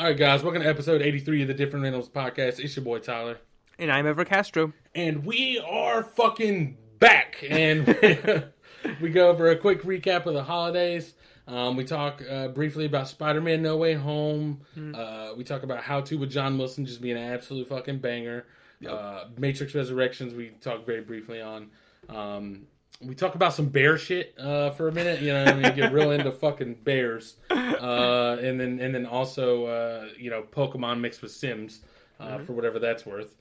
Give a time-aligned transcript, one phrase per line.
[0.00, 2.58] All right, guys, welcome to episode 83 of the Different Rentals podcast.
[2.58, 3.36] It's your boy Tyler.
[3.78, 4.72] And I'm Ever Castro.
[4.94, 7.44] And we are fucking back.
[7.46, 7.86] And
[9.02, 11.12] we go over a quick recap of the holidays.
[11.46, 14.62] Um, we talk uh, briefly about Spider Man No Way Home.
[14.94, 18.46] Uh, we talk about How To with John Wilson just being an absolute fucking banger.
[18.88, 21.68] Uh, Matrix Resurrections, we talk very briefly on.
[22.08, 22.62] Um,
[23.00, 25.20] we talk about some bear shit uh, for a minute.
[25.22, 29.06] You know, what I mean, get real into fucking bears, uh, and then and then
[29.06, 31.80] also uh, you know Pokemon mixed with Sims
[32.18, 33.34] uh, for whatever that's worth.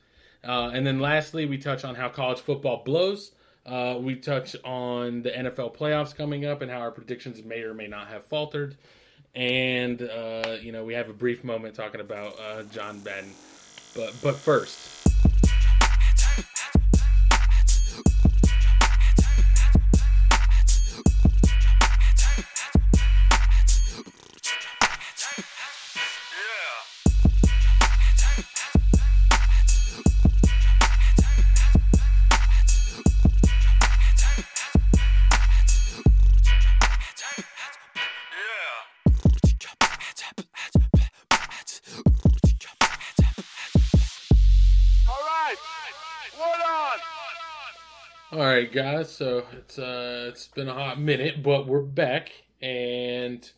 [0.44, 3.32] Uh, and then lastly, we touch on how college football blows.
[3.66, 7.74] Uh, we touch on the NFL playoffs coming up and how our predictions may or
[7.74, 8.78] may not have faltered.
[9.36, 13.34] And uh, you know, we have a brief moment talking about uh, John Madden.
[13.96, 14.99] But but first.
[48.72, 49.12] Guys.
[49.12, 52.32] So it's uh, it's been a hot minute, but we're back,
[52.62, 53.50] and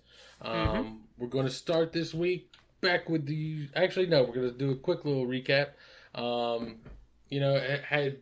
[0.42, 3.68] um, we're going to start this week back with the.
[3.76, 5.70] Actually, no, we're going to do a quick little recap.
[6.16, 6.78] Um,
[7.30, 8.18] you know, had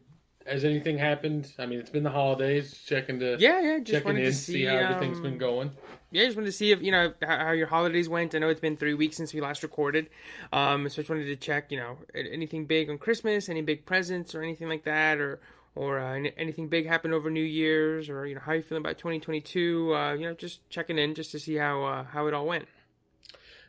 [0.48, 1.52] has anything happened?
[1.60, 2.82] I mean, it's been the holidays.
[2.86, 3.78] Checking to Yeah, yeah.
[3.80, 5.72] Just checking wanted in, to see, see, how everything's been going.
[6.12, 8.34] Yeah, just wanted to see if you know how, how your holidays went.
[8.34, 10.10] I know it's been three weeks since we last recorded,
[10.52, 11.72] um, so I just wanted to check.
[11.72, 15.40] You know, anything big on Christmas, any big presents or anything like that, or
[15.75, 18.98] or uh, anything big happened over New Year's, or you know how you feeling about
[18.98, 19.94] 2022.
[19.95, 22.67] Uh, you know, just checking in just to see how uh, how it all went.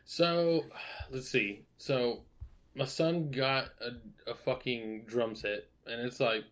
[0.05, 0.65] So,
[1.11, 1.61] let's see.
[1.77, 2.23] So,
[2.75, 6.43] my son got a, a fucking drum set, and it's like,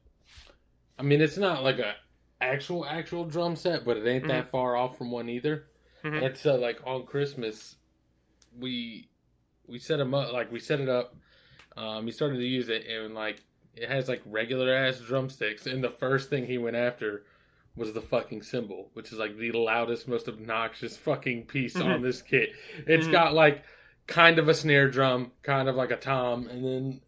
[0.97, 1.95] I mean, it's not like a
[2.41, 5.65] actual actual drum set, but it ain't that far off from one either.
[6.03, 6.25] Mhm.
[6.25, 7.75] And so, like on Christmas,
[8.57, 9.09] we
[9.67, 11.15] we set him up, like we set it up.
[11.75, 13.41] Um, he started to use it, and like
[13.81, 17.23] it has like regular ass drumsticks, and the first thing he went after
[17.75, 22.21] was the fucking cymbal, which is like the loudest, most obnoxious fucking piece on this
[22.21, 22.49] kit.
[22.87, 23.11] It's Mhm.
[23.11, 23.63] got like
[24.07, 27.01] kind of a snare drum, kind of like a tom, and then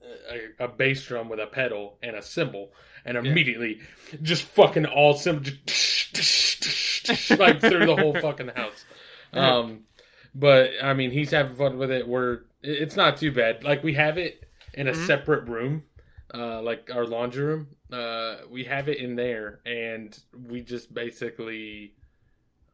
[0.59, 2.71] a, a bass drum with a pedal and a cymbal,
[3.05, 3.79] and immediately
[4.21, 8.85] just fucking all cymbal, just like through the whole fucking house.
[9.33, 9.83] Um,
[10.35, 12.05] but I mean, he's having fun with it.
[12.05, 13.63] We're it's not too bad.
[13.63, 14.43] Like we have it
[14.73, 15.07] in a Mhm.
[15.07, 15.83] separate room,
[16.33, 17.67] uh, like our laundry room.
[17.91, 21.93] Uh, we have it in there, and we just basically,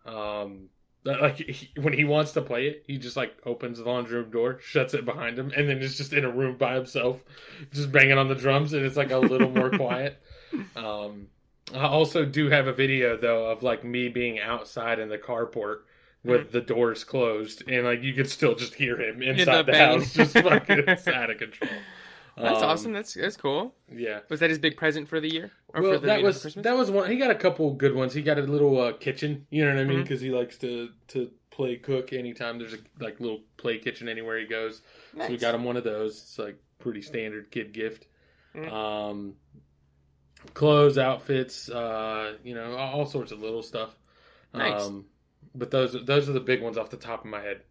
[0.06, 0.70] um,
[1.04, 4.32] like he, when he wants to play it, he just like opens the laundry room
[4.32, 7.24] door, shuts it behind him, and then is just in a room by himself,
[7.72, 10.22] just banging on the drums, and it's like a little more quiet.
[10.76, 11.28] Um,
[11.74, 15.80] I also do have a video though of like me being outside in the carport
[16.24, 20.02] with the doors closed, and like you could still just hear him inside the, banging.
[20.02, 21.72] house, just fucking it's out of control.
[22.38, 22.94] That's Um, awesome.
[22.94, 23.74] That's that's cool.
[23.92, 24.20] Yeah.
[24.30, 25.52] Was that his big present for the year?
[25.74, 26.64] Or well, for the that was Christmas?
[26.64, 27.10] that was one.
[27.10, 28.14] He got a couple good ones.
[28.14, 29.48] He got a little uh, kitchen.
[29.50, 30.04] You know what I mean?
[30.04, 34.38] Because he likes to to play cook anytime there's a like little play kitchen anywhere
[34.38, 34.82] he goes.
[35.18, 36.12] So we got him one of those.
[36.14, 38.06] It's like pretty standard kid gift.
[38.56, 38.72] Mm.
[38.72, 39.34] Um,
[40.54, 43.96] clothes, outfits, uh, you know, all, all sorts of little stuff.
[44.54, 44.84] Nice.
[44.84, 45.06] Um,
[45.56, 47.62] but those those are the big ones off the top of my head.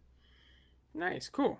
[0.93, 1.59] Nice, cool.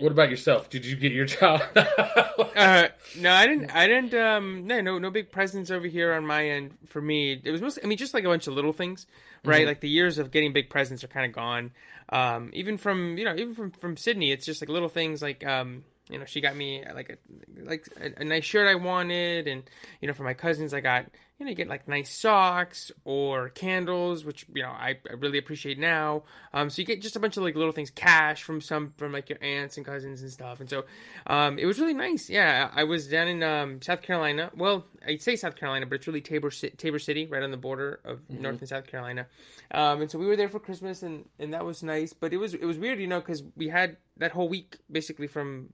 [0.00, 0.70] What about yourself?
[0.70, 1.62] Did you get your child?
[1.76, 2.88] Uh,
[3.18, 3.70] no, I didn't.
[3.70, 4.14] I didn't.
[4.14, 7.40] Um, no, no, no big presents over here on my end for me.
[7.44, 7.84] It was mostly.
[7.84, 9.06] I mean, just like a bunch of little things,
[9.44, 9.64] right?
[9.64, 9.66] Mhm.
[9.66, 11.72] Like the years of getting big presents are kind of gone.
[12.08, 15.46] Um, even from you know, even from from Sydney, it's just like little things like
[15.46, 17.16] um, you know, she got me like a
[17.62, 19.62] like a, a nice shirt I wanted, and
[20.00, 21.06] you know, for my cousins, I got
[21.40, 25.38] you know, you get like nice socks or candles, which you know I, I really
[25.38, 26.22] appreciate now.
[26.52, 29.12] Um, so you get just a bunch of like little things, cash from some from
[29.12, 30.84] like your aunts and cousins and stuff, and so
[31.26, 32.28] um, it was really nice.
[32.28, 34.50] Yeah, I was down in um, South Carolina.
[34.54, 38.00] Well, I'd say South Carolina, but it's really Tabor, Tabor City, right on the border
[38.04, 39.26] of North and South Carolina.
[39.70, 42.12] Um, and so we were there for Christmas, and, and that was nice.
[42.12, 45.26] But it was it was weird, you know, because we had that whole week basically
[45.26, 45.72] from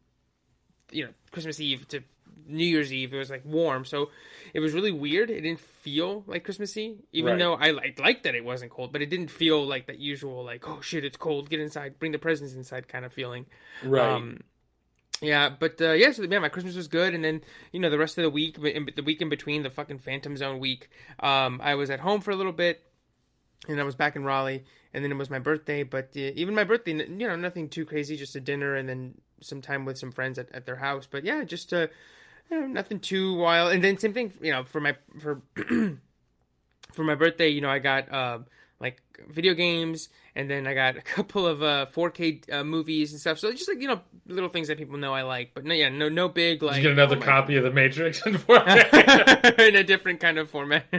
[0.92, 2.04] you know Christmas Eve to
[2.46, 3.12] New Year's Eve.
[3.14, 4.10] It was like warm, so
[4.54, 5.30] it was really weird.
[5.30, 7.38] It didn't feel like Christmassy, even Right.
[7.38, 10.44] though I liked liked that it wasn't cold, but it didn't feel like that usual
[10.44, 13.46] like oh shit it's cold, get inside, bring the presents inside kind of feeling.
[13.82, 14.12] right.
[14.14, 14.40] Um,
[15.22, 17.40] yeah, but uh, yeah, so yeah, my Christmas was good, and then
[17.72, 20.36] you know the rest of the week, in, the week in between the fucking Phantom
[20.36, 20.90] Zone week,
[21.20, 22.82] um, I was at home for a little bit,
[23.66, 25.84] and I was back in Raleigh, and then it was my birthday.
[25.84, 29.14] But uh, even my birthday, you know, nothing too crazy, just a dinner and then
[29.40, 31.08] some time with some friends at, at their house.
[31.10, 31.86] But yeah, just uh,
[32.50, 33.72] know, nothing too wild.
[33.72, 35.42] And then same thing, you know, for my for
[36.92, 38.38] for my birthday, you know, I got uh,
[38.80, 43.20] like video games, and then I got a couple of uh, 4K uh, movies and
[43.20, 43.38] stuff.
[43.38, 45.52] So just like you know, little things that people know I like.
[45.54, 46.76] But no, yeah, no, no big like.
[46.76, 49.58] Did you get another oh copy of The Matrix in 4K?
[49.68, 50.84] in a different kind of format.
[50.92, 50.98] uh,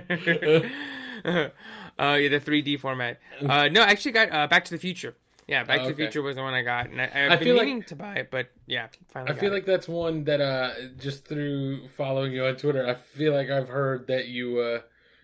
[1.25, 1.49] yeah,
[1.95, 3.19] the 3D format.
[3.41, 5.15] Uh, no, I actually got uh, Back to the Future.
[5.47, 6.03] Yeah, Back Oh, to the okay.
[6.03, 7.95] Future was the one I got, and I, I've I been feel like- meaning to
[7.95, 9.31] buy it, but yeah, finally.
[9.31, 12.95] I feel got like that's one that uh just through following you on Twitter, I
[12.95, 14.81] feel like I've heard that you uh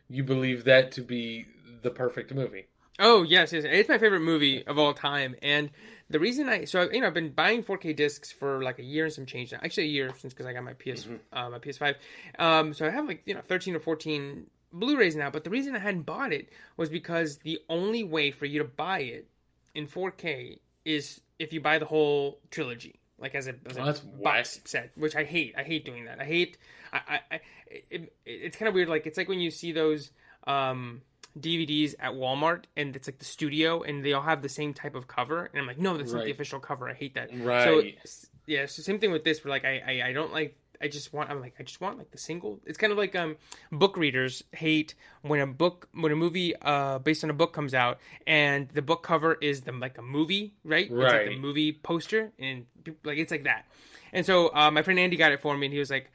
[0.10, 1.46] you believe that to be
[1.82, 2.68] the perfect movie.
[3.00, 5.72] Oh yes, yes, it's my favorite movie of all time, and
[6.10, 9.06] the reason I so you know I've been buying 4K discs for like a year
[9.06, 9.60] and some change now.
[9.62, 11.96] Actually, a year since because I got my PS uh, my PS5.
[12.40, 15.30] Um, so I have like you know 13 or 14 Blu-rays now.
[15.32, 18.66] But the reason I hadn't bought it was because the only way for you to
[18.66, 19.28] buy it
[19.76, 23.94] in 4K is if you buy the whole trilogy, like as a, as a Oh,
[24.24, 25.56] box set, which I hate.
[25.58, 26.20] I hate doing that.
[26.20, 26.58] I hate.
[26.92, 27.00] I.
[27.08, 27.20] I.
[27.32, 28.88] I it, it, it's kind of weird.
[28.90, 30.12] Like it's like when you see those
[30.46, 31.02] um,
[31.40, 34.94] DVDs at Walmart, and it's like the studio, and they all have the same type
[34.96, 36.88] of cover, and I'm like, no, that's not the official cover.
[36.90, 37.30] I hate that.
[37.34, 37.64] Right.
[38.04, 38.12] so
[38.46, 39.44] yeah, so same thing with this.
[39.44, 40.56] Where like I, I, I don't like.
[40.84, 41.30] I just want.
[41.30, 41.56] I'm like.
[41.60, 42.60] I just want like the single.
[42.66, 43.38] It's kind of like um,
[43.72, 47.74] book readers hate when a book, when a movie uh based on a book comes
[47.74, 50.88] out, and the book cover is the like a movie, right?
[50.88, 51.40] It's like the Right.
[51.40, 53.66] movie poster, and people, like it's like that.
[54.12, 56.12] And so uh, my friend Andy got it for me, and he was like,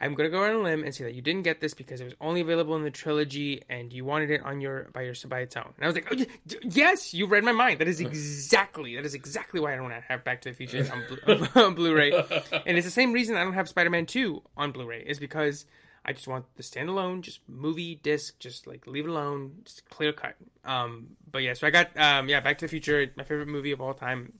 [0.00, 2.04] I'm gonna go on a limb and say that you didn't get this because it
[2.04, 5.40] was only available in the trilogy, and you wanted it on your by your by
[5.40, 5.72] its own.
[5.76, 7.80] And I was like, oh, yes, you read my mind.
[7.80, 10.54] That is exactly that is exactly why I don't want to have Back to the
[10.54, 14.42] Future on, Blu- on Blu-ray, and it's the same reason I don't have Spider-Man Two
[14.56, 15.66] on Blu-ray is because
[16.04, 20.12] I just want the standalone, just movie disc, just like leave it alone, just clear
[20.12, 20.34] cut.
[20.64, 23.72] Um, but yeah, so I got um, yeah, Back to the Future, my favorite movie
[23.72, 24.32] of all time.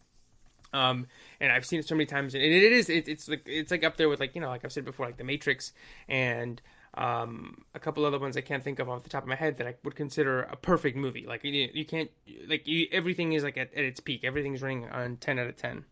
[0.72, 1.06] Um,
[1.40, 3.70] and I've seen it so many times, and it, it is it, it's like it's
[3.70, 5.72] like up there with like you know like I've said before like The Matrix
[6.08, 6.60] and
[6.94, 9.58] um a couple other ones I can't think of off the top of my head
[9.58, 11.26] that I would consider a perfect movie.
[11.26, 12.10] Like you, you can't
[12.48, 14.24] like you, everything is like at, at its peak.
[14.24, 15.84] Everything's running on ten out of ten.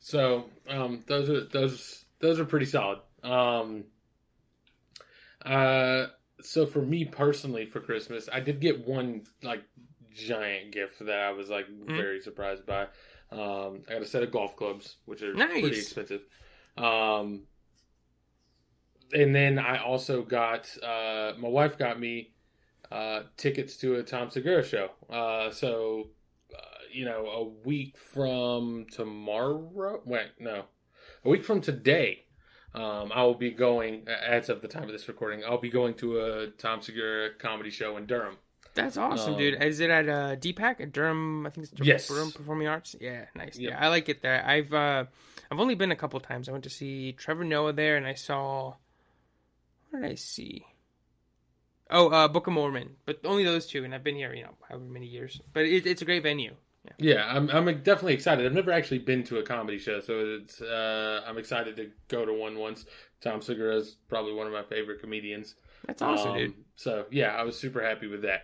[0.00, 3.00] So um, those are those those are pretty solid.
[3.22, 3.84] Um,
[5.44, 6.06] uh,
[6.40, 9.62] so for me personally, for Christmas, I did get one like
[10.14, 11.94] giant gift that I was like Mm-hmm.
[11.94, 12.86] very surprised by.
[13.30, 15.60] Um, I got a set of golf clubs, which are Nice.
[15.60, 16.22] pretty expensive.
[16.76, 17.42] Um,
[19.12, 22.32] and then I also got uh, my wife got me
[22.90, 24.90] uh, tickets to a Tom Segura show.
[25.10, 26.10] Uh, so
[26.54, 26.60] uh,
[26.92, 30.00] you know, a week from tomorrow.
[30.04, 30.64] Wait, no,
[31.24, 32.24] a week from today.
[32.74, 35.94] Um, I will be going, as of the time of this recording, I'll be going
[35.94, 38.36] to a Tom Segura comedy show in Durham.
[38.78, 39.62] That's awesome, Um, dude.
[39.62, 41.46] Is it at uh, DPAC at Durham?
[41.46, 42.08] I think it's Durham, Yes.
[42.08, 42.94] Durham Performing Arts.
[43.00, 43.58] Yeah, nice.
[43.58, 43.70] Yep.
[43.72, 44.44] Yeah, I like it there.
[44.46, 45.04] I've uh,
[45.50, 46.48] I've only been a couple times.
[46.48, 48.74] I went to see Trevor Noah there, and I saw.
[49.90, 50.64] What did I see?
[51.90, 54.54] Oh, uh, Book of Mormon, but only those two, and I've been here, you know,
[54.68, 55.40] however many years.
[55.54, 56.54] But it, it's a great venue.
[56.84, 56.92] Yeah.
[56.98, 58.44] Yeah, I'm, I'm definitely excited.
[58.44, 62.24] I've never actually been to a comedy show, so it's uh, I'm excited to go
[62.26, 62.84] to one once.
[63.22, 65.54] Tom Segura is probably one of my favorite comedians.
[65.86, 66.54] That's awesome, Um, dude.
[66.76, 68.42] So yeah, I was super happy with that.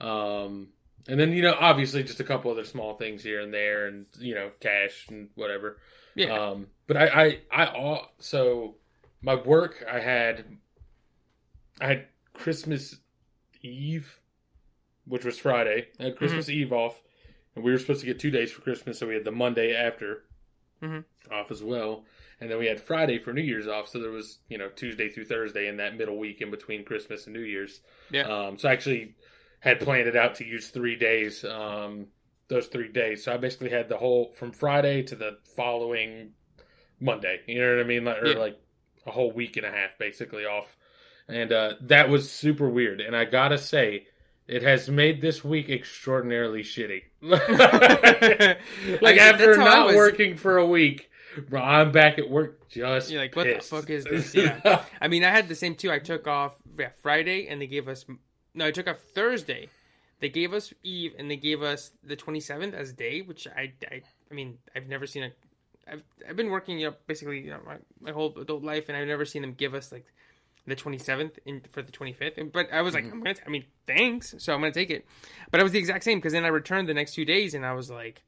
[0.00, 0.68] Um,
[1.08, 4.06] and then you know, obviously, just a couple other small things here and there, and
[4.18, 5.78] you know, cash and whatever.
[6.14, 6.32] Yeah.
[6.32, 8.76] Um, but I, I, I, all, so
[9.22, 10.44] my work, I had,
[11.80, 12.96] I had Christmas
[13.62, 14.20] Eve,
[15.06, 15.88] which was Friday.
[16.00, 17.00] I had Christmas Eve off,
[17.54, 19.74] and we were supposed to get two days for Christmas, so we had the Monday
[19.74, 20.24] after
[20.82, 21.04] Mhm.
[21.30, 22.04] off as well.
[22.40, 25.08] And then we had Friday for New Year's off, so there was you know Tuesday
[25.08, 27.80] through Thursday in that middle week in between Christmas and New Year's.
[28.10, 28.22] Yeah.
[28.22, 29.14] Um, so actually
[29.60, 31.44] had planned it out to use three days.
[31.44, 32.06] Um,
[32.48, 36.30] those three days, so I basically had the whole from Friday to the following
[36.98, 37.40] Monday.
[37.46, 38.04] You know what I mean?
[38.06, 38.58] Like, or like
[39.06, 40.74] a whole week and a half basically off,
[41.28, 43.00] and uh, that was super weird.
[43.00, 44.06] And I gotta say.
[44.46, 47.02] It has made this week extraordinarily shitty.
[47.20, 47.42] like
[49.18, 51.10] after that's how I not was- working for a week,
[51.50, 54.34] bro, I'm back at work just You're like, what the fuck is this?
[54.34, 54.84] Yeah.
[55.00, 55.90] I mean, I had the same too.
[55.90, 58.06] I took off yeah, Friday, and they gave us
[58.58, 58.66] no.
[58.66, 59.68] I took off Thursday.
[60.20, 64.02] They gave us Eve, and they gave us the 27th as day, which I, I,
[64.30, 65.30] I mean, I've never seen a.
[65.90, 68.96] I've I've been working, you know, basically, you know, my, my whole adult life, and
[68.96, 70.06] I've never seen them give us like
[70.66, 72.38] the 27th in for the 25th.
[72.38, 73.14] And, but I was like, mm-hmm.
[73.14, 73.36] I'm gonna.
[73.46, 74.34] I mean, thanks.
[74.38, 75.06] So I'm gonna take it.
[75.50, 77.64] But I was the exact same because then I returned the next two days, and
[77.64, 78.22] I was like,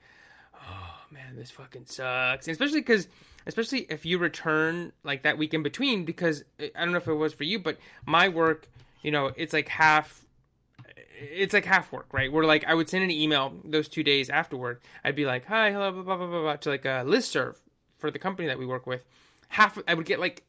[0.55, 2.47] oh man, this fucking sucks.
[2.47, 3.09] And especially because,
[3.47, 7.15] especially if you return like that week in between, because I don't know if it
[7.15, 8.69] was for you, but my work,
[9.03, 10.25] you know, it's like half.
[11.21, 12.33] it's like half work, right?
[12.33, 14.81] Where like I would send an email those two days afterward.
[15.05, 17.57] I'd be like, "Hi, hello, blah blah blah blah,", blah to like a listserv
[17.99, 19.03] for the company that we work with.
[19.49, 20.45] Half I would get like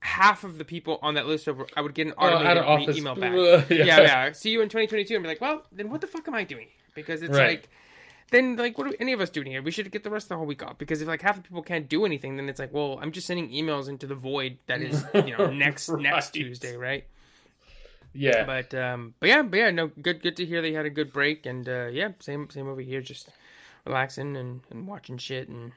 [0.00, 2.66] half of the people on that list over I would get an Oh, automated of
[2.66, 2.96] office.
[2.96, 3.32] email back.
[3.34, 3.84] yeah.
[3.84, 4.32] yeah, yeah.
[4.32, 6.68] See you in 2022 and be like, well, then what the fuck am I doing?
[6.94, 7.58] Because it's Right.
[7.58, 7.68] like,
[8.30, 9.60] then like, what are any of us doing here?
[9.62, 10.78] We should get the rest of the whole week off.
[10.78, 13.26] Because if like half the people can't do anything, then it's like, well, I'm just
[13.26, 17.04] sending emails into the void that is, you know, next next Tuesday, right?
[18.12, 18.44] Yeah.
[18.44, 21.12] But um, but yeah, but yeah, no, good good to hear they had a good
[21.12, 23.28] break, and uh, yeah, same same over here, just
[23.84, 25.72] relaxing and, and watching shit and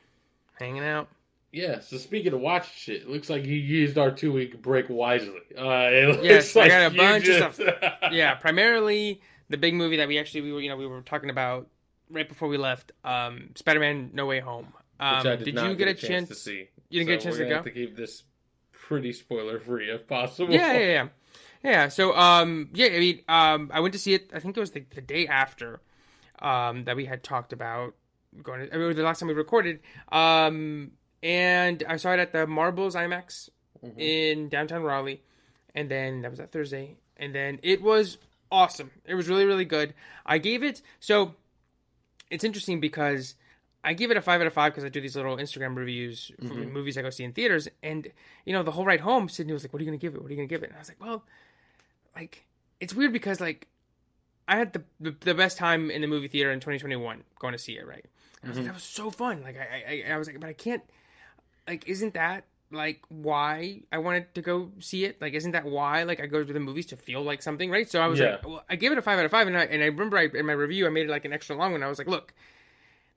[0.59, 1.09] hanging out.
[1.51, 4.89] Yeah, so speaking of watch shit, it looks like you used our two week break
[4.89, 5.41] wisely.
[5.57, 7.75] Uh, it looks Yes, I got a bunch of stuff.
[8.11, 11.29] yeah, primarily the big movie that we actually we were you know we were talking
[11.29, 11.67] about
[12.09, 14.67] right before we left, um, Spider-Man: No Way Home.
[14.99, 16.29] Um, did, did you get, a chance?
[16.29, 16.69] to see?
[16.89, 17.55] You didn't get a chance to go?
[17.55, 18.23] Have to keep this
[18.71, 20.53] pretty spoiler free if possible.
[20.53, 21.07] Yeah, yeah, yeah,
[21.63, 21.87] yeah.
[21.89, 24.29] So um, yeah, I mean, um, I went to see it.
[24.33, 25.79] I think it was the, the day after
[26.39, 27.93] um that we had talked about
[28.41, 28.67] going.
[28.67, 29.79] To, I mean, the last time we recorded.
[30.11, 30.91] Um,
[31.23, 33.49] and I saw it at the Marbles IMAX
[33.85, 33.97] Mhm.
[33.99, 35.21] in downtown Raleigh,
[35.75, 38.17] and then that was that Thursday, and then it was
[38.51, 38.91] awesome.
[39.05, 39.93] It was really really good.
[40.25, 41.35] I gave it so.
[42.29, 43.35] It's interesting because
[43.83, 46.31] I give it a five out of five because I do these little Instagram reviews
[46.39, 46.71] for Mhm.
[46.71, 48.11] movies I go see in theaters, and
[48.45, 50.21] you know the whole ride home, Sydney was like, "What are you gonna give it?
[50.21, 51.23] What are you gonna give it?" And I was like, "Well,
[52.15, 52.45] like
[52.79, 53.67] it's weird because like
[54.47, 57.57] I had the the, the best time in the movie theater in 2021 going to
[57.57, 58.05] see it, right?
[58.41, 58.67] And I was like, Mhm.
[58.69, 59.41] that was so fun.
[59.43, 60.83] Like I, I I was like, but I can't.
[61.67, 65.21] Like, isn't that like why I wanted to go see it?
[65.21, 67.89] Like, isn't that why like I go to the movies to feel like something, right?
[67.89, 68.31] So I was Yeah.
[68.31, 70.17] like, well, I gave it a five out of five, and I and I remember
[70.17, 71.83] I, in my review I made it like an extra long one.
[71.83, 72.33] I was like, look.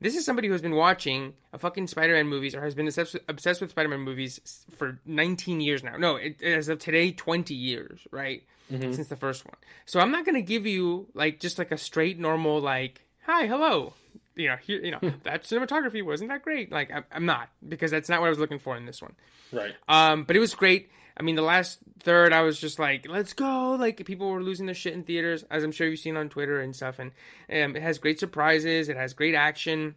[0.00, 3.22] This is somebody who's been watching a fucking Spider-Man movies or has been obsessed with,
[3.26, 4.38] obsessed with Spider-Man movies
[4.76, 5.96] for 19 years now.
[5.96, 8.42] No, it, as of today, 20 years, right?
[8.73, 8.94] Mhm.
[8.94, 9.56] Since the first one.
[9.85, 13.92] So I'm not gonna give you like just like a straight normal like hi hello.
[14.37, 16.73] You know, here, you know that cinematography wasn't that great.
[16.73, 19.14] Like I'm, I'm not because that's not what I was looking for in this one.
[19.52, 19.75] Right.
[19.88, 20.90] Um, but it was great.
[21.16, 24.66] I mean, the last third, I was just like, "Let's go!" Like people were losing
[24.66, 26.99] their shit in theaters, as I'm sure you've seen on Twitter and stuff.
[26.99, 27.12] And
[27.52, 28.88] um, it has great surprises.
[28.88, 29.94] It has great action.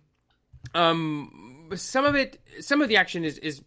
[0.75, 3.63] Um, some of it, some of the action is is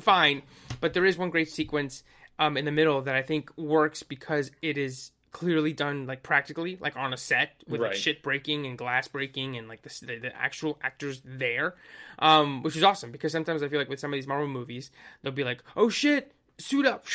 [0.00, 0.42] fine,
[0.80, 2.02] but there is one great sequence
[2.40, 6.76] um in the middle that I think works because it is clearly done like practically,
[6.80, 10.18] like on a set with like shit breaking and glass breaking and like the, the
[10.18, 11.76] the actual actors there,
[12.18, 14.90] um, which is awesome because sometimes I feel like with some of these Marvel movies
[15.22, 17.04] they'll be like, oh shit, suit up.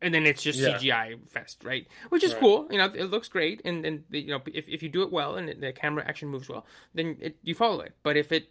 [0.00, 0.78] And then it's just Yeah.
[0.78, 1.84] CGI fest, right?
[2.08, 2.38] Which is Right.
[2.40, 2.68] cool.
[2.70, 5.34] You know, it looks great, and and you know, if, if you do it well
[5.34, 6.64] and the camera action moves well,
[6.94, 7.94] then it, you follow it.
[8.04, 8.48] But if it,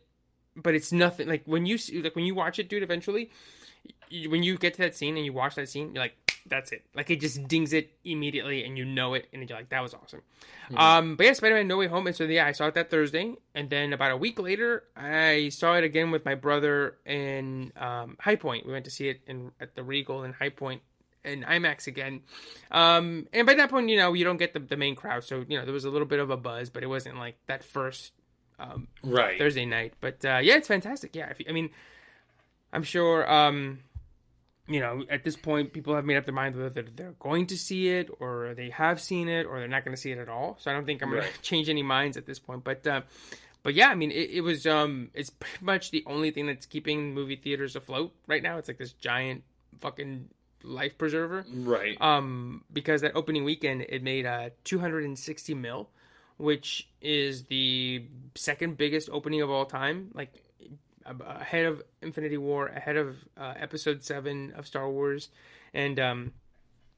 [0.57, 2.83] but it's nothing like when you see, like when you watch it, dude.
[2.83, 3.31] Eventually,
[4.09, 6.15] you, when you get to that scene and you watch that scene, you're like,
[6.49, 6.85] that's it.
[6.95, 9.93] Like it just dings it immediately, and you know it, and you're like, that was
[9.93, 10.21] awesome.
[10.75, 12.07] Um, but yeah, Spider-Man: No Way Home.
[12.07, 15.49] And so yeah, I saw it that Thursday, and then about a week later, I
[15.49, 18.65] saw it again with my brother in um, High Point.
[18.65, 20.81] We went to see it in at the Regal in High Point
[21.25, 22.21] in IMAX again.
[22.71, 25.43] Um, and by that point, you know, you don't get the, the main crowd, so
[25.47, 27.63] you know there was a little bit of a buzz, but it wasn't like that
[27.63, 28.13] first
[28.59, 29.37] um, Right.
[29.37, 29.93] Thursday night.
[29.99, 31.15] But uh, yeah, it's fantastic.
[31.15, 31.69] Yeah, if, I mean,
[32.73, 33.29] I'm sure.
[33.31, 33.79] Um,
[34.67, 37.57] you know, at this point, people have made up their mind whether they're going to
[37.57, 40.27] see it, or they have seen it, or they're not going to see it at
[40.27, 40.57] all.
[40.59, 42.65] So I don't think I'm going to change any minds at this point.
[42.65, 43.01] But, uh,
[43.63, 44.65] but yeah, I mean, it, it was.
[44.67, 48.57] Um, it's pretty much the only thing that's keeping movie theaters afloat right now.
[48.57, 49.43] It's like this giant
[49.79, 50.29] fucking
[50.63, 51.95] life preserver Right.
[52.01, 55.89] um, because that opening weekend it made uh, 260 mil,
[56.37, 58.03] which is the
[58.35, 60.33] second biggest opening of all time, like
[61.25, 65.29] ahead of Infinity War, ahead of uh, Episode Seven of Star Wars,
[65.73, 66.33] and um,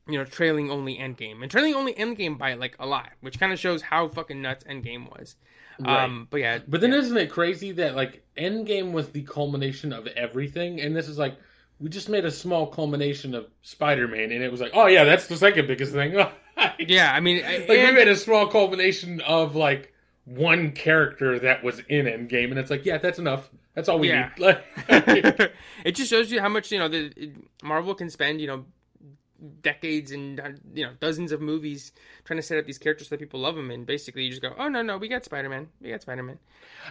[0.07, 3.51] you know, trailing only Endgame, and trailing only Endgame by like a lot, which kind
[3.53, 5.35] of shows how fucking nuts Endgame was.
[5.85, 6.97] Um, but yeah, But then yeah.
[6.99, 11.37] isn't it crazy that like Endgame was the culmination of everything, and this is like
[11.79, 15.27] we just made a small culmination of Spider-Man, and it was like, oh yeah, that's
[15.27, 16.13] the second biggest thing.
[16.79, 17.37] yeah, I mean,
[17.69, 19.93] we and- made a small culmination of like
[20.25, 23.49] one character that was in Endgame, and it's like, yeah, that's enough.
[23.79, 24.29] That's all we Yeah.
[24.37, 24.57] need.
[24.89, 25.51] Like,
[25.85, 28.41] it just shows you how much you know the it- Marvel can spend.
[28.41, 28.65] You know,
[29.61, 31.93] decades and uh, you know dozens of movies
[32.25, 34.41] trying to set up these characters so that people love them, and basically you just
[34.41, 36.39] go, oh no no, we got Spider Man, we got Spider Man.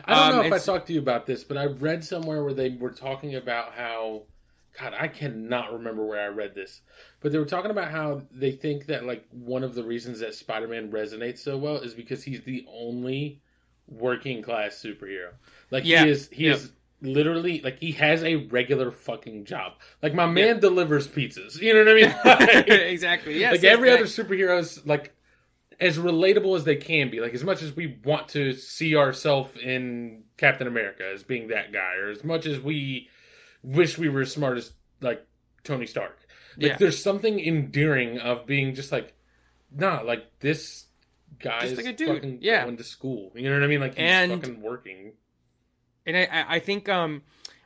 [0.06, 2.42] I don't Um, know if I talked to you about this, but I read somewhere
[2.42, 4.22] where they were talking about how
[4.80, 6.80] God, I cannot remember where I read this.
[7.20, 10.34] But they were talking about how they think that like one of the reasons that
[10.34, 13.40] Spider-Man resonates so well is because he's the only
[13.88, 15.30] working class superhero.
[15.70, 16.04] Like Yeah.
[16.04, 16.54] he is he Yeah.
[16.54, 19.72] is literally like he has a regular fucking job.
[20.02, 21.60] Like my man delivers pizzas.
[21.60, 22.14] You know what I mean?
[22.58, 23.38] Like, exactly.
[23.38, 23.52] Yes.
[23.52, 25.14] like every other superhero's like
[25.80, 27.20] as relatable as they can be.
[27.20, 31.72] Like as much as we want to see ourselves in Captain America as being that
[31.72, 33.08] guy, or as much as we
[33.62, 35.24] wish we were as smart as like
[35.64, 36.18] Tony Stark.
[36.56, 36.76] Like Yeah.
[36.78, 39.14] there's something endearing of being just like,
[39.70, 40.86] nah, like this
[41.38, 42.64] guy Just is like a dude, fucking yeah.
[42.64, 43.30] going to school.
[43.36, 43.80] You know what I mean?
[43.80, 45.12] Like he's And- fucking working.
[46.08, 47.22] And I, I think um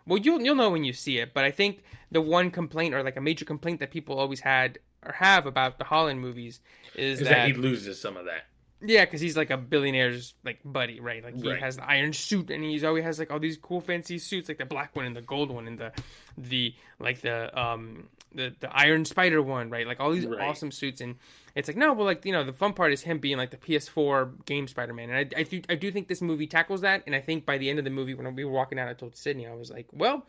[0.06, 3.02] well you'll you'll know when you see it but i think the one complaint or
[3.02, 6.60] like a major complaint that people always had or have about the holland movies
[6.94, 8.42] is Is that, that he loses some of that.
[8.84, 11.60] yeah because he's like a billionaire's like buddy right like he Right.
[11.60, 14.58] has the iron suit and he's always has like all these cool fancy suits like
[14.58, 15.92] the black one and the gold one and the
[16.36, 20.40] the like the um the the iron spider one right like all these Right.
[20.48, 21.14] awesome suits and
[21.54, 23.56] it's like no well like you know the fun part is him being like the
[23.56, 25.10] ps4 game spider-man.
[25.10, 27.02] And i, I, do, I do think this movie tackles that.
[27.06, 28.94] And i think by the end of the movie when we were walking out i
[28.94, 30.26] told sydney i was like well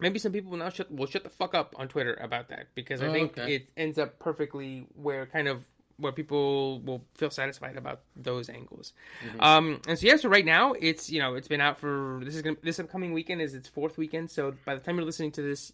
[0.00, 2.68] maybe some people will now shut will shut the fuck up on twitter about that.
[2.74, 3.54] Because i Oh, think okay.
[3.56, 5.64] it ends up perfectly where kind of
[5.98, 8.92] where people will feel satisfied about those angles.
[9.38, 12.34] Um and so yeah so right now it's you know it's been out for this
[12.34, 14.30] is gonna this upcoming weekend is its fourth weekend.
[14.30, 15.72] So by the time you're listening to this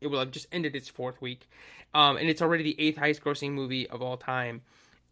[0.00, 1.48] it will have just ended its fourth week.
[1.94, 4.62] Um and it's already the eighth highest grossing movie of all time.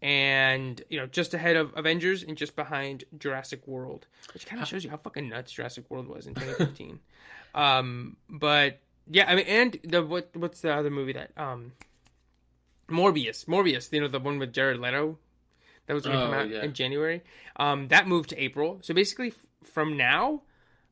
[0.02, 4.68] And you know just ahead of avengers and just behind jurassic world which kind of
[4.68, 6.98] shows you how fucking nuts jurassic world was in 2015
[7.54, 8.80] um but
[9.10, 11.72] yeah i mean and the what what's the other movie that um
[12.90, 15.16] morbius morbius you know the one with jared leto
[15.86, 16.62] that was going to Oh, come out yeah.
[16.64, 17.22] in january?
[17.56, 18.78] Um that moved to april.
[18.82, 20.42] So basically f- from now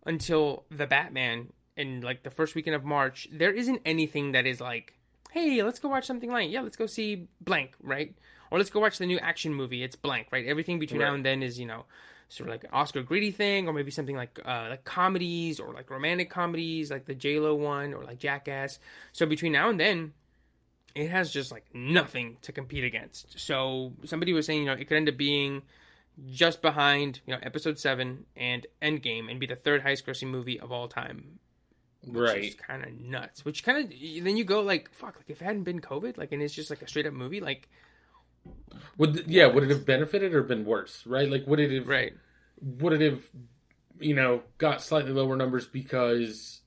[0.06, 4.60] until the batman in like the first weekend of march there isn't anything that is
[4.60, 4.94] like
[5.32, 8.14] hey let's go watch something like yeah let's go see blank right?
[8.50, 9.82] Or let's go watch the new action movie.
[9.82, 10.46] It's blank right?
[10.46, 11.86] Everything between now and then is you know
[12.28, 15.72] sort of like an oscar greedy thing or maybe something like uh like comedies or
[15.72, 18.78] like romantic comedies like the j-lo one or like jackass.
[19.12, 20.12] So between now and then
[20.94, 23.40] it has just like nothing to compete against.
[23.40, 25.62] So somebody was saying, you know, it could end up being
[26.30, 30.60] just behind, you know, episode seven and Endgame and be the third highest grossing movie
[30.60, 31.38] of all time.
[32.04, 32.44] Which Right.
[32.44, 33.44] is kind of nuts.
[33.44, 33.90] Which kind of
[34.24, 36.70] then you go like, fuck, like if it hadn't been COVID, like and it's just
[36.70, 37.68] like a straight up movie, like
[38.98, 41.04] Would yeah, would it have benefited or been worse?
[41.06, 41.30] Right?
[41.30, 42.12] Like would it have right.
[42.60, 43.22] would it have
[44.00, 46.58] you know got slightly lower numbers because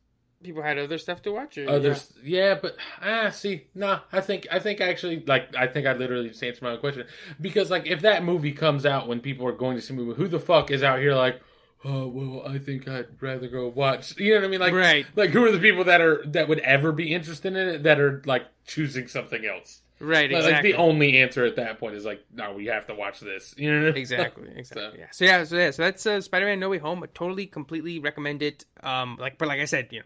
[0.43, 1.57] People had other stuff to watch.
[1.57, 2.53] Or, others yeah.
[2.61, 6.43] but ah see nah I think I think actually like I think I literally just
[6.43, 7.07] answered my own question
[7.41, 10.13] because like if that movie comes out when people are going to see a movie
[10.15, 11.41] who the fuck is out here like
[11.83, 15.05] oh well I think I'd rather go watch you know what I mean like Right.
[15.15, 17.99] like who are the people that are that would ever be interested in it that
[17.99, 19.81] are like choosing something else.
[19.97, 20.29] Right.
[20.29, 20.73] Like, Exactly.
[20.73, 23.71] the only answer at that point is like no we have to watch this you
[23.71, 27.01] know exactly exactly yeah so yeah so yeah so that's uh, spider-man no way home
[27.03, 30.05] I totally completely recommend it um like but like i said you know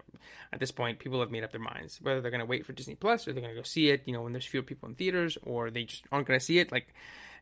[0.53, 2.73] at this point people have made up their minds whether they're going to wait for
[2.73, 4.87] disney plus or they're going to go see it you know when there's fewer people
[4.89, 6.93] in theaters or they just aren't going to see it like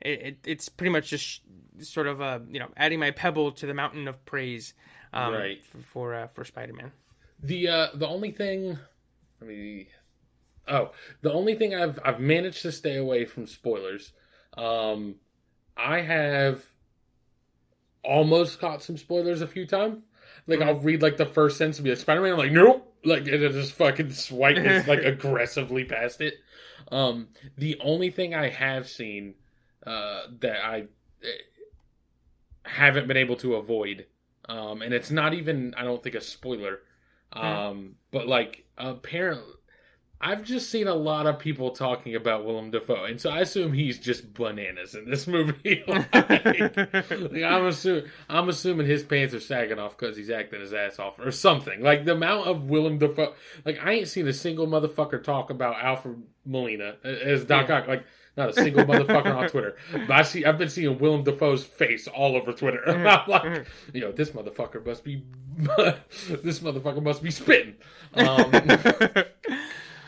[0.01, 1.41] it, it, it's pretty much just
[1.79, 4.73] sort of uh you know adding my pebble to the mountain of praise
[5.13, 5.65] um Right.
[5.65, 6.91] for for, uh, for spider-man
[7.41, 8.77] The uh the only thing
[9.39, 9.87] let me
[10.69, 14.11] Oh, the only thing I've I've managed to stay away from spoilers.
[14.57, 15.15] Um
[15.77, 16.63] I have
[18.03, 20.03] almost caught some spoilers a few times.
[20.45, 22.95] Like I'll read like the first sentence and be like Spider Man, I'm like, nope.
[23.03, 24.57] Like it'll just fucking swipe
[24.87, 26.35] like aggressively past it.
[26.91, 29.35] Um the only thing I have seen
[29.87, 30.87] uh that I
[31.23, 31.27] eh,
[32.63, 34.05] haven't been able to avoid
[34.49, 36.79] um, and it's not even I don't think a spoiler,
[37.33, 39.53] um, but like apparently
[40.19, 43.73] I've just seen a lot of people talking about Willem Dafoe, and so I assume
[43.73, 45.83] he's just bananas in this movie.
[45.85, 50.73] like, like, I'm assuming I'm assuming his pants are sagging off because he's acting his
[50.73, 51.81] ass off or something.
[51.81, 53.33] Like the amount of Willem Dafoe,
[53.65, 57.87] like I ain't seen a single motherfucker talk about Alfred Molina as Doc Ock.
[57.87, 58.05] Like
[58.37, 59.75] not a single motherfucker on Twitter.
[59.91, 62.81] But I see I've been seeing Willem Dafoe's face all over Twitter.
[62.83, 65.23] And I'm like, you know, this motherfucker must be
[65.57, 67.75] this motherfucker must be spitting.
[68.13, 68.51] Um,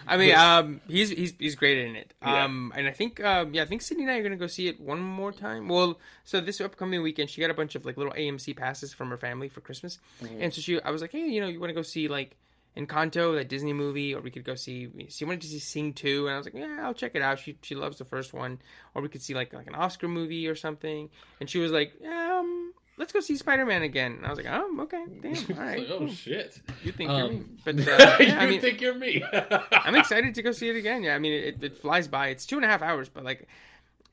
[0.08, 2.14] I mean, um, he's he's he's great in it.
[2.22, 2.46] Yeah.
[2.46, 4.68] Um, and I think, um, yeah, I think Sydney and I are gonna go see
[4.68, 5.68] it one more time.
[5.68, 9.10] Well, so this upcoming weekend, she got a bunch of like little AMC passes from
[9.10, 10.00] her family for Christmas,
[10.40, 12.38] and so she, I was like, hey, you know, you want to go see like
[12.80, 14.90] Encanto, that Disney movie, or we could go see.
[15.10, 17.40] She wanted to see Sing Two, and I was like, yeah, I'll check it out.
[17.40, 18.60] She she loves the first one,
[18.96, 21.10] or we could see like like an Oscar movie or something.
[21.40, 22.74] And she was like, um.
[22.98, 24.12] Let's go see Spider Man again.
[24.18, 25.80] And I was like, oh, okay, damn, all right.
[25.80, 26.08] like, oh cool.
[26.10, 26.62] shit!
[26.84, 29.24] You think you're Um, me, but uh, you I mean, think you're me?
[29.72, 31.04] I'm excited to go see it again.
[31.04, 32.28] Yeah, I mean, it, it flies by.
[32.28, 33.48] It's two and a half hours, but like,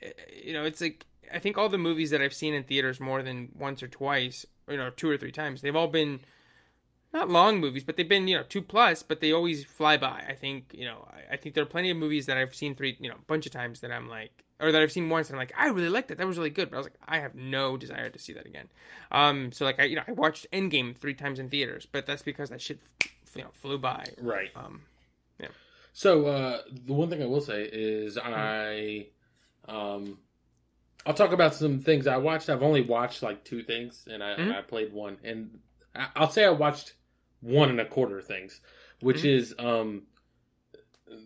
[0.02, 3.00] eh, you know, it's like I think all the movies that I've seen in theaters
[3.00, 6.20] more than once or twice, or, you know, two or three times, they've all been
[7.12, 10.24] not long movies, but they've been you know two plus, but they always fly by.
[10.28, 12.74] I think you know, I, I think there are plenty of movies that I've seen
[12.74, 15.28] three, you know, a bunch of times that I'm like, or that I've seen once,
[15.28, 16.18] and I'm like, I really liked that.
[16.18, 16.70] That was really good.
[16.70, 18.68] But I was like, I have no desire to see that again.
[19.12, 22.22] Um, so like I, you know, I watched Endgame three times in theaters, but that's
[22.22, 22.80] because that shit,
[23.34, 24.04] you know, flew by.
[24.20, 24.50] Right.
[24.54, 24.82] Um,
[25.40, 25.48] yeah.
[25.92, 29.06] So uh, the one thing I will say is I,
[29.68, 30.18] um,
[31.06, 32.48] I'll talk about some things I watched.
[32.50, 34.54] I've only watched like two things, and I, Mhm.
[34.56, 35.60] I played one, and
[36.14, 36.94] I'll say I watched
[37.40, 38.60] one and a quarter things,
[39.00, 39.24] which Mhm.
[39.36, 40.02] is um,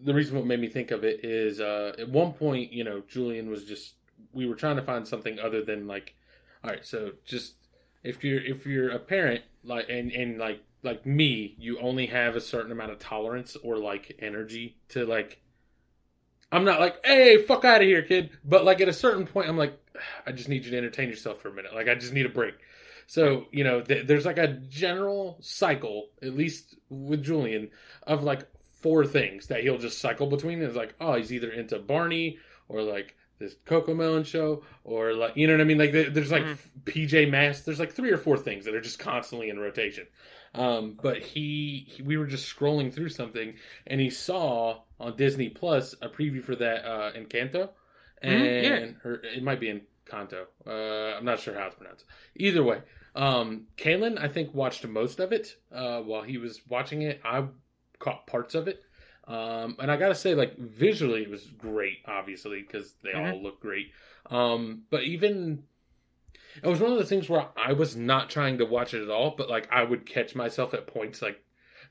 [0.03, 3.03] the reason what made me think of it is uh, at one point, you know,
[3.09, 3.95] Julian was just
[4.33, 6.15] we were trying to find something other than like,
[6.63, 7.55] all right, so just
[8.03, 12.37] if you're if you're a parent like and and like like me, you only have
[12.37, 15.41] a certain amount of tolerance or like energy to like.
[16.53, 18.31] I'm not like, hey, fuck out of here, kid.
[18.45, 19.79] But like at a certain point, I'm like,
[20.27, 21.73] I just need you to entertain yourself for a minute.
[21.75, 22.55] Like I just need a break.
[23.11, 27.71] So you know, th- there's like a general cycle, at least with Julian,
[28.05, 28.47] of like
[28.77, 30.63] four things that he'll just cycle between.
[30.63, 35.49] It's like, oh, he's either into Barney or like this CoComelon show, or like, you
[35.49, 35.79] know what I mean?
[35.79, 36.59] Like there- there's like Mhm.
[36.85, 37.65] PJ Masks.
[37.65, 40.07] There's like three or four things that are just constantly in rotation.
[40.55, 43.55] Um, but he, he, we were just scrolling through something,
[43.89, 47.71] and he saw on Disney Plus a preview for that uh, Encanto,
[48.23, 49.09] and Mhm, yeah.
[49.11, 49.69] or it might be
[50.09, 50.45] Encanto.
[50.65, 52.05] Uh, I'm not sure how it's pronounced.
[52.37, 52.83] Either way,
[53.15, 57.21] um, Kalen I think watched most of it uh, while he was watching it.
[57.25, 57.47] I
[57.99, 58.83] caught parts of it,
[59.27, 61.99] um, and I gotta say, like visually, it was great.
[62.07, 63.33] Obviously, because they Mhm.
[63.33, 63.93] all look great.
[64.27, 65.65] Um, but even
[66.63, 69.11] it was one of the things where I was not trying to watch it at
[69.11, 71.43] all, but like I would catch myself at points like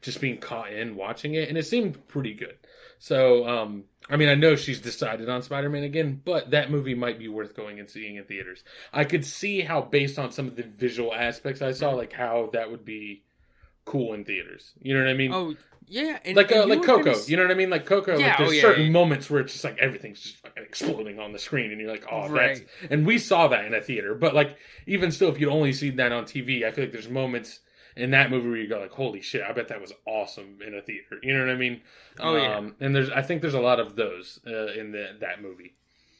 [0.01, 2.57] just being caught in watching it, and it seemed pretty good.
[2.99, 6.95] So, um, I mean, I know she's decided on Spider Man again, but that movie
[6.95, 8.63] might be worth going and seeing in theaters.
[8.91, 12.49] I could see how, based on some of the visual aspects I saw, like how
[12.53, 13.23] that would be
[13.85, 14.73] cool in theaters.
[14.81, 15.33] You know what I mean?
[15.33, 15.55] oh
[15.91, 17.71] yeah, and, like and uh, like Coco, gonna you know what I mean?
[17.71, 18.91] Like Coco, Yeah, like there's oh, yeah, certain yeah.
[18.91, 22.05] moments where it's just like everything's just fucking exploding on the screen, and you're like,
[22.11, 22.57] oh, Right.
[22.81, 22.91] that's.
[22.91, 25.95] And we saw that in a theater, but like even still, if you'd only seen
[25.95, 27.59] that on TV, I feel like there's moments
[27.99, 30.73] in that movie where you go like, holy shit, I bet that was awesome in
[30.73, 31.17] a theater.
[31.21, 31.81] You know what I mean?
[32.19, 32.57] Oh, yeah.
[32.57, 35.73] Um, and there's, I think there's a lot of those uh, in the that movie.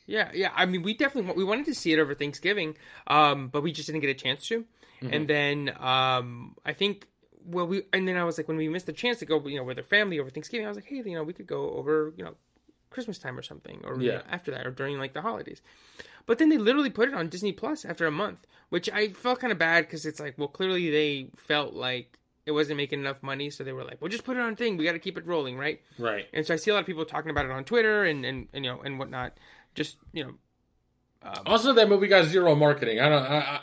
[0.05, 0.51] Yeah, yeah.
[0.55, 2.75] I mean, we definitely we wanted to see it over Thanksgiving,
[3.07, 4.65] um, but we just didn't get a chance to.
[5.01, 5.15] Mhm.
[5.15, 7.07] And then um, I think
[7.45, 9.57] well, we and then I was like, when we missed the chance to go, you
[9.57, 11.71] know, with our family over Thanksgiving, I was like, hey, you know, we could go
[11.71, 12.35] over, you know,
[12.89, 14.21] Christmas time or something, or Yeah.
[14.29, 15.61] after that, or during like the holidays.
[16.25, 19.39] But then they literally put it on Disney Plus after a month, which I felt
[19.39, 23.21] kind of bad because it's like, well, clearly they felt like it wasn't making enough
[23.21, 24.77] money, so they were like, well, just put it on thing.
[24.77, 25.81] We got to keep it rolling, right?
[25.97, 26.27] Right.
[26.33, 28.47] And so I see a lot of people talking about it on Twitter and and,
[28.53, 29.37] and you know and whatnot.
[29.75, 30.33] Just you know,
[31.23, 32.99] um, Also, that movie got zero marketing.
[32.99, 33.23] I don't.
[33.23, 33.59] I, I,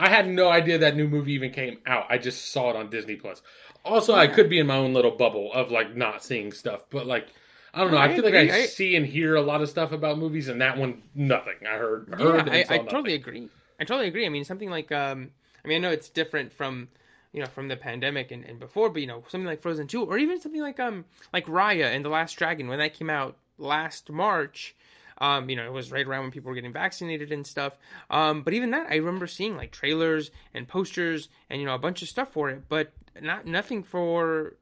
[0.00, 2.06] I had no idea that new movie even came out.
[2.08, 3.42] I just saw it on Disney Plus.
[3.84, 7.06] Also, I could be in my own little bubble of like not seeing stuff, but
[7.06, 7.28] like
[7.74, 7.96] I don't know.
[7.98, 8.34] No, I, I feel like.
[8.34, 11.54] I, I- see and hear a lot of stuff about movies, and that one nothing.
[11.68, 12.08] I heard.
[12.10, 13.48] yeah, heard and I, I totally agree.
[13.80, 14.26] I totally agree.
[14.26, 15.30] I mean, something like um,
[15.64, 16.88] I mean, I know it's different from
[17.32, 20.04] you know from the pandemic and, and before, but you know something like Frozen Two,
[20.04, 23.36] or even something like um like Raya and the Last Dragon when that came out
[23.58, 24.74] last March.
[25.20, 27.76] Um, you know, it was right around when people were getting vaccinated and stuff.
[28.08, 31.78] Um, but even that, I remember seeing like trailers and posters and you know a
[31.78, 34.54] bunch of stuff for it, but not nothing for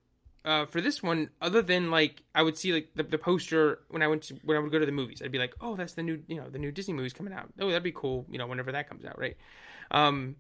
[0.47, 4.01] uh, for this one other than like I would see like the, the poster when
[4.01, 5.21] I went to when I would go to the movies.
[5.23, 7.49] I'd be like, oh, that's the new you know the new Disney movies coming out.
[7.61, 8.25] Oh, that'd be cool.
[8.31, 9.37] You know, whenever that comes out, right?
[9.91, 10.37] Um,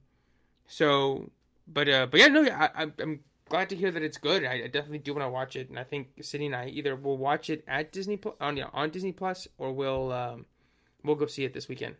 [0.68, 1.32] so,
[1.66, 4.44] but uh, but yeah, no, I, I, I'm glad to hear that it's good.
[4.44, 6.94] I, I definitely do want to watch it, and I think Sydney and I either
[6.94, 10.46] will watch it at Disney Plus on yeah, on Disney Plus or we'll um,
[11.02, 11.96] we'll go see it this weekend.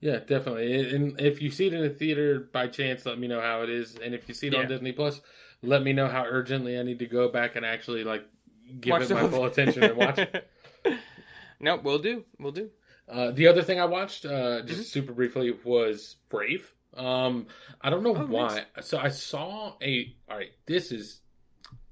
[0.00, 0.94] Yeah, definitely.
[0.94, 3.68] And if you see it in a theater by chance, let me know how it
[3.68, 3.96] is.
[3.96, 5.20] And if you see it on Disney Plus,
[5.62, 8.24] let me know how urgently I need to go back and actually like
[8.80, 10.48] give Watch it my full attention and watch it.
[11.60, 12.24] no, we'll do.
[12.38, 12.70] We'll do.
[13.08, 14.84] Uh, the other thing I watched, uh, just Mhm.
[14.84, 16.72] super briefly, was Brave.
[16.94, 17.46] Um,
[17.80, 18.64] I don't know Oh, why.
[18.80, 20.14] So I saw a.
[20.28, 21.20] All right, this is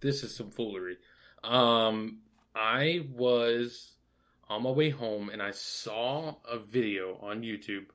[0.01, 0.97] this is some foolery.
[1.45, 2.21] Um,
[2.55, 3.95] I was
[4.49, 7.87] on my way home and I saw a video on YouTube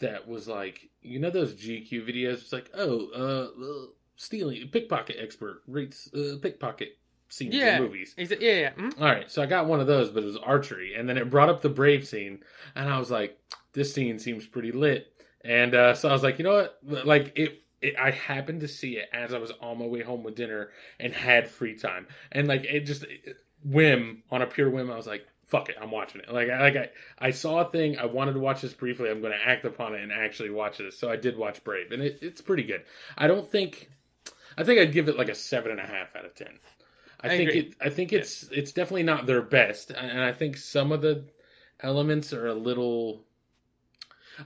[0.00, 2.32] that was like, you know, those GQ videos.
[2.42, 3.86] It's like, oh, uh
[4.22, 6.96] stealing pickpocket expert rates uh, pickpocket
[7.28, 7.76] scenes Yeah.
[7.76, 8.14] in movies.
[8.16, 8.70] It, yeah, yeah.
[8.72, 9.00] mhm.
[9.00, 11.30] All right, so I got one of those, but it was archery, and then it
[11.30, 12.40] brought up the brave scene,
[12.74, 13.38] and I was like,
[13.72, 15.08] "This scene seems pretty lit."
[15.44, 17.06] And uh, so I was like, you know what?
[17.06, 20.22] Like it, it, I happened to see it as I was on my way home
[20.22, 23.04] with dinner and had free time, and like it just
[23.64, 24.90] whim on a pure whim.
[24.90, 27.70] I was like, "Fuck it, I'm watching it." Like, I, like I, I saw a
[27.70, 27.98] thing.
[27.98, 29.10] I wanted to watch this briefly.
[29.10, 30.98] I'm going to act upon it and actually watch this.
[30.98, 32.82] So I did watch Brave, and it, it's pretty good.
[33.18, 33.90] I don't think,
[34.56, 36.58] I think I'd give it like a seven and a half out of ten.
[37.20, 37.60] I, I think agree.
[37.60, 37.74] it.
[37.80, 41.24] I think it's it's definitely not their best, and I think some of the
[41.80, 43.24] elements are a little.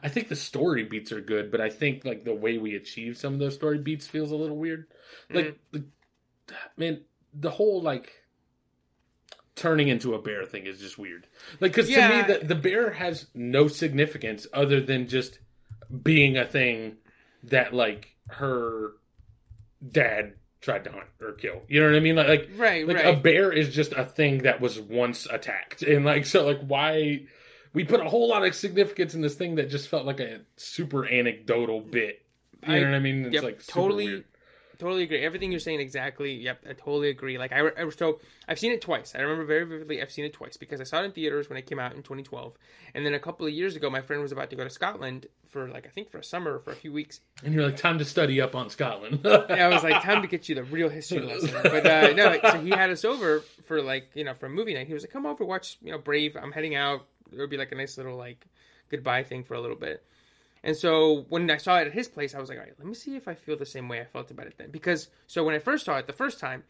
[0.03, 3.17] I think the story beats are good, but I think like the way we achieve
[3.17, 4.89] some of those story beats feels a little weird.
[5.31, 5.37] Mm-hmm.
[5.37, 5.85] Like, the,
[6.77, 7.01] man,
[7.33, 8.13] the whole like
[9.55, 11.27] turning into a bear thing is just weird.
[11.61, 12.09] Like, because Yeah.
[12.09, 15.39] to me, the, the bear has no significance other than just
[16.03, 16.97] being a thing
[17.45, 18.93] that like her
[19.93, 21.63] dad tried to hunt or kill.
[21.69, 22.17] You know what I mean?
[22.17, 23.15] Like, like Right, like right.
[23.15, 27.27] a bear is just a thing that was once attacked and like so like why
[27.73, 30.41] we put a whole lot of significance in this thing that just felt like a
[30.57, 32.23] super anecdotal bit
[32.67, 34.25] you I- know what i mean it's yep, like totally, weird.
[34.79, 35.25] Totally agree.
[35.25, 36.35] Everything you're saying exactly.
[36.35, 37.39] Yep, I totally agree.
[37.39, 39.15] Like I, I so I've seen it twice.
[39.15, 40.01] I remember very vividly.
[40.01, 42.03] I've seen it twice because I saw it in theaters when it came out in
[42.03, 42.55] 2012,
[42.95, 45.27] and then a couple of years ago, my friend was about to go to Scotland
[45.49, 47.21] for like I think for a summer for a few weeks.
[47.45, 50.29] and you're like time to study up on scotland And I was like, time to
[50.29, 51.51] get you the real history lesson.
[51.63, 54.51] But uh, no, like, so he had us over for like you know for a
[54.51, 54.87] movie night.
[54.87, 56.37] He was like, come over, watch you know Brave.
[56.37, 57.07] I'm heading out.
[57.33, 58.45] It would be like a nice little like
[58.91, 60.05] goodbye thing for a little bit.
[60.67, 62.89] And so when I saw it at his place, I was like, all right, let
[62.89, 64.73] me see if I feel the same way I felt about it then.
[64.73, 66.65] Because so when I first saw it the first time,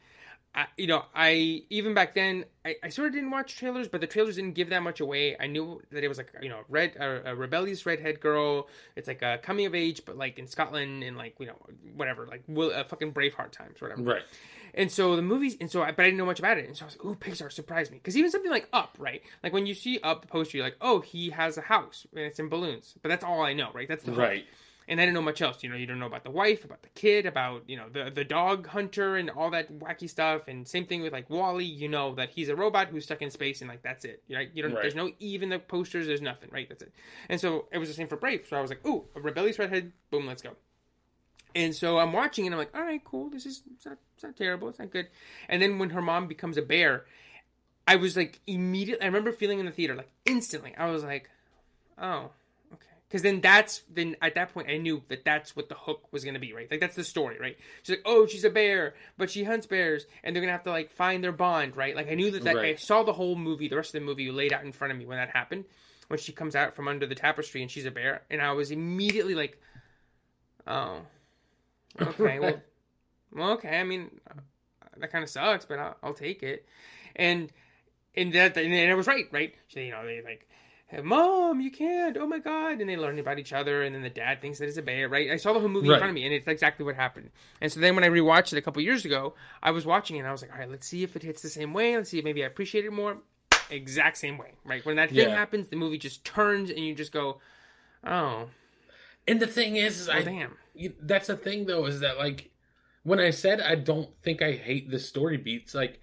[0.55, 4.03] I, you know, I even back then I, I sort of didn't watch trailers, but
[4.03, 5.35] the trailers didn't give that much away.
[5.41, 8.69] I knew that it was like you know red a, a rebellious redhead girl.
[8.97, 11.57] It's like a coming of age, but like in Scotland and like you know
[11.95, 14.03] whatever like will uh, fucking Braveheart times whatever.
[14.03, 14.23] right
[14.77, 16.67] And so the movies, and so I, but I didn't know much about it.
[16.67, 17.97] And so I was like, ooh, Pixar surprised me.
[17.99, 19.23] Because even something like Up, right?
[19.43, 22.25] Like when you see Up the poster, you're like, oh, he has a house and
[22.25, 22.95] it's in balloons.
[23.03, 23.89] But that's all I know, right?
[23.89, 24.21] That's the hook.
[24.21, 24.45] right
[24.87, 25.63] And I didn't know much else.
[25.63, 28.11] You know, you don't know about the wife, about the kid, about you know the
[28.11, 30.47] the dog hunter and all that wacky stuff.
[30.47, 31.65] And same thing with like WALL-E.
[31.65, 34.23] You know that he's a robot who's stuck in space and like that's it.
[34.31, 34.51] Right?
[34.53, 34.75] You don't.
[34.75, 34.83] Right.
[34.83, 36.07] There's no even the posters.
[36.07, 36.51] There's nothing.
[36.53, 36.69] Right?
[36.69, 36.93] That's it.
[37.29, 38.45] And so it was the same for Brave.
[38.49, 39.93] So I was like, ooh, a rebellious redhead.
[40.11, 40.51] Boom, let's go.
[41.57, 43.31] And so I'm watching and I'm like, all right, cool.
[43.31, 44.69] This is it's not, it's not terrible.
[44.69, 45.09] It's not good.
[45.49, 47.07] And then when her mom becomes a bear,
[47.89, 49.03] I was like immediately.
[49.03, 50.75] I remember feeling in the theater like instantly.
[50.77, 51.31] I was like,
[51.99, 52.31] oh,
[52.75, 52.83] okay.
[53.09, 56.27] Because then that's then at that point I knew that that's what the hook was
[56.27, 56.71] gonna be, right?
[56.71, 57.57] Like that's the story, right?
[57.83, 60.71] She's like, oh, she's a bear, but she hunts bears, and they're gonna have to
[60.71, 61.97] like find their bond, right?
[61.97, 64.31] Like I knew that, that I saw the whole movie, the rest of the movie
[64.31, 65.65] laid out in front of me when that happened.
[66.09, 68.71] When she comes out from under the tapestry and she's a bear, and I was
[68.71, 69.61] immediately like,
[70.67, 71.01] oh,
[72.01, 72.61] okay, well,
[73.35, 73.79] well, okay.
[73.79, 74.35] I mean, uh,
[74.99, 76.67] that kind of sucks, but I'll, I'll take it.
[77.15, 77.53] And
[78.17, 79.55] and that and it was right, right?
[79.69, 80.49] So, you know, they like,
[80.87, 82.17] hey, mom, you can't.
[82.17, 82.81] Oh my god!
[82.81, 85.09] And they learn about each other, and then the dad thinks that it's a bear,
[85.09, 85.31] right?
[85.31, 87.31] I saw the whole movie in front of me, and it's exactly what happened.
[87.61, 90.21] And so then when I rewatched it a couple years ago, I was watching it,
[90.21, 91.97] and I was like, all right, let's see if it hits the same way.
[91.97, 93.19] Let's see if maybe I appreciate it more.
[93.69, 94.85] Exact same way, right?
[94.87, 95.35] When that thing Yeah.
[95.35, 97.41] happens, the movie just turns, and you just go,
[98.05, 98.49] oh,
[99.29, 100.57] and the thing is, is oh I, damn.
[100.75, 102.51] you- that's the thing though is that like
[103.03, 106.01] when i said i don't think i hate the story beats like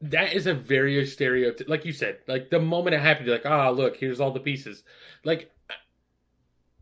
[0.00, 3.46] that is a very stereotype like you said like the moment it happened you're like
[3.46, 4.82] ah look here's all the pieces
[5.24, 5.50] like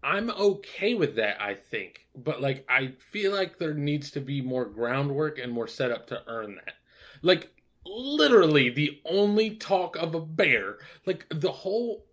[0.03, 4.41] i'm okay with that i think but like i feel like there needs to be
[4.41, 6.75] more groundwork and more setup to earn that
[7.23, 7.53] like
[7.85, 12.05] literally the only talk of a bear like the whole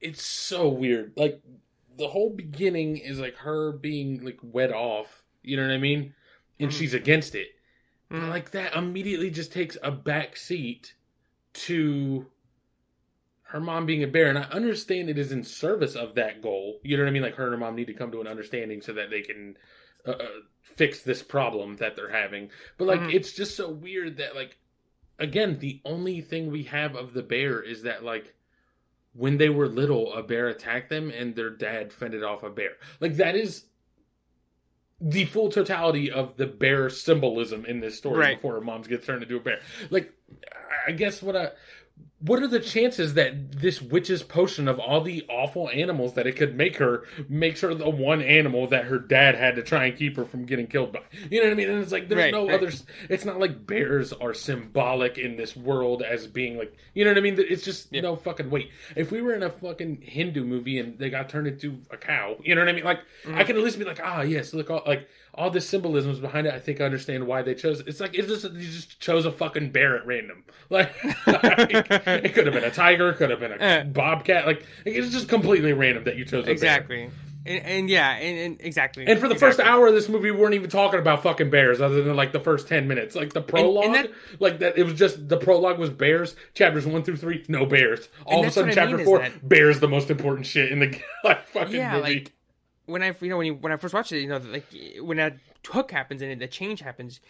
[0.00, 1.42] it's so weird like
[1.98, 6.14] the whole beginning is like her being like wed off you know what i mean
[6.60, 6.74] and Mhm.
[6.74, 7.48] she's against it
[8.08, 8.30] but Mhm.
[8.30, 10.94] like that immediately just takes a back seat
[11.52, 12.26] to
[13.42, 16.80] her mom being a bear and i understand it is in service of that goal
[16.82, 18.26] you know what i mean like her and her mom need to come to an
[18.26, 19.56] understanding so that they can
[20.06, 20.28] uh, uh,
[20.62, 23.14] fix this problem that they're having but like Mhm.
[23.14, 24.58] it's just so weird that like
[25.18, 28.34] again the only thing we have of the bear is that like
[29.18, 32.70] when they were little a bear attacked them and their dad fended off a bear
[33.00, 33.64] like that is
[35.00, 38.36] the full totality of the bear symbolism in this story Right.
[38.36, 40.12] before her mom gets turned into a bear like
[40.86, 41.50] i guess what i
[42.20, 46.34] what are the chances that this witch's potion of all the awful animals that it
[46.36, 49.96] could make her makes her the one animal that her dad had to try and
[49.96, 51.00] keep her from getting killed by?
[51.30, 51.70] You know what I mean?
[51.70, 52.54] And it's like there's Right, no right.
[52.54, 52.84] others.
[53.08, 57.18] It's not like bears are symbolic in this world as being like you know what
[57.18, 57.36] I mean?
[57.38, 58.00] It's just Yeah.
[58.00, 58.70] no fucking wait.
[58.96, 62.36] If we were in a fucking Hindu movie and they got turned into a cow,
[62.42, 62.84] you know what I mean?
[62.84, 63.38] Like Mm-hmm.
[63.38, 66.46] I can at least be like, ah, yes, look, all, like all the symbolisms behind
[66.46, 66.52] it.
[66.54, 67.80] I think I understand why they chose.
[67.86, 70.44] It's like it just you just chose a fucking bear at random.
[70.70, 73.82] Like, it could have been a tiger, could have been a Eh.
[73.84, 74.46] bobcat.
[74.46, 76.52] Like it's just completely random that you chose a bear.
[76.52, 77.10] Exactly.
[77.46, 79.06] And, and yeah, and, and exactly.
[79.06, 81.80] And for the first hour of this movie, we weren't even talking about fucking bears,
[81.80, 83.14] other than like the first ten minutes.
[83.14, 84.76] Like the prologue, that- like that.
[84.76, 86.36] It was just the prologue was bears.
[86.52, 88.08] Chapters one through three, no bears.
[88.26, 90.70] All of a sudden, what I mean chapter four, that- bears the most important shit
[90.70, 92.02] in the like fucking yeah, movie.
[92.14, 92.32] like
[92.88, 94.66] when I you know when you, when I first watched it, you know, like
[95.00, 97.20] when that hook happens and the change happens,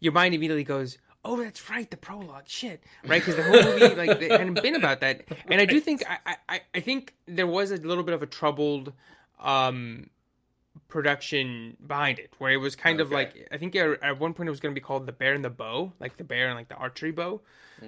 [0.00, 3.20] your mind immediately goes, oh, that's right, the prologue, shit, right?
[3.24, 6.36] Because the whole movie like they hadn't been about that, and I do think I,
[6.48, 8.92] I I think there was a little bit of a troubled
[9.40, 10.10] um
[10.86, 14.48] production behind it where it was kind of like i think at at one point
[14.48, 16.56] it was going to be called the bear and the bow like the bear and
[16.56, 17.40] like the archery bow.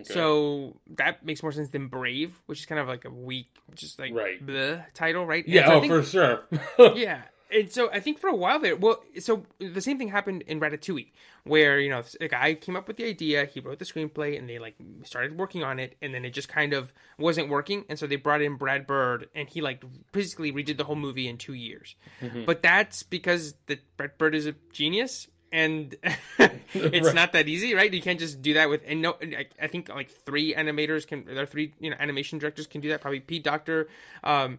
[0.05, 3.99] So that makes more sense than brave which is kind of like a weak just
[3.99, 4.45] like Right.
[4.45, 5.47] bleh title right?
[5.49, 6.41] Yeah, so oh, think- for sure.
[6.97, 7.23] yeah
[7.53, 10.61] and so i think for a while there well so the same thing happened in
[10.61, 11.09] ratatouille
[11.45, 14.49] where you know a guy came up with the idea he wrote the screenplay and
[14.49, 17.99] they like started working on it and then it just kind of wasn't working and
[17.99, 19.83] so they brought in brad bird and he like
[20.13, 21.95] basically redid the whole movie in two years.
[22.47, 25.97] But that's because the brad bird is a genius and
[26.75, 27.15] it's Right.
[27.15, 27.93] not that easy right?
[27.93, 31.25] You can't just do that with and no I, I think like three animators can
[31.25, 33.89] there are three you know animation directors can do that probably pete docter
[34.23, 34.59] um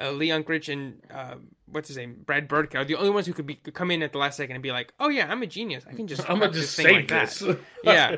[0.00, 1.34] uh, Lee Unkrich and uh,
[1.66, 4.02] what's his name, Brad Bird are the only ones who could be could come in
[4.02, 5.84] at the last second and be like, "Oh yeah, I'm a genius.
[5.88, 7.38] I can just I'm gonna just save like this.
[7.40, 8.16] that." yeah.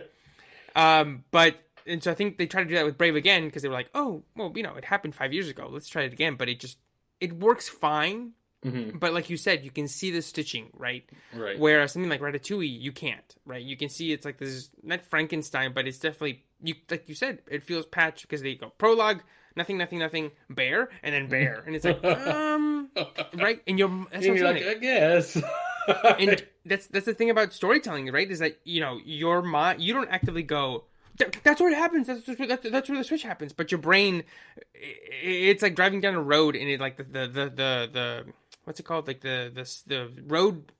[0.76, 3.62] Um, but and so I think they tried to do that with Brave again because
[3.62, 5.68] they were like, "Oh, well, you know, it happened five years ago.
[5.70, 6.78] Let's try it again." But it just
[7.20, 8.32] it works fine.
[8.64, 9.00] Mhm.
[9.00, 11.08] But like you said, you can see the stitching, right?
[11.34, 11.58] Right.
[11.58, 13.62] Whereas something like Ratatouille, you can't, right?
[13.62, 17.14] You can see it's like this is not Frankenstein, but it's definitely you like you
[17.14, 19.22] said, it feels patched because they go prologue,
[19.56, 22.90] nothing, nothing, nothing, bear, and then bear, and it's like um,
[23.34, 23.60] right?
[23.66, 24.66] And you're that's and what I'm like.
[24.66, 25.36] I guess.
[26.18, 28.30] and that's that's the thing about storytelling, right?
[28.30, 30.84] Is that you know your mind, you don't actively go.
[31.42, 32.06] That's where it happens.
[32.06, 33.52] That's that's, that's, that's where the switch happens.
[33.52, 34.24] But your brain,
[34.74, 38.24] it's like driving down a road, and it like the the the the, the
[38.64, 39.06] what's it called?
[39.06, 40.72] Like the the the road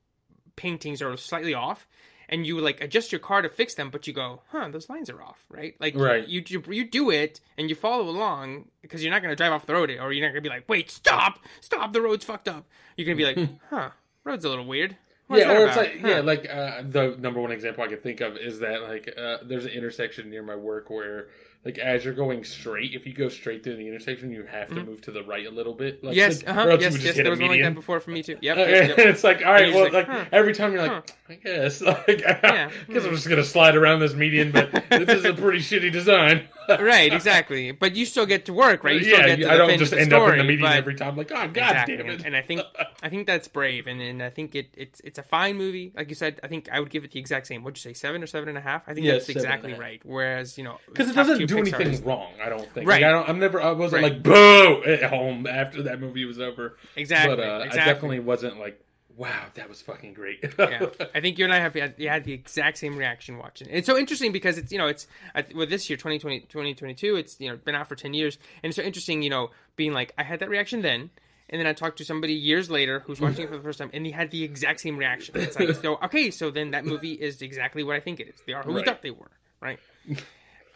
[0.57, 1.87] paintings are slightly off,
[2.31, 5.11] and you like adjust your car to fix them, but you go, huh, those lines
[5.11, 5.75] are off, right?
[5.79, 6.27] Like Right.
[6.27, 9.53] you you, you do it and you follow along because you're not going to drive
[9.53, 12.25] off the road, or you're not going to be like, wait, stop, stop, the road's
[12.25, 12.65] fucked up.
[12.97, 13.91] You're going to be like, huh,
[14.25, 14.97] road's a little weird.
[15.27, 15.85] What's yeah, or it's about?
[15.85, 16.09] like Huh.
[16.09, 19.39] yeah, like uh, the number one example I can think of is that like uh,
[19.45, 21.29] there's an intersection near my work where
[21.65, 24.83] like as you're going straight, if you go straight through the intersection, you have to
[24.83, 26.03] move to the right a little bit.
[26.03, 26.17] Like, Mm-hmm.
[26.17, 27.17] Yes, like, uh-huh, or else you yes, yes.
[27.17, 28.39] There was one like that before for me too.
[28.41, 30.25] Yep, Uh, yep, and it's like, all right, well, like, like, huh.
[30.33, 31.15] every time you're like, Huh.
[31.29, 32.71] I guess, like, Yeah.
[32.89, 35.93] I guess I'm just gonna slide around this median, but this is a pretty shitty
[35.93, 36.49] design.
[36.81, 37.73] Right, exactly.
[37.73, 38.95] But you still get to work, right?
[38.97, 41.17] You still yeah, get to I don't just end up in the but- every time.
[41.17, 41.97] Like, oh god exactly.
[41.97, 42.25] damn it!
[42.25, 42.63] And, I think
[43.03, 45.93] I think that's brave, and, and I think it it's it's a fine movie.
[45.97, 47.63] Like you said, I think I would give it the exact same.
[47.65, 48.83] What'd you say, seven or seven and a half?
[48.89, 50.01] I think Yeah, that's seven and a exactly right.
[50.05, 52.33] Whereas you know, because it doesn't do Pixar anything is- wrong.
[52.43, 52.87] I don't think.
[52.89, 53.03] Right.
[53.03, 53.29] Like, I don't.
[53.29, 53.61] I'm never.
[53.61, 54.13] I wasn't Right.
[54.13, 56.77] like boo at home after that movie was over.
[56.97, 57.81] Exactly, But uh, exactly.
[57.81, 58.81] I definitely wasn't like,
[59.21, 60.43] wow, that was fucking great.
[60.59, 63.69] yeah, I think you and I have had, had the exact same reaction watching.
[63.69, 63.75] it.
[63.75, 65.07] It's so interesting because it's you know it's
[65.55, 68.77] well this year 2020 2022 it's you know been out for ten years and it's
[68.77, 71.11] so interesting you know being like I had that reaction then
[71.51, 73.91] and then I talked to somebody years later who's watching it for the first time
[73.93, 75.37] and he had the exact same reaction.
[75.37, 78.41] It's like so okay so then that movie is exactly what I think it is.
[78.47, 79.31] They are who we thought they were,
[79.61, 79.79] right?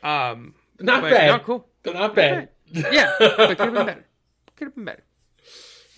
[0.03, 1.29] Um, not but bad.
[1.29, 1.67] not cool.
[1.83, 2.51] But not bad.
[2.67, 4.05] Yeah, but could have been better.
[4.57, 5.03] Could have been better.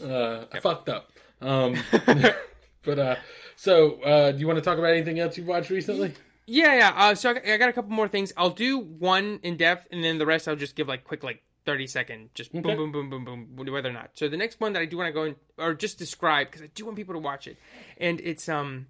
[0.02, 1.10] Uh, I fucked up.
[1.40, 1.76] Um,
[2.82, 3.16] but uh,
[3.56, 6.14] so uh, do you want to talk about anything else you've watched recently?
[6.46, 6.92] Yeah, yeah.
[6.96, 8.32] Uh, so I got, I got a couple more things.
[8.36, 11.42] I'll do one in depth, and then the rest I'll just give like quick, like
[11.64, 12.60] thirty second, just Okay.
[12.60, 14.10] boom, boom, boom, boom, boom, whether or not.
[14.14, 16.62] So the next one that I do want to go in or just describe because
[16.62, 17.58] I do want people to watch it,
[17.98, 18.86] and it's um,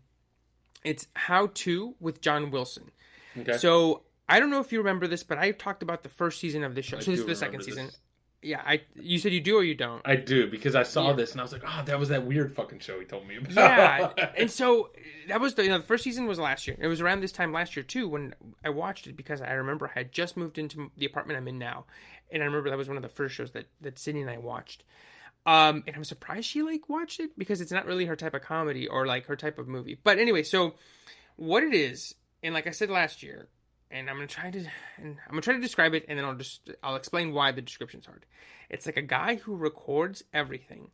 [0.85, 2.91] it's How to with John Wilson.
[3.39, 3.57] Okay.
[3.57, 6.63] So I don't know if you remember this, but I talked about the first season
[6.65, 6.99] of this show.
[6.99, 7.91] I so this is the second remember season.
[8.43, 10.03] Yeah, I you said you do or you don't.
[10.05, 11.13] I do because I saw Yeah.
[11.15, 13.37] this and I was like, oh, that was that weird fucking show he told me
[13.37, 13.53] about.
[13.53, 14.91] yeah and so
[15.29, 17.33] that was the you know the first season was last year it was around this
[17.33, 20.59] time last year too when i watched it because i remember i had just moved
[20.59, 21.85] into the apartment i'm in now
[22.31, 24.39] and i remember that was one of the first shows that that sydney and i
[24.39, 24.85] watched
[25.47, 28.43] um and i'm surprised she like watched it because it's not really her type of
[28.43, 30.75] comedy or like her type of movie but anyway so
[31.37, 33.49] what it is and like i said last year
[33.91, 34.59] and i'm gonna try to
[34.97, 37.63] and i'm gonna try to describe it and then i'll just i'll explain why the
[37.63, 38.27] description's hard.
[38.69, 40.91] It's like a guy who records everything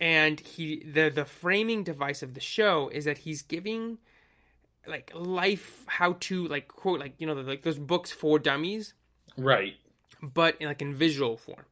[0.00, 3.98] and he the the framing device of the show is that he's giving
[4.86, 8.94] like life how to like quote like you know like those books for dummies
[9.36, 9.74] right.
[10.22, 11.64] but in like in visual form.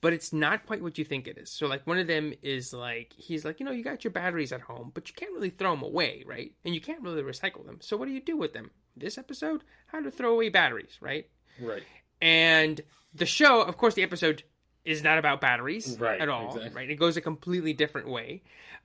[0.00, 1.50] But it's not quite what you think it is.
[1.50, 4.52] So like one of them is like he's like you know you got your batteries
[4.52, 6.52] at home but you can't really throw them away right?
[6.64, 7.78] And you can't really recycle them.
[7.80, 8.70] So what do you do with them
[9.00, 11.28] this episode how to throw away batteries right?
[11.60, 11.82] Right.
[12.20, 12.80] and
[13.14, 14.42] the show of course the episode
[14.84, 16.70] is not about batteries Right, at all, exactly.
[16.74, 16.90] right?
[16.90, 18.42] It goes a completely different way.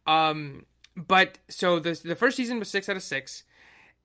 [0.08, 3.44] Um but so the the first season was six out of six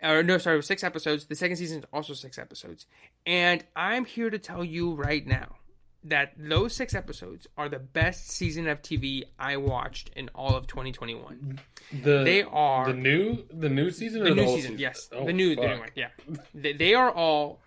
[0.03, 1.27] or no sorry it was six episodes.
[1.27, 2.87] The second season is also six episodes.
[3.27, 5.57] And i'm here to tell you right now
[6.05, 10.67] that those six episodes are the best season of TV I watched in all of
[10.67, 11.59] 2021.
[12.03, 15.27] The They are the new the new season the the, new whole season, yes, Oh,
[15.27, 16.09] the new, the new one, yeah.
[16.55, 17.61] they, they are all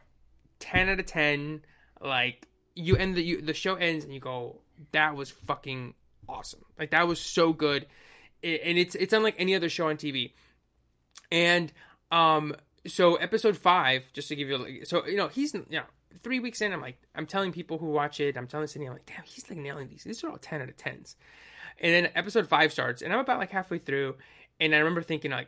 [0.59, 1.61] 10 out of 10.
[1.99, 4.61] Like you end the you, the show ends and you go,
[4.93, 5.93] that was fucking
[6.29, 6.63] awesome.
[6.79, 7.85] Like that was so good,
[8.43, 10.31] I- and it's it's unlike any other show on TV.
[11.31, 11.71] And
[12.11, 12.55] um,
[12.87, 15.63] so episode five, just to give you, like, so you know, he's know,
[16.19, 16.73] three weeks in.
[16.73, 19.49] I'm like, I'm telling people who watch it, I'm telling Sydney, I'm like, damn, he's
[19.49, 20.03] like nailing these.
[20.03, 21.15] These are all ten out of tens.
[21.79, 24.15] And then episode five starts, and I'm about like halfway through,
[24.59, 25.47] and I remember thinking like,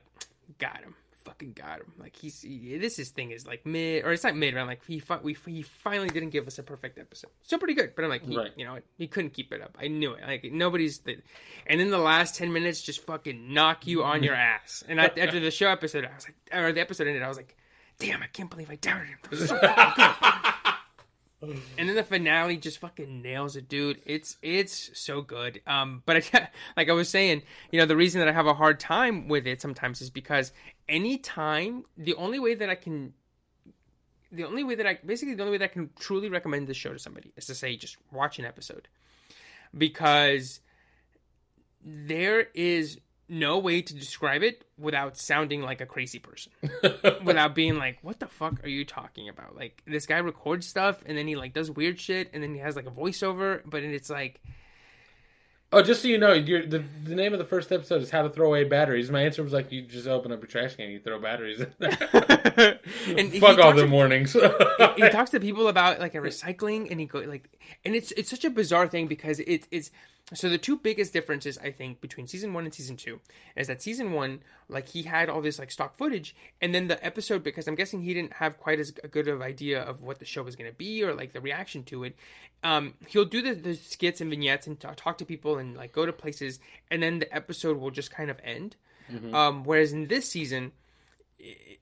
[0.57, 0.95] got him,
[1.26, 1.93] fucking got him.
[1.99, 4.68] Like he's he, this his thing is like mid, or it's not mid, but I'm
[4.68, 7.30] like he fi- we he finally didn't give us a perfect episode.
[7.43, 8.51] Still pretty good, but I'm like, he, Right.
[8.55, 9.78] you know, he couldn't keep it up.
[9.80, 10.24] I knew it.
[10.26, 11.18] Like nobody's, the,
[11.68, 14.84] and then the last ten minutes just fucking knock you on your ass.
[14.88, 17.38] And I, after the show episode, I was like, or the episode ended, I was
[17.38, 17.55] like,
[17.99, 19.17] damn, I can't believe I doubted him.
[19.23, 20.73] That was so fucking good.
[21.77, 24.01] And then the finale just fucking nails it, dude.
[24.05, 25.61] It's it's so good.
[25.67, 28.53] Um, but I, like I was saying, you know, the reason that I have a
[28.53, 30.53] hard time with it sometimes is because
[30.87, 33.13] anytime the only way that I can,
[34.31, 36.77] the only way that I basically the only way that I can truly recommend this
[36.77, 38.87] show to somebody is to say just watch an episode,
[39.77, 40.61] because
[41.83, 42.99] there is
[43.34, 46.51] no way to describe it without sounding like a crazy person
[47.23, 51.01] without being like what the fuck are you talking about like this guy records stuff
[51.05, 53.81] and then he like does weird shit and then he has like a voiceover but
[53.84, 54.39] it's like
[55.75, 58.29] Oh, just so you know, the, the name of the first episode is "How to
[58.29, 60.93] Throw Away Batteries." My answer was like, you just open up a trash can, and
[60.93, 61.61] you throw batteries.
[61.61, 62.79] in there.
[63.07, 64.34] and Fuck all the to- mornings.
[64.34, 67.49] he talks to people about like a recycling and he go like
[67.84, 69.89] and it's it's such a bizarre thing because it, it's
[70.34, 73.19] so the two biggest differences i think between season one and season two
[73.55, 77.05] is that season one like he had all this like stock footage and then the
[77.05, 80.26] episode because i'm guessing he didn't have quite as good of idea of what the
[80.26, 82.15] show was going to be or like the reaction to it
[82.63, 85.91] um he'll do the, the skits and vignettes and talk, talk to people and like
[85.91, 86.59] go to places
[86.89, 88.76] and then the episode will just kind of end.
[89.34, 90.71] Um whereas in this season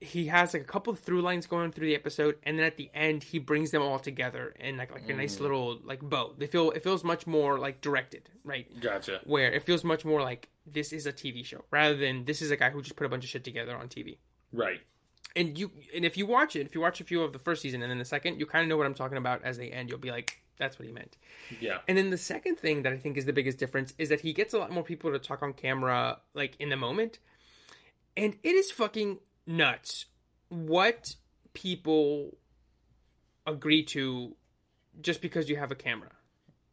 [0.00, 2.76] he has like a couple of through lines going through the episode and then at
[2.76, 5.40] the end he brings them all together in like like a nice mm.
[5.40, 9.20] little like bow they feel it feels much more like directed right gotcha.
[9.24, 12.50] where it feels much more like this is a tv show rather than this is
[12.50, 14.16] a guy who just put a bunch of shit together on tv
[14.52, 14.80] Right.
[15.36, 17.62] and you and if you watch it if you watch a few of the first
[17.62, 19.70] season and then the second you kind of know what i'm talking about as they
[19.70, 21.16] end you'll be like that's what he meant
[21.60, 21.78] Yeah.
[21.88, 24.32] and then the second thing that I think is the biggest difference is that he
[24.32, 27.18] gets a lot more people to talk on camera, like in the moment.
[28.16, 30.06] And it is fucking nuts
[30.48, 31.16] what
[31.54, 32.36] people
[33.46, 34.36] agree to
[35.00, 36.10] just because you have a camera.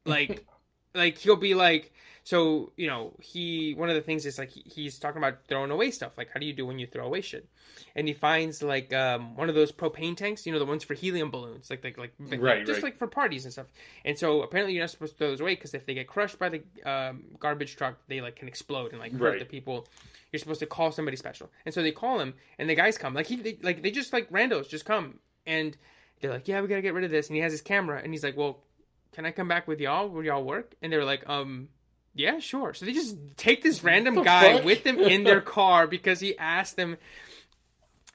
[0.06, 0.46] Like,
[0.94, 1.94] like he'll be like,
[2.30, 5.72] so you know, he one of the things is like he, he's talking about throwing
[5.72, 6.16] away stuff.
[6.16, 7.48] Like, how do you do when you throw away shit?
[7.96, 10.94] And he finds like um, one of those propane tanks, you know, the ones for
[10.94, 12.84] helium balloons, like like like Right, just right.
[12.84, 13.66] like for parties and stuff.
[14.06, 16.38] And so apparently you're not supposed to throw those away because if they get crushed
[16.38, 19.40] by the um, garbage truck, they like can explode and like hurt Right.
[19.40, 19.88] the people.
[20.32, 23.16] You're supposed to call somebody special, and so they call him, and the guys come.
[23.16, 25.18] Like he, they, like they just like randos just come,
[25.48, 25.76] and
[26.22, 28.14] they're like, "Yeah, we gotta get rid of this." And he has his camera, and
[28.14, 28.60] he's like, "Well,
[29.14, 30.08] can I come back with y'all?
[30.08, 31.70] Will y'all work?" And they're like, "Um,
[32.14, 34.66] yeah, sure." So they just take this random the guy fuck?
[34.66, 36.98] with them in their car because he asked them.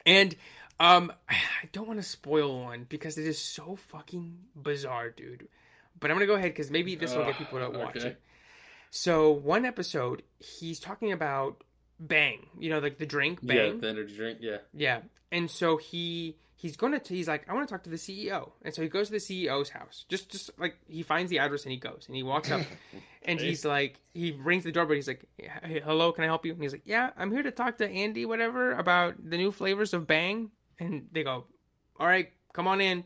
[0.07, 0.35] And
[0.81, 5.49] um, I don't want to spoil one because it is so fucking bizarre, dude.
[5.99, 8.09] But I'm gonna go ahead because maybe this will get people to watch okay.
[8.09, 8.21] it.
[8.91, 11.65] So one episode, he's talking about
[11.99, 13.55] Bang, you know, like the drink Yeah.
[13.55, 13.81] Bang.
[13.81, 14.39] The energy drink.
[14.41, 14.59] Yeah.
[14.73, 15.01] Yeah.
[15.33, 18.53] And so he he's gonna t- he's like I want to talk to the CEO,
[18.63, 20.07] and so he goes to the CEO's house.
[20.09, 22.63] Just just like he finds the address and he goes and he walks up,
[23.27, 24.97] and he's like he rings the doorbell.
[24.97, 27.51] He's like, hey, "Hello, can I help you?" And he's like, "Yeah, I'm here to
[27.51, 31.45] talk to Andy, whatever, about the new flavors of Bang." And they go,
[32.01, 33.03] "All right." Come on in,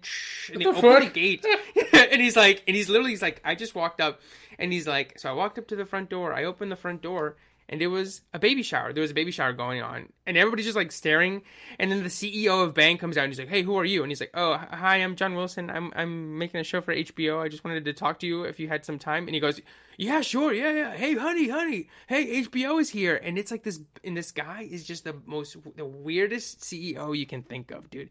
[0.52, 1.42] and they the open the gate,
[1.94, 4.20] and he's like, and he's literally, he's like, I just walked up,
[4.59, 7.00] and he's like, so I walked up to the front door, I opened the front
[7.00, 7.38] door,
[7.68, 8.92] and it was a baby shower.
[8.92, 11.42] There was a baby shower going on, and everybody's just like staring.
[11.78, 14.02] And then the CEO of Bang comes out and he's like, "Hey, who are you?"
[14.02, 15.70] And he's like, "Oh, hi, I'm John Wilson.
[15.70, 17.40] I'm I'm making a show for HBO.
[17.40, 19.60] I just wanted to talk to you if you had some time." And he goes,
[19.96, 20.96] "Yeah, sure, yeah, yeah.
[20.96, 24.84] Hey, honey, honey, hey, HBO is here." And it's like this, and this guy is
[24.84, 28.10] just the most, the weirdest CEO you can think of, dude.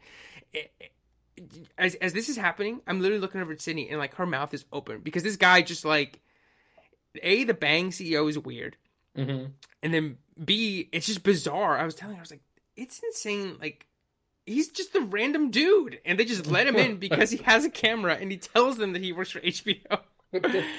[0.54, 0.92] It- it-
[1.78, 4.56] as as this is happening, I'm literally looking over at Sydney and like her mouth
[4.56, 6.20] is open because this guy just like,
[7.22, 8.76] a the Bang CEO is weird.
[9.18, 9.46] Mm-hmm.
[9.84, 11.78] And then B, it's just bizarre.
[11.78, 12.42] I was telling her, I was like,
[12.76, 13.58] it's insane.
[13.60, 13.88] Like,
[14.46, 16.00] he's just a random dude.
[16.06, 18.94] And they just let him in because he has a camera and he tells them
[18.94, 20.00] that he works for HBO.
[20.32, 20.66] The?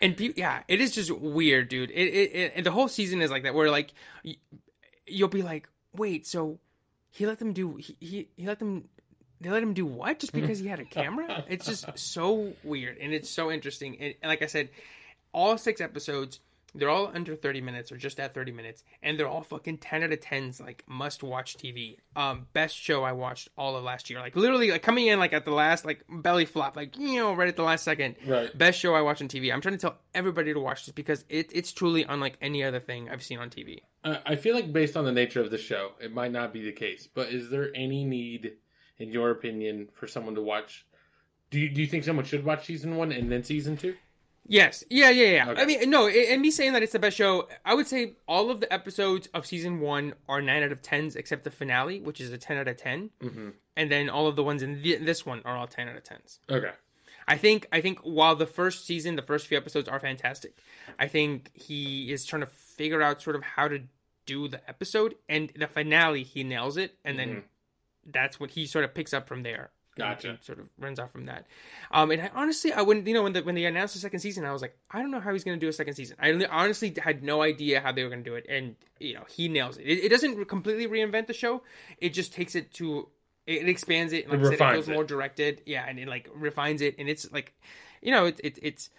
[0.00, 1.90] And pe- yeah, it is just weird, dude.
[1.90, 3.92] It, it, it and the whole season is like that, where like
[4.24, 4.36] y-
[5.08, 6.60] you'll be like, wait, so
[7.10, 8.88] he let them do he he, he let them
[9.40, 11.44] they let him do what just because he had a camera?
[11.48, 13.96] it's just so weird and it's so interesting.
[13.98, 14.70] And, and like I said,
[15.32, 16.40] all six episodes,
[16.74, 20.02] they're all under 30 minutes or just at 30 minutes, and they're all fucking 10
[20.02, 21.96] out of 10s, like must watch TV.
[22.14, 24.20] Um, best show I watched all of last year.
[24.20, 27.32] Like literally like coming in like at the last like belly flop, like you know,
[27.32, 28.16] right at the last second.
[28.26, 28.56] Right.
[28.56, 29.52] Best show I watched on TV.
[29.52, 32.80] I'm trying to tell everybody to watch this because it, it's truly unlike any other
[32.80, 33.80] thing I've seen on TV.
[34.04, 36.62] I I feel like based on the nature of the show, it might not be
[36.62, 37.08] the case.
[37.12, 38.54] But is there any need,
[38.98, 40.86] in your opinion, for someone to watch?
[41.50, 43.94] Do you, do you think someone should watch season one and then season two?
[44.48, 44.82] Yes.
[44.88, 45.50] Yeah, yeah, yeah.
[45.50, 45.62] Okay.
[45.62, 48.50] I mean, no, and me saying that it's the best show, I would say all
[48.50, 52.20] of the episodes of season one are 9 out of 10s, except the finale, which
[52.20, 53.10] is a 10 out of 10.
[53.22, 53.48] Mm-hmm.
[53.76, 56.02] And then all of the ones in the, this one are all 10 out of
[56.02, 56.38] 10s.
[56.50, 56.70] Okay.
[57.28, 60.56] I think I think while the first season, the first few episodes are fantastic,
[60.98, 63.82] I think he is trying to figure out sort of how to
[64.24, 67.44] do the episode, and the finale he nails it, and then
[68.06, 69.70] that's what he sort of picks up from there.
[69.98, 70.38] Gotcha.
[70.40, 71.46] sort of runs off from that.
[71.90, 74.20] Um, and I honestly, I wouldn't, you know, when the, when they announced the second
[74.20, 76.16] season, I was like, I don't know how he's going to do a second season.
[76.20, 79.24] I honestly had no idea how they were going to do it, and you know,
[79.28, 79.82] he nails it.
[79.86, 81.62] It, it doesn't completely reinvent the show;
[81.98, 83.08] it just takes it to,
[83.46, 84.24] it, expands it.
[84.24, 84.92] And like It I said, it feels it.
[84.94, 87.54] more directed, yeah, and it like refines it, and it's like,
[88.02, 88.90] you know, it, it it's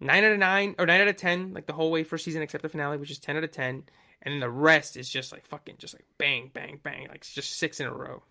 [0.00, 2.42] nine out of nine or nine out of ten, like the whole way first season
[2.42, 3.84] except the finale, which is ten out of ten,
[4.22, 7.34] and then the rest is just like fucking, just like bang, bang, bang, like it's
[7.34, 8.22] just six in a row.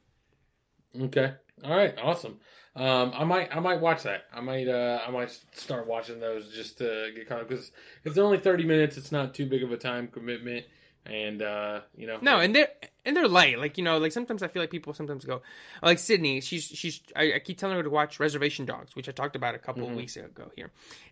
[0.98, 1.34] Okay.
[1.64, 1.96] All right.
[2.02, 2.40] Awesome.
[2.76, 4.26] Um, I might I might watch that.
[4.34, 7.72] I might uh I might start watching those just to get caught up because
[8.04, 10.66] if they're only thirty minutes, it's not too big of a time commitment,
[11.06, 12.68] and uh you know No, and they're
[13.06, 13.58] and they're light.
[13.58, 15.42] Like you know, like sometimes I feel like people sometimes go,
[15.82, 16.42] like Sydney.
[16.42, 17.02] She's she's.
[17.16, 19.88] I, I keep telling her to watch Reservation Dogs, which I talked about a couple
[19.88, 20.70] of weeks ago here,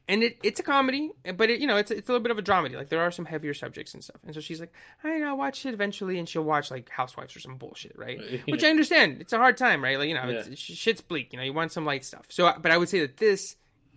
[0.07, 2.37] and it it's a comedy, but it you know it's it's a little bit of
[2.37, 2.75] a dramedy.
[2.75, 4.73] Like there are some heavier subjects and stuff, and so she's like,
[5.03, 8.19] I I'll watch it eventually, and she'll watch like Housewives or some bullshit, right?
[8.47, 9.21] Which I understand.
[9.21, 9.97] It's a hard time, right?
[9.97, 10.55] Like you know, it's, Yeah.
[10.75, 11.31] shit's bleak.
[11.31, 12.25] You know, you want some light stuff.
[12.29, 13.55] So, but I would say that this.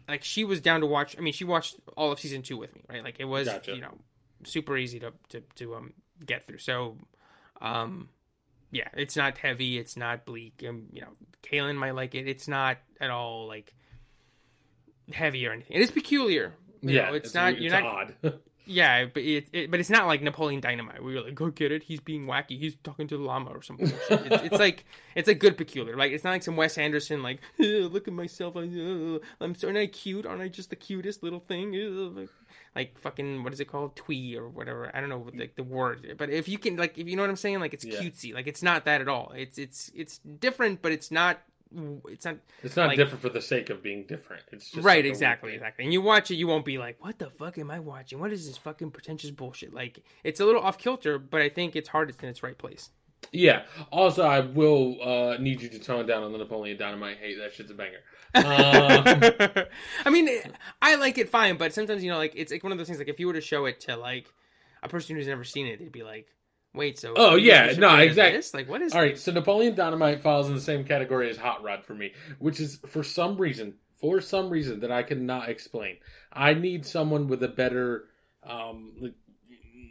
[0.08, 1.16] Like she was down to watch.
[1.16, 3.04] I mean, she watched all of season two with me, right?
[3.04, 3.72] Like it was, Gotcha.
[3.76, 3.96] you know,
[4.44, 5.92] super easy to to to um
[6.24, 6.58] get through.
[6.58, 6.96] So,
[7.60, 8.08] um,
[8.70, 9.78] yeah, it's not heavy.
[9.78, 10.64] It's not bleak.
[10.68, 11.08] Um, you know,
[11.42, 12.28] Kaylin might like it.
[12.28, 13.74] It's not at all like
[15.12, 15.76] heavy or anything.
[15.76, 16.54] It is peculiar.
[16.82, 17.52] You yeah, know, it's, not.
[17.52, 17.84] It's you're not.
[18.24, 18.38] odd.
[18.66, 21.72] Yeah, but it, it, but it's not like Napoleon Dynamite where you're like, go get
[21.72, 21.82] it.
[21.82, 22.56] He's being wacky.
[22.56, 23.92] He's talking to the llama or something.
[24.08, 24.84] it's, it's like
[25.16, 25.96] it's like good peculiar.
[25.96, 28.56] Like it's not like some Wes Anderson like look at myself.
[28.56, 30.24] I, uh, I'm so aren't I cute?
[30.24, 31.74] Aren't I just the cutest little thing?
[32.20, 32.26] Uh,
[32.74, 33.96] like, like fucking what is it called?
[33.96, 34.90] Twee or whatever.
[34.94, 36.14] I don't know what the, the word.
[36.18, 38.00] But if you can like if you know what I'm saying, like it's Yeah.
[38.00, 38.32] cutesy.
[38.34, 39.32] Like it's not that at all.
[39.36, 41.40] It's it's it's different, but it's not.
[42.08, 44.42] It's not it's not like- different for the sake of being different.
[44.50, 47.20] It's just right like exactly exactly and you watch it you won't be like what
[47.20, 50.60] the fuck am i watching what is this fucking pretentious bullshit like it's a little
[50.60, 52.90] off kilter but i think it's hardest in its right place
[53.32, 53.62] Yeah.
[53.92, 57.36] Also, I will uh, need you to tone down on the Napoleon Dynamite hate.
[57.38, 58.00] That shit's a banger.
[58.34, 58.44] Um,
[60.04, 60.28] i mean
[60.80, 62.98] i like it fine but sometimes you know like it's like one of those things
[62.98, 64.32] like if you were to show it to like
[64.82, 66.28] a person who's never seen it they'd be like
[66.72, 68.54] wait so Oh, yeah, no, so good at exact- this?
[68.54, 71.64] like what is all right, so Napoleon Dynamite falls in the same category as Hot
[71.64, 75.96] Rod for me, which is for some reason, for some reason that I cannot explain.
[76.32, 78.04] I need someone with a better
[78.44, 79.14] um, like,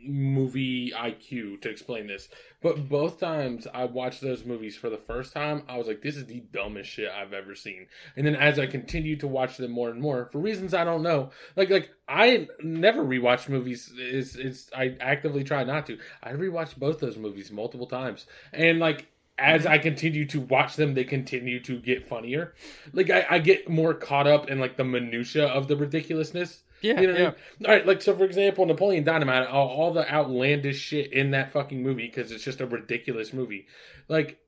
[0.04, 2.30] movie IQ to explain this.
[2.62, 6.16] But both times I watched those movies for the first time, I was like, "This
[6.16, 9.72] is the dumbest shit I've ever seen." And then as I continued to watch them
[9.72, 13.92] more and more, for reasons I don't know, like like I never rewatch movies.
[13.98, 15.98] Is is I actively try not to.
[16.24, 19.08] I rewatched both those movies multiple times, and like
[19.40, 22.54] as I continue to watch them, they continue to get funnier.
[22.92, 26.64] Like I, I get more caught up in like the minutia of the ridiculousness.
[26.82, 27.26] Yeah, you know I yeah.
[27.26, 27.36] mean?
[27.66, 28.16] All right, like so.
[28.16, 32.44] For example, Napoleon Dynamite, all, all the outlandish shit in that fucking movie because it's
[32.44, 33.68] just a ridiculous movie.
[34.08, 34.40] Like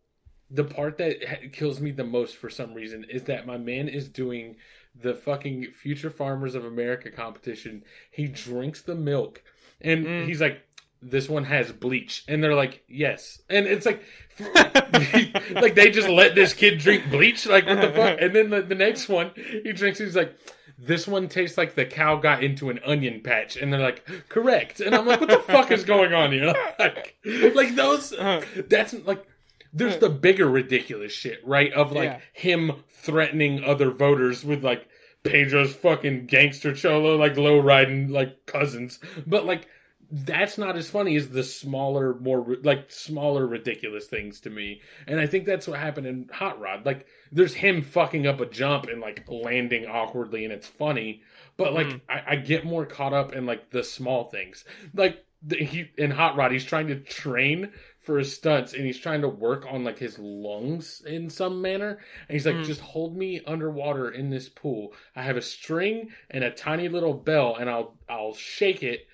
[0.50, 4.10] the part that kills me the most for some reason is that my man is
[4.10, 4.56] doing
[5.00, 7.84] the fucking Future Farmers of America competition.
[8.12, 9.42] He drinks the milk
[9.80, 10.26] and Mm.
[10.28, 10.62] he's like,
[11.02, 14.04] "This one has bleach," and they're like, "Yes," and it's like.
[15.54, 18.62] like they just let this kid drink bleach like what the fuck and then the,
[18.62, 20.36] the next one he drinks he's like
[20.84, 24.80] this one tastes like the cow got into an onion patch and they're like correct.
[24.80, 26.54] And i'm like what the fuck is going on here?
[26.80, 27.16] Like,
[27.56, 28.42] like those uh-huh.
[28.68, 29.26] that's like
[29.74, 32.20] there's the bigger ridiculous shit right of like Yeah.
[32.34, 34.88] him threatening other voters with like
[35.24, 39.00] pedro's fucking gangster cholo like low riding like cousins.
[39.28, 39.68] But like
[40.12, 44.82] that's not as funny as the smaller, more like smaller, ridiculous things to me.
[45.08, 46.86] And I think that's what happened in Hot Rod.
[46.86, 51.22] Like, there's him fucking up a jump and like landing awkwardly, and it's funny.
[51.58, 54.66] But like, I, I get more caught up in like the small things.
[54.94, 59.00] Like the, he in Hot Rod, he's trying to train for his stunts and he's
[59.00, 62.64] trying to work on like his lungs in some manner and he's like Mm.
[62.64, 67.14] just hold me underwater in this pool i have a string and a tiny little
[67.14, 69.06] bell and i'll i'll shake It,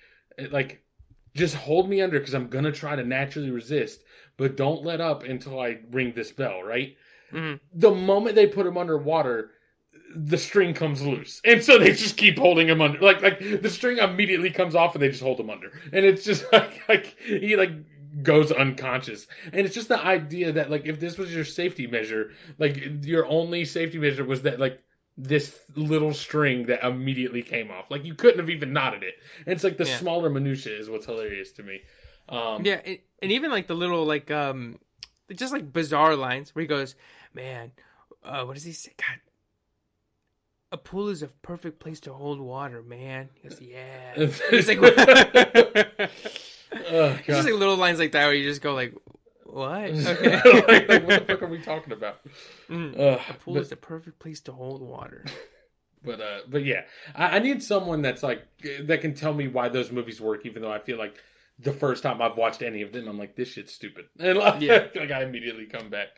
[0.50, 0.82] like
[1.38, 4.02] just hold me under because i'm gonna try to naturally resist
[4.36, 6.96] but don't let up until i ring this bell right?
[7.32, 7.60] Mhm.
[7.72, 9.50] the moment they put him underwater
[10.16, 11.40] the string comes loose.
[11.44, 12.98] And so they just keep holding him under.
[12.98, 15.70] Like like the string immediately comes off and they just hold him under.
[15.92, 17.72] And it's just like like he like
[18.22, 19.26] goes unconscious.
[19.52, 23.26] And it's just the idea that like if this was your safety measure like your
[23.26, 24.82] only safety measure was that like
[25.20, 29.14] this little string that immediately came off like you couldn't have even knotted it
[29.44, 29.98] and it's like the Yeah.
[29.98, 31.80] smaller minutia is what's hilarious to me
[32.28, 34.78] um Yeah, and, and even like the little like um,
[35.34, 36.94] just like bizarre lines where he goes,
[37.34, 37.72] "Man,
[38.22, 38.92] uh, what does he say?
[38.96, 39.18] God,
[40.70, 44.14] a pool is a perfect place to hold water, man." He goes, "Yeah."
[44.52, 44.78] It's like,
[46.90, 48.94] oh, just like little lines like that where you just go like,
[49.58, 50.62] "What?" Okay.
[50.68, 52.20] like, like, what the fuck are we talking about?
[52.68, 52.98] Mm.
[52.98, 55.24] Ugh, A pool but, is the perfect place to hold water.
[56.04, 56.82] but uh, but yeah,
[57.14, 58.44] I, I need someone that's like
[58.82, 61.16] that can tell me why those movies work, even though I feel like
[61.58, 64.60] the first time I've watched any of them, I'm like, this shit's stupid, and like,
[64.60, 64.86] Yeah.
[64.94, 66.08] like I immediately come back.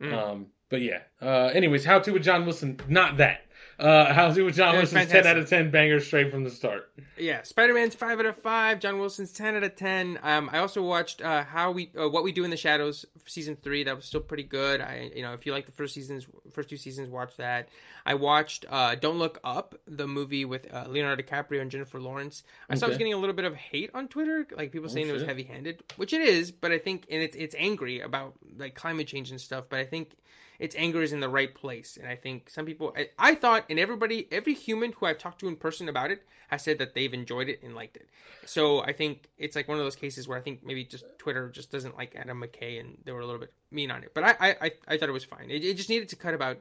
[0.00, 0.12] Mm.
[0.12, 1.00] Um, but yeah.
[1.22, 2.78] Uh, anyways, how to with John Wilson?
[2.88, 3.40] Not that.
[3.78, 6.90] Uh, with John Wilson's ten out of ten bangers straight from the start.
[7.18, 8.80] Yeah, Spider Man's five out of five.
[8.80, 10.18] John Wilson's ten out of ten.
[10.22, 13.54] Um, I also watched uh, how we uh, what we do in the shadows season
[13.54, 13.84] three.
[13.84, 14.80] That was still pretty good.
[14.80, 17.68] I you know if you like the first seasons, first two seasons, watch that.
[18.06, 22.44] I watched uh, Don't Look Up, the movie with uh, Leonardo DiCaprio and Jennifer Lawrence.
[22.70, 25.08] I saw it was getting a little bit of hate on Twitter, like people saying
[25.08, 26.50] it was heavy handed, which it is.
[26.50, 29.64] But I think and it's it's angry about like climate change and stuff.
[29.68, 30.16] But I think
[30.58, 31.96] its anger is in the right place.
[32.00, 35.40] And I think some people, I, I thought, and everybody, every human who I've talked
[35.40, 38.08] to in person about it has said that they've enjoyed it and liked it.
[38.44, 41.48] So I think it's like one of those cases where I think maybe just Twitter
[41.48, 44.12] just doesn't like Adam McKay and they were a little bit mean on it.
[44.14, 45.50] But I, I, I, thought it was fine.
[45.50, 46.58] It, it just needed to cut about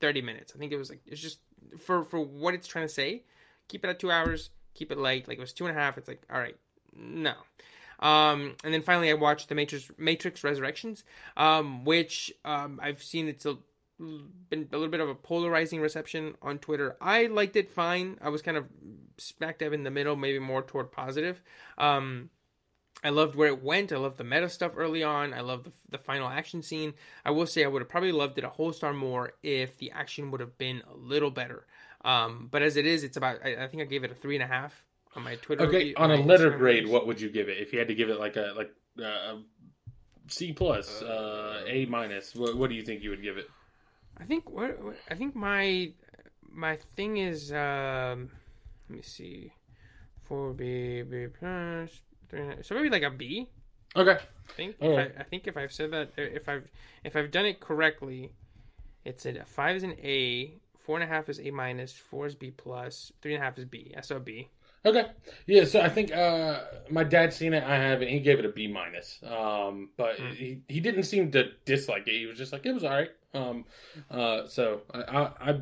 [0.00, 0.52] 30 minutes.
[0.54, 1.38] I think it was like, it's just
[1.78, 3.22] for, for what it's trying to say,
[3.68, 5.28] keep it at two hours, keep it light.
[5.28, 5.96] Like it was two and a half.
[5.96, 6.56] It's like, all right,
[6.96, 7.34] no.
[8.00, 11.04] Um, and then finally, I watched the Matrix Matrix Resurrections,
[11.36, 13.56] um, which um, I've seen it's a,
[13.98, 16.96] been a little bit of a polarizing reception on Twitter.
[17.00, 18.18] I liked it fine.
[18.20, 18.66] I was kind of
[19.18, 21.40] smack dab in the middle, maybe more toward positive.
[21.78, 22.30] Um,
[23.02, 23.92] I loved where it went.
[23.92, 25.34] I loved the meta stuff early on.
[25.34, 26.94] I loved the, the final action scene.
[27.24, 29.90] I will say I would have probably loved it a whole star more if the
[29.90, 31.66] action would have been a little better.
[32.04, 33.38] Um, but as it is, it's about.
[33.44, 34.84] I, I think I gave it a three and a half
[35.14, 35.64] on my Twitter.
[35.64, 36.90] Okay, review- on a letter Instagram grade, reviews.
[36.92, 39.04] what would you give it if you had to give it like a like uh,
[39.04, 39.42] a
[40.28, 42.34] C plus, uh, A minus?
[42.34, 43.48] What, what do you think you would give it?
[44.20, 45.92] I think what, what I think my
[46.50, 48.30] my thing is um
[48.88, 49.52] let me see
[50.22, 53.48] four B B plus three and so maybe like a B.
[53.96, 55.12] Okay, I think if right.
[55.16, 56.70] I, I think if I've said that if I've
[57.04, 58.32] if I've done it correctly,
[59.04, 62.34] it's a five is an A, four and a half is A minus, four is
[62.34, 63.94] B plus, three and a half is B.
[64.02, 64.48] So a B.
[64.84, 65.06] okay,
[65.46, 65.64] yeah.
[65.64, 66.60] So I think uh,
[66.90, 67.62] my dad's seen it.
[67.62, 68.08] I haven't.
[68.08, 69.18] He gave it a B minus.
[69.22, 70.30] Um, but Hmm.
[70.32, 72.12] he he didn't seem to dislike it.
[72.18, 73.10] He was just like it was all right.
[73.34, 73.64] Um,
[74.10, 75.60] uh, so I, I I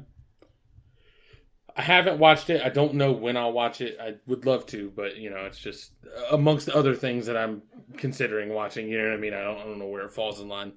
[1.75, 2.62] I haven't watched it.
[2.62, 3.99] I don't know when I'll watch it.
[4.01, 5.93] I would love to, but you know, it's just
[6.31, 7.62] amongst the other things that I'm
[7.97, 8.89] considering watching.
[8.89, 9.35] You know what I mean?
[9.35, 10.73] I don't I don't know where it falls in line.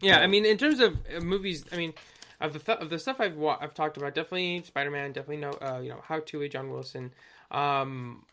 [0.00, 1.94] Yeah, I mean, in terms of uh, movies, I mean,
[2.40, 5.38] of the th- of the stuff I've wa- I've talked about, definitely Spider Man, definitely
[5.38, 7.12] no, uh, you know, How to John Wilson.
[7.50, 8.24] Um,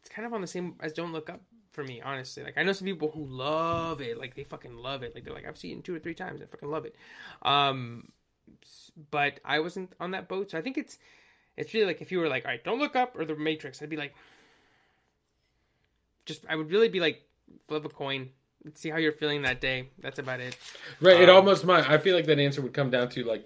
[0.00, 1.42] it's kind of on the same as Don't Look Up
[1.74, 2.42] for me, honestly.
[2.42, 5.14] Like I know some people who love it, like they fucking love it.
[5.14, 6.96] Like they're like, I've seen it two or three times, I fucking love it.
[7.42, 8.08] Um,
[9.10, 10.98] but I wasn't on that boat, so I think it's
[11.56, 13.82] it's really like if you were like, all right, Don't Look Up or The Matrix,
[13.82, 14.14] I'd be like,
[16.26, 17.22] just I would really be like,
[17.68, 18.30] flip a coin.
[18.74, 19.90] See how you're feeling that day.
[19.98, 20.56] That's about it.
[21.00, 21.20] Right.
[21.20, 21.88] It Um, almost might.
[21.88, 23.44] I feel like that answer would come down to like,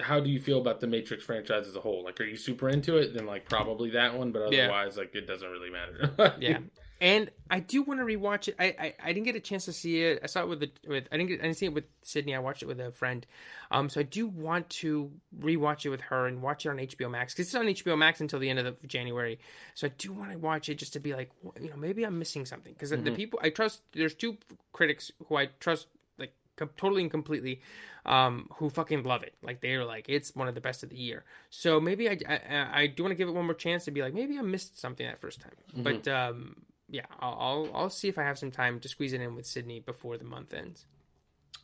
[0.00, 2.02] how do you feel about the Matrix franchise as a whole?
[2.02, 3.14] Like, are you super into it?
[3.14, 4.64] Then like probably that one, but Yeah.
[4.64, 6.34] otherwise, like it doesn't really matter.
[6.40, 6.58] Yeah,
[7.02, 8.54] and I do want to rewatch it.
[8.60, 10.20] I, I I didn't get a chance to see it.
[10.22, 12.32] I saw it with the with I didn't get I didn't see it with Sydney.
[12.32, 13.26] I watched it with a friend.
[13.72, 17.10] Um, so I do want to rewatch it with her and watch it on HBO
[17.10, 19.40] Max because it's on HBO Max until the end of the January.
[19.74, 22.20] So I do want to watch it just to be like, you know, maybe I'm
[22.20, 23.82] missing something because the people I trust.
[23.92, 24.38] There's two
[24.72, 25.88] critics who I trust
[26.18, 26.34] like
[26.76, 27.62] totally and completely
[28.06, 29.34] um, who fucking love it.
[29.42, 31.24] Like they're like, it's one of the best of the year.
[31.50, 34.02] So maybe I, I, I do want to give it one more chance to be
[34.02, 35.52] like, maybe I missed something that first time.
[35.82, 36.62] But um,
[36.92, 39.46] yeah, I'll, I'll I'll see if I have some time to squeeze it in with
[39.46, 40.86] Sydney before the month ends.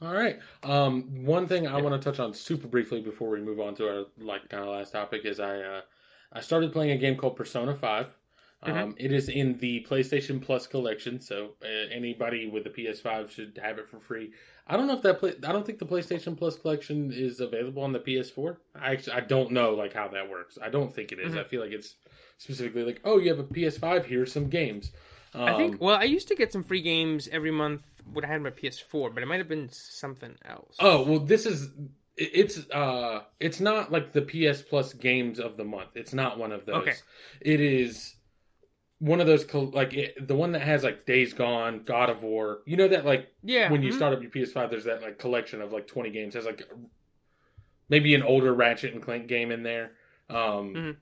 [0.00, 0.38] All right.
[0.62, 3.88] Um, one thing I want to touch on super briefly before we move on to
[3.88, 5.80] our like kind of last topic is I uh,
[6.32, 8.08] I started playing a game called Persona Five.
[8.60, 13.60] Um, it is in the PlayStation Plus collection, so uh, anybody with a PS5 should
[13.62, 14.32] have it for free.
[14.66, 17.84] I don't know if that play, I don't think the PlayStation Plus collection is available
[17.84, 18.56] on the PS4.
[18.74, 20.58] I actually I don't know like how that works.
[20.60, 21.34] I don't think it is.
[21.34, 21.38] Mhm.
[21.38, 21.94] I feel like it's
[22.38, 24.04] specifically like, oh, you have a PS5.
[24.04, 24.90] Here's some games.
[25.38, 25.80] Um, I think.
[25.80, 27.82] Well, I used to get some free games every month
[28.12, 30.76] when I had my PS4, but it might have been something else.
[30.80, 31.70] Oh well, this is
[32.16, 35.90] it's uh it's not like the PS Plus games of the month.
[35.94, 36.76] It's not one of those.
[36.76, 36.94] Okay.
[37.40, 38.16] It is
[38.98, 42.60] one of those like it, the one that has like Days Gone, God of War.
[42.66, 43.70] You know that like yeah.
[43.70, 43.96] when you mhm.
[43.96, 46.34] start up your PS5, there's that like collection of like 20 games.
[46.34, 46.68] Has like
[47.88, 49.92] maybe an older Ratchet and Clank game in there.
[50.28, 50.96] Um, Mhm.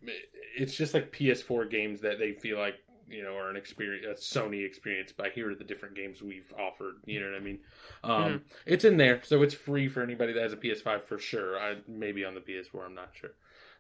[0.59, 2.77] It's just like PS4 games that they feel like
[3.09, 5.13] you know or an experience, a Sony experience.
[5.13, 6.97] By here are the different games we've offered.
[7.05, 7.59] You know what I mean?
[8.05, 11.59] Um, It's in there, so it's free for anybody that has a PS5 for sure.
[11.59, 13.31] I maybe on the PS4, I'm not sure.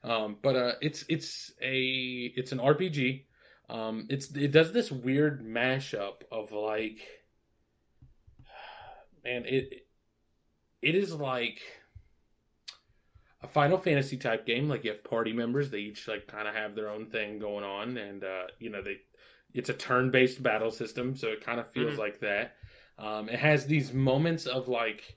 [0.04, 3.24] Um, but uh, it's it's a it's an RPG.
[3.68, 6.98] Um, it's it does this weird mashup of like,
[9.24, 9.86] man, it
[10.82, 11.60] it is like
[13.42, 14.68] a Final Fantasy type game.
[14.68, 17.64] Like you have party members, they each like kind of have their own thing going
[17.64, 18.98] on, and uh, you know they
[19.54, 21.98] it's a turn based battle system, so it kind of feels Mhm.
[21.98, 22.56] like that.
[22.98, 25.16] Um, it has these moments of like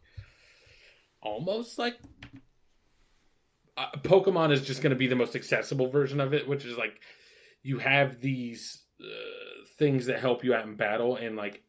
[1.22, 1.98] almost like
[3.78, 6.78] uh, Pokemon is just going to be the most accessible version of it, which is
[6.78, 7.00] like
[7.64, 11.64] you have these uh, things that help you out in battle, and like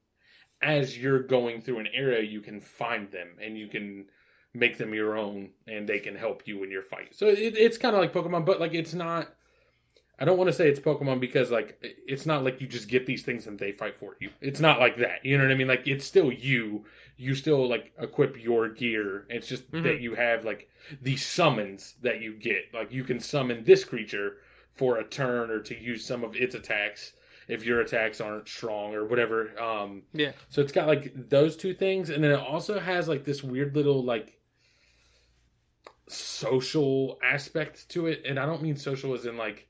[0.62, 4.06] as you're going through an area, you can find them and you can
[4.54, 7.14] make them your own, and they can help you in your fight.
[7.14, 9.28] So it, it's kind of like Pokemon, but like it's not.
[10.18, 13.06] I don't want to say it's Pokemon because like it's not like you just get
[13.06, 14.28] these things and they fight for you.
[14.42, 15.24] It's not like that.
[15.24, 15.68] You know what I mean?
[15.68, 16.84] Like it's still you.
[17.16, 19.24] You still like equip your gear.
[19.30, 19.82] It's just Mhm.
[19.84, 20.68] that you have like
[21.00, 22.64] these summons that you get.
[22.74, 24.36] Like you can summon this creature
[24.72, 27.14] for a turn or to use some of its attacks
[27.48, 29.58] if your attacks aren't strong or whatever.
[29.58, 30.32] Um Yeah.
[30.50, 33.74] so it's got like those two things and then it also has like this weird
[33.74, 34.38] little like
[36.10, 39.68] social aspect to it and I don't mean social as in like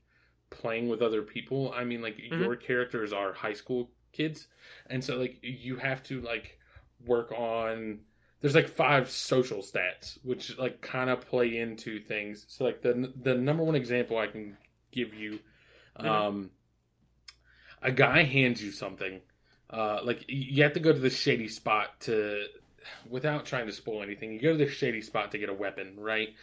[0.49, 1.73] playing with other people.
[1.75, 2.39] I mean like Mhm.
[2.39, 4.47] your characters are high school kids
[4.87, 6.59] and so like you have to like
[7.05, 7.99] work on
[8.41, 12.45] there's like five social stats which like kind of play into things.
[12.49, 14.57] So like the the number one example I can
[14.91, 15.39] give you
[16.01, 16.25] Mhm.
[16.25, 16.51] um
[17.81, 19.21] a guy hands you something
[19.69, 22.45] uh like you have to go to the shady spot to
[23.09, 25.95] without trying to spoil anything you go to this shady spot to get a weapon
[25.97, 26.33] right?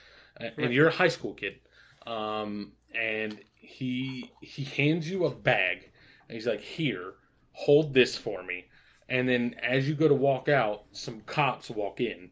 [0.41, 1.59] Uh, and you're a high school kid
[2.07, 5.91] um and he he hands you a bag
[6.29, 7.15] and he's like here
[7.59, 8.67] hold this for me.
[9.09, 12.31] And then as you go to walk out some cops walk in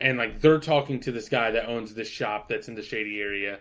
[0.00, 3.20] and like they're talking to this guy that owns this shop that's in the shady
[3.20, 3.58] area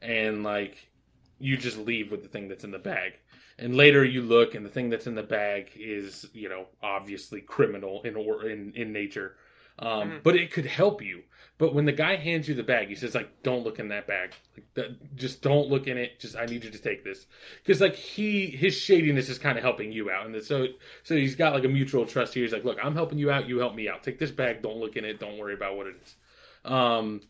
[0.00, 0.90] and like
[1.38, 3.12] you just leave with the thing that's in the bag
[3.58, 7.40] and later you look and the thing that's in the bag is you know obviously
[7.40, 9.36] criminal in or in in nature.
[9.80, 10.22] Um, Mhm.
[10.24, 11.22] but it could help you.
[11.56, 14.06] But when the guy hands you the bag he says like don't look in that
[14.08, 14.32] bag.
[14.56, 16.18] Like that, just don't look in it.
[16.18, 17.26] Just i need you to take this.
[17.62, 20.26] Because like he his shadiness is kind of helping you out.
[20.26, 20.66] And so
[21.04, 22.42] so he's got like a mutual trust here.
[22.44, 23.48] He's like look i'm helping you out.
[23.48, 24.02] You help me out.
[24.02, 24.62] Take this bag.
[24.62, 25.20] Don't look in it.
[25.20, 26.16] Don't worry about what it is.
[26.64, 27.20] Um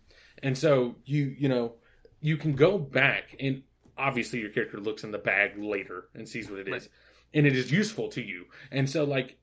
[0.43, 1.75] and so you you know
[2.21, 3.63] you can go back and
[3.99, 6.89] obviously your character looks in the bag later and sees what it is Right.
[7.35, 8.47] and it is useful to you.
[8.71, 9.39] And so like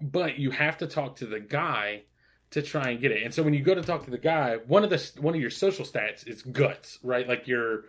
[0.00, 2.02] but you have to talk to the guy
[2.50, 3.22] to try and get it.
[3.22, 5.40] And so when you go to talk to the guy one of the one of
[5.40, 7.26] your social stats is guts right?
[7.28, 7.84] Like your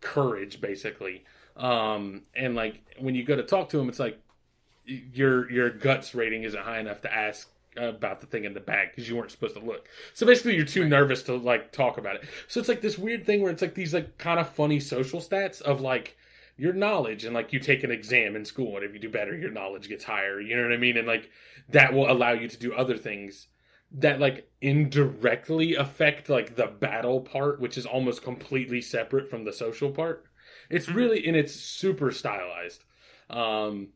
[0.00, 1.24] courage basically.
[1.56, 4.20] Um and like when you go to talk to him it's like
[4.86, 8.88] your your guts rating isn't high enough to ask about the thing in the bag
[8.90, 9.86] because you weren't supposed to look.
[10.14, 12.24] So basically, you're too nervous to like talk about it.
[12.48, 15.20] So it's like this weird thing where it's like these like kind of funny social
[15.20, 16.16] stats of like
[16.56, 19.36] your knowledge and like you take an exam in school and if you do better,
[19.36, 20.40] your knowledge gets higher.
[20.40, 20.96] You know what I mean?
[20.96, 21.30] And like
[21.70, 23.46] that will allow you to do other things
[23.92, 29.52] that like indirectly affect like the battle part, which is almost completely separate from the
[29.52, 30.24] social part.
[30.68, 30.94] It's Mhm.
[30.94, 32.84] really and it's super stylized.
[33.28, 33.88] Um,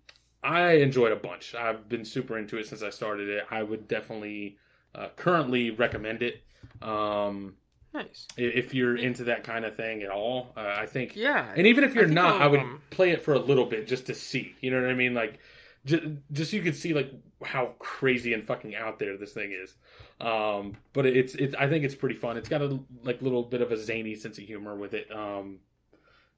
[0.45, 1.55] I enjoyed a bunch.
[1.55, 3.45] I've been super into it since I started it.
[3.51, 4.59] I would definitely
[4.95, 6.43] uh, currently recommend it.
[6.83, 7.55] Um,
[7.95, 8.27] Nice.
[8.37, 11.17] if you're into that kind of thing at all, uh, I think.
[11.17, 11.51] Yeah.
[11.57, 13.67] And even if you're think not, I'll, I would um, play it for a little
[13.67, 14.55] bit just to see.
[14.61, 15.15] You know what I mean?
[15.15, 15.39] Like,
[15.87, 17.11] just, just so you could see like
[17.43, 19.75] how crazy and fucking out there this thing is.
[20.21, 21.55] Um, but it's it's.
[21.55, 22.37] I think it's pretty fun.
[22.37, 25.11] It's got a like little bit of a zany sense of humor with it.
[25.15, 25.61] Um,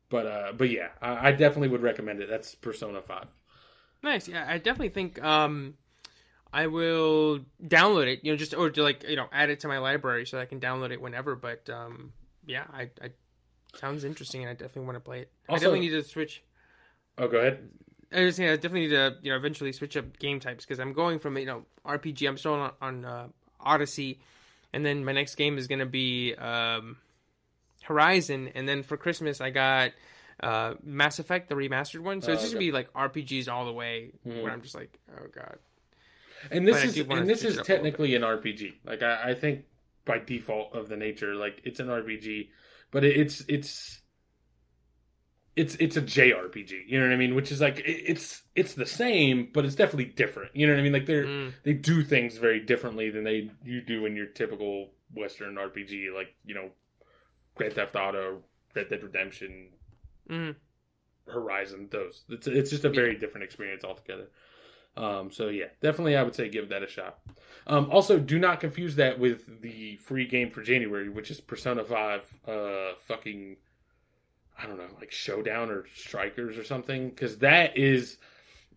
[0.08, 2.28] but uh, but yeah, I, I definitely would recommend it.
[2.28, 3.28] That's Persona Five.
[4.02, 4.28] Nice.
[4.28, 5.74] Yeah, I definitely think um,
[6.52, 8.20] I will download it.
[8.22, 10.46] You know, just or to like you know add it to my library so I
[10.46, 11.36] can download it whenever.
[11.36, 12.12] But um,
[12.46, 13.10] yeah, I, I
[13.74, 15.32] sounds interesting, and I definitely want to play it.
[15.48, 16.42] I definitely need to switch.
[17.18, 17.68] Oh, go ahead.
[18.12, 20.78] I was saying I definitely need to you know eventually switch up game types because
[20.78, 22.28] I'm going from you know RPG.
[22.28, 23.28] I'm still on, on uh,
[23.60, 24.20] Odyssey,
[24.72, 26.98] and then my next game is gonna be um,
[27.82, 29.92] Horizon, and then for Christmas I got
[30.42, 32.20] uh, Mass Effect, the remastered one.
[32.20, 32.66] So it's Oh, just okay.
[32.70, 34.12] gonna be like RPGs all the way.
[34.26, 34.42] Mhm.
[34.42, 35.58] Where I'm just like, oh god.
[36.50, 38.74] And this But is and this is it up a little technically an RPG.
[38.84, 39.64] Like I, I think
[40.04, 42.50] by default of the nature, like it's an RPG,
[42.90, 44.02] but it, it's it's
[45.56, 46.82] it's it's a JRPG.
[46.86, 47.34] You know what I mean?
[47.34, 50.54] Which is like it, it's it's the same, but it's definitely different.
[50.54, 50.92] You know what I mean?
[50.92, 51.52] Like they're Mm.
[51.62, 56.14] they do things very differently than they you do in your typical Western RPG.
[56.14, 56.70] Like you know,
[57.54, 58.42] Grand Theft Auto,
[58.74, 59.68] Red Dead Redemption,
[60.30, 60.56] Mm.
[61.28, 62.24] Horizon, those.
[62.28, 64.28] It's it's just a very different experience altogether.
[64.96, 67.18] Um, so yeah, definitely I would say give that a shot.
[67.66, 71.84] Um, also, do not confuse that with the free game for January, which is Persona
[71.84, 72.22] Five.
[72.46, 73.56] Uh, fucking,
[74.58, 78.18] I don't know, like Showdown or Strikers or something, because that is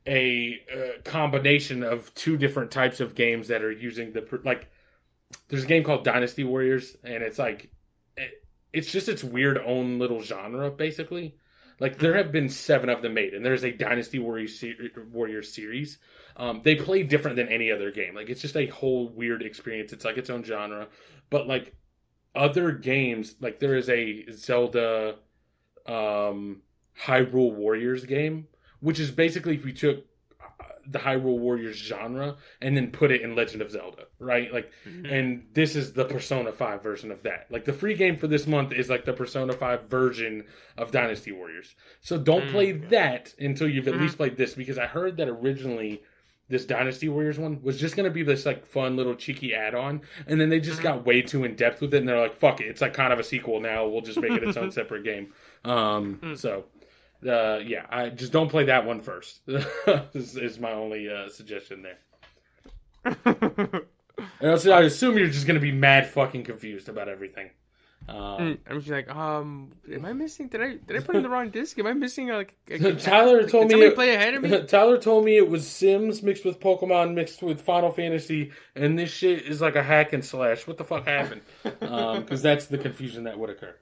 [0.08, 4.70] a uh, combination of two different types of games that are using the like.
[5.48, 7.70] There's a game called Dynasty Warriors, and it's like,
[8.18, 8.44] it,
[8.74, 11.36] it's just its weird own little genre, basically.
[11.80, 14.50] Like there have been seven of them made, and there's a Dynasty Warrior
[15.12, 15.98] Warrior series.
[16.36, 18.16] Um, they play different than any other game.
[18.16, 19.94] Like it's just a whole weird experience.
[19.94, 20.88] It's like its own genre,
[21.30, 21.76] but like
[22.36, 25.16] other games, like there is a Zelda,
[25.86, 26.62] um,
[27.02, 28.48] Hyrule Warriors game,
[28.82, 30.06] which is basically if you took
[30.92, 34.52] the Hyrule Warriors genre and then put it in Legend of Zelda, right?
[34.52, 35.12] Like Mhm.
[35.12, 37.46] and this is the Persona 5 version of that.
[37.52, 40.46] Like the free game for this month is like the Persona 5 version
[40.78, 41.76] of Dynasty Warriors.
[42.02, 42.52] So don't Mm.
[42.52, 44.02] play that until you've at Mhm.
[44.02, 46.02] least played this because I heard that originally
[46.48, 50.02] this Dynasty Warriors one was just going to be this like fun little cheeky add-on
[50.26, 50.84] and then they just Mhm.
[50.84, 53.14] got way too in depth with it and they're like fuck it it's like kind
[53.14, 55.32] of a sequel now we'll just make it its own separate game.
[55.64, 56.38] Um Mm.
[56.38, 56.66] so
[57.28, 59.42] uh yeah, I just don't play that one first.
[59.48, 61.98] is, is my only uh, suggestion there.
[64.42, 67.52] And also, I assume you're just gonna be mad fucking confused about everything.
[68.08, 70.48] Um, I'm just like, um, am I missing?
[70.48, 71.78] Did I did I put in the wrong disc?
[71.78, 72.56] Am I missing like?
[72.70, 74.64] A, Tyler like, told me it- play ahead of me.
[74.64, 79.12] Tyler told me it was Sims mixed with Pokemon mixed with Final Fantasy, and this
[79.12, 80.66] shit is like a hack and slash.
[80.66, 81.42] What the fuck happened?
[81.62, 83.76] Because that's the confusion that would occur.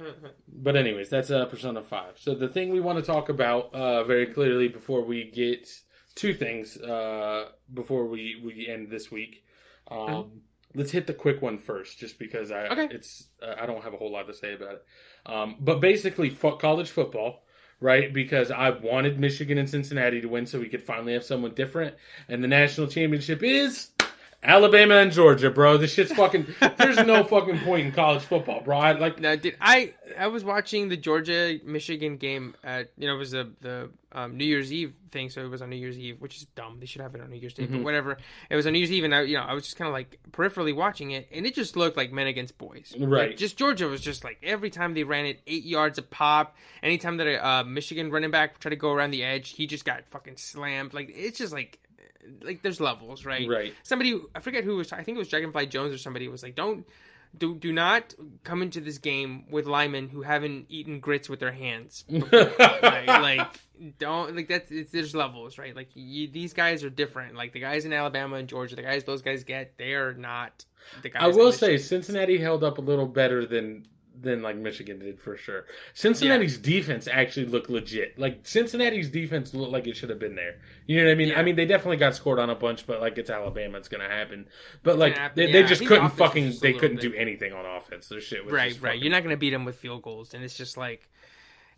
[0.62, 2.18] But anyways, that's uh, Persona Five.
[2.18, 5.68] So the thing we want to talk about uh, very clearly before we get
[6.14, 9.44] two things uh, before we we end this week.
[9.90, 10.42] Um,
[10.72, 12.88] Let's hit the quick one first, just because I Okay.
[12.94, 14.84] it's uh, I don't have a whole lot to say about it.
[15.26, 17.42] Um, but basically, fo- college football,
[17.80, 18.12] right?
[18.14, 21.96] Because I wanted Michigan and Cincinnati to win, so we could finally have someone different.
[22.28, 23.90] And the national championship is
[24.42, 25.76] Alabama and Georgia, bro.
[25.76, 26.46] This shit's fucking.
[26.78, 28.78] there's no fucking point in college football, bro.
[28.78, 29.92] I, like Now, did I?
[30.18, 34.36] I was watching the Georgia Michigan game at you know it was the the um,
[34.36, 36.78] New Year's Eve thing, so it was on New Year's Eve, which is dumb.
[36.80, 37.72] They should have it on New Year's Day, Mhm.
[37.72, 38.16] but whatever.
[38.48, 39.92] It was on New Year's Eve, and I you know I was just kind of
[39.92, 42.94] like peripherally watching it, and it just looked like men against boys.
[42.98, 43.28] Right.
[43.30, 46.56] Like, just Georgia was just like every time they ran it, eight yards a pop.
[46.82, 49.84] Anytime that a uh, Michigan running back tried to go around the edge, he just
[49.84, 50.94] got fucking slammed.
[50.94, 51.78] Like it's just like
[52.42, 53.48] like there's levels, right?
[53.48, 53.74] right.
[53.82, 56.54] somebody I forget who was I think it was Dragonfly Jones or somebody was like
[56.54, 56.86] don't
[57.36, 61.52] do do not come into this game with linemen who haven't eaten grits with their
[61.52, 63.60] hands like, like
[63.98, 67.60] don't like that's it's, there's levels right like you, these guys are different like the
[67.60, 70.64] guys in Alabama and Georgia the guys those guys get they are not
[71.02, 73.86] the guys I will say Cincinnati held up a little better than
[74.22, 75.66] than like Michigan did for sure.
[75.94, 78.18] Cincinnati's defense actually looked legit.
[78.18, 80.56] Like Cincinnati's defense looked like it should have been there.
[80.86, 81.28] You know what I mean?
[81.28, 81.38] Yeah.
[81.40, 84.08] I mean they definitely got scored on a bunch, but like it's Alabama, it's gonna
[84.08, 84.46] happen.
[84.82, 85.62] But like happen, they, yeah.
[85.62, 88.08] they just couldn't fucking just they couldn't bit- do anything on offense.
[88.08, 90.34] Their shit was right just right fucking- you're not gonna beat them with field goals
[90.34, 91.08] and it's just like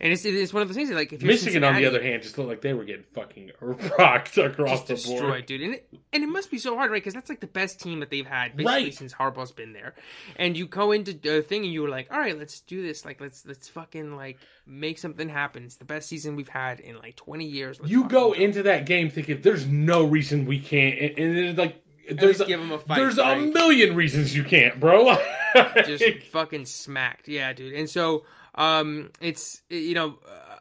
[0.02, 2.02] and it's it's one of those things that, like if you're Michigan on the other
[2.02, 3.52] hand just looked like they were getting fucking
[3.98, 5.46] rocked across the board.
[5.46, 5.60] dude.
[5.62, 6.96] And it, and it must be so hard, right?
[6.96, 8.94] Because that's like the best team that they've had basically Right.
[8.94, 9.94] since Harbaugh's been there.
[10.36, 13.04] And you go into the thing and you were like, all right, let's do this.
[13.04, 15.64] Like, let's let's fucking like make something happen.
[15.64, 17.78] It's the best season we've had in like 20 years.
[17.80, 21.58] Let's You go into that game thinking there's no reason we can't, and, and it's
[21.58, 25.16] like there's 'em a fight, there's a million reasons you can't, bro.
[25.86, 27.28] just fucking smacked.
[27.28, 27.74] Yeah, dude.
[27.74, 28.24] And so
[28.54, 30.58] um it's you know uh,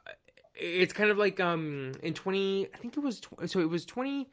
[0.55, 3.85] it's kind of like um in 20 I think it was tw- so it was
[3.85, 4.29] 20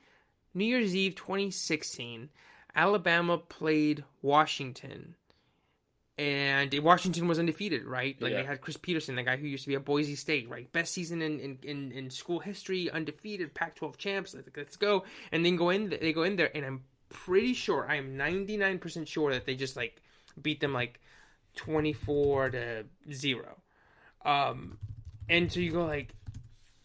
[0.54, 2.28] New Year's Eve 2016
[2.76, 5.14] Alabama played Washington
[6.16, 8.20] and Washington was undefeated, right?
[8.20, 8.38] Like Yeah.
[8.38, 10.70] they had Chris Petersen, the guy who used to be at Boise State, right?
[10.72, 14.34] Best season in in, in, in school history, undefeated, Pac-12 champs.
[14.34, 15.90] Like, let's go, and then go in.
[15.90, 19.54] They go in there, and I'm pretty sure, I am 99 percent sure that they
[19.54, 20.02] just like
[20.42, 21.00] beat them like
[21.58, 23.56] 24 to zero.
[24.24, 24.78] Um,
[25.28, 26.14] and so you go like,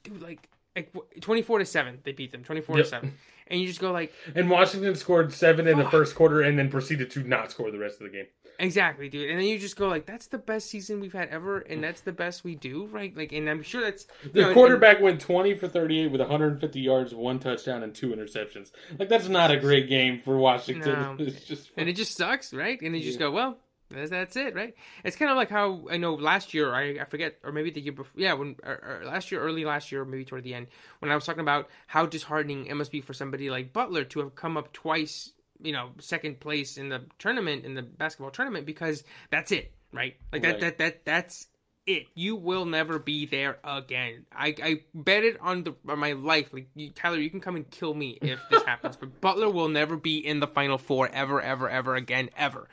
[0.04, 2.86] dude, like like twenty four to seven, they beat them twenty four Yep.
[2.86, 3.14] to seven,
[3.48, 6.70] and you just go like, And Washington scored seven in the first quarter and then
[6.70, 8.26] proceeded to not score the rest of the game.
[8.60, 11.60] exactly, dude, and then you just go like, that's the best season we've had ever,
[11.60, 13.16] and that's the best we do, right?
[13.16, 16.80] Like, and I'm sure that's The know, and- quarterback went 20 for 38 with 150
[16.80, 18.72] yards, one touchdown, and two interceptions.
[18.98, 20.92] Like, that's not a great game for Washington.
[20.94, 21.16] No.
[21.20, 21.72] It's just.
[21.78, 22.80] and it just sucks, right?
[22.82, 23.58] And you just go, well,
[23.90, 24.74] that's, that's it, right?
[25.04, 27.82] It's kind of like how I know last year, I, I forget, or maybe the
[27.82, 30.68] year before, yeah, when or, or last year, early last year, maybe toward the end,
[31.00, 34.20] when I was talking about how disheartening it must be for somebody like Butler to
[34.20, 35.32] have come up twice,
[35.62, 40.16] you know, second place in the tournament in the basketball tournament because that's it, right?
[40.32, 40.60] Like that, Right.
[40.62, 41.48] that, that, that's
[41.86, 42.08] it.
[42.16, 44.26] You will never be there again.
[44.34, 46.54] I, I bet it on the on my life.
[46.54, 49.68] Like you, Tyler, you can come and kill me if this happens, but Butler will
[49.68, 52.70] never be in the Final Four ever, ever, ever again, ever.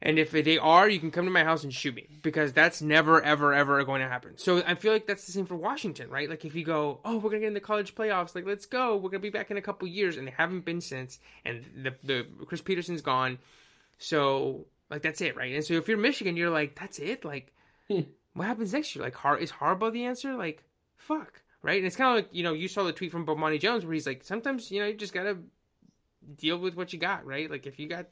[0.00, 2.80] And if they are, you can come to my house and shoot me because that's
[2.80, 4.38] never, ever, ever going to happen.
[4.38, 6.30] So I feel like that's the same for Washington, right?
[6.30, 8.96] Like if you go, oh, we're gonna get in the college playoffs, like let's go,
[8.96, 11.94] we're gonna be back in a couple years, and they haven't been since, and the
[12.04, 13.38] the Chris Petersen's gone,
[13.98, 15.52] so like that's it, right?
[15.54, 17.52] And so if you're Michigan, you're like, that's it, like
[17.88, 18.02] Hmm.
[18.34, 19.04] what happens next year?
[19.04, 20.34] Like, Har- is Harbaugh the answer?
[20.36, 20.62] Like,
[20.96, 21.78] fuck, right?
[21.78, 23.94] And it's kind of like you know, you saw the tweet from Bomani Jones where
[23.94, 25.38] he's like, sometimes you know, you just gotta
[26.36, 27.50] deal with what you got, right?
[27.50, 28.06] Like if you got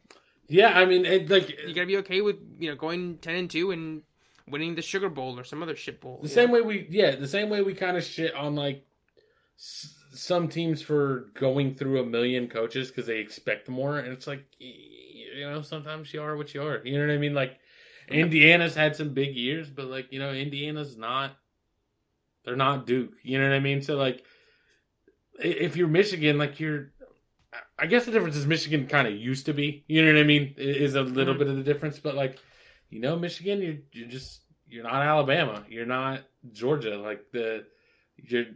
[0.49, 1.51] Yeah, I mean, it, like.
[1.67, 4.03] you gotta be okay with you know going ten and two and
[4.49, 6.21] winning the Sugar Bowl or some other shit bowl.
[6.23, 6.55] The same know?
[6.55, 8.85] way we, yeah, the same way we kind of shit on like
[9.59, 14.27] s- some teams for going through a million coaches because they expect more, and it's
[14.27, 16.81] like, you know, sometimes you are what you are.
[16.85, 17.35] You know what I mean?
[17.35, 17.59] Like,
[18.09, 21.37] Indiana's had some big years, but like, you know, Indiana's not,
[22.45, 23.15] they're not Duke.
[23.23, 23.83] You know what I mean?
[23.83, 24.23] So like,
[25.39, 26.93] if you're Michigan, like you're.
[27.79, 29.85] I guess the difference is Michigan kind of used to be.
[29.89, 30.55] You know what I mean?
[30.59, 31.39] I- Is a little Mhm.
[31.39, 32.39] bit of the difference, but like,
[32.91, 35.65] you know, Michigan, you're you're just you're not Alabama.
[35.69, 36.97] You're not Georgia.
[36.97, 37.65] Like the
[38.17, 38.47] you're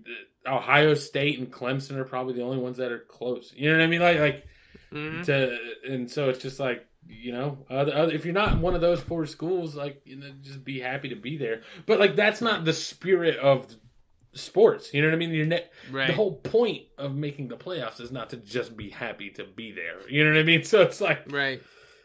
[0.46, 3.52] Ohio State and Clemson are probably the only ones that are close.
[3.56, 4.00] You know what I mean?
[4.00, 4.46] Like like
[4.92, 5.24] Mhm.
[5.26, 8.80] to and so it's just like you know other, other, if you're not one of
[8.80, 12.40] those four schools like you know just be happy to be there but like that's
[12.42, 13.66] not the spirit of
[14.32, 16.06] sports you know what i mean you're ne- right.
[16.06, 19.72] the whole point of making the playoffs is not to just be happy to be
[19.72, 21.60] there you know what i mean so it's like right.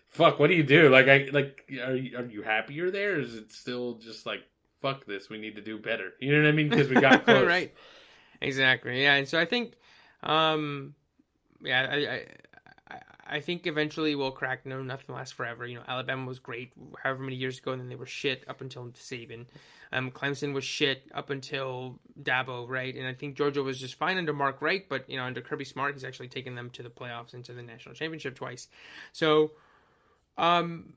[0.09, 3.19] fuck what do you do like i like are you, are you happier there?
[3.19, 4.41] Is it still just like
[4.81, 7.25] fuck this we need to do better you know what i mean because we got
[7.25, 7.73] close right.
[8.41, 9.01] Exactly.
[9.01, 9.73] Yeah, and so I think,
[10.23, 10.93] um,
[11.61, 12.25] yeah, I, I,
[13.27, 14.65] I, think eventually we'll crack.
[14.65, 15.65] No, nothing lasts forever.
[15.65, 16.73] You know, Alabama was great,
[17.03, 19.45] however many years ago, and then they were shit up until Saban.
[19.91, 22.93] Um, Clemson was shit up until Dabo, right?
[22.95, 25.65] And I think Georgia was just fine under Mark Richt, but you know, under Kirby
[25.65, 28.67] Smart, he's actually taken them to the playoffs and to the national championship twice.
[29.13, 29.51] So,
[30.37, 30.93] um,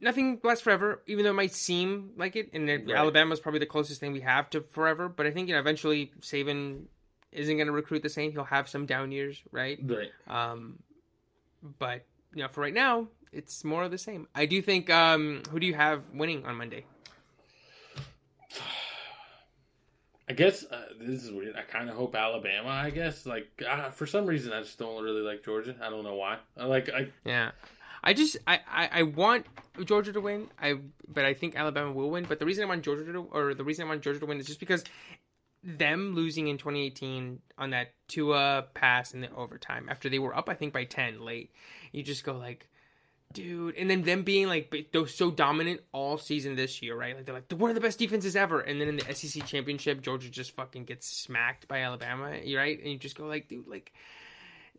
[0.00, 2.50] nothing lasts forever, even though it might seem like it.
[2.52, 2.90] And Right.
[2.90, 5.08] Alabama's probably the closest thing we have to forever.
[5.08, 6.84] But I think you know eventually Saban
[7.30, 8.32] isn't going to recruit the same.
[8.32, 9.78] He'll have some down years, right?
[9.82, 10.80] right Um,
[11.78, 12.04] but
[12.34, 14.28] you know, for right now, it's more of the same.
[14.34, 14.90] I do think.
[14.90, 16.84] Um, who do you have winning on Monday?
[20.28, 21.56] I guess uh, this is weird.
[21.56, 22.68] I kind of hope Alabama.
[22.68, 25.74] I guess like uh, for some reason I just don't really like Georgia.
[25.82, 26.38] I don't know why.
[26.56, 27.50] I like I Yeah.
[28.04, 29.46] I just I, I, I want
[29.84, 30.48] Georgia to win.
[30.60, 32.24] I but I think Alabama will win.
[32.28, 34.38] But the reason I want Georgia to or the reason I want Georgia to win
[34.38, 34.84] is just because
[35.64, 40.48] them losing in 2018 on that Tua pass in the overtime after they were up
[40.48, 41.52] I think by 10 late.
[41.92, 42.68] You just go like
[43.32, 43.76] dude.
[43.76, 47.16] And then them being like they're so dominant all season this year right?
[47.16, 48.60] Like they're like they're one of the best defenses ever.
[48.60, 52.78] And then in the sec championship georgia just fucking gets smacked by alabama you right?
[52.78, 53.92] And you just go like dude like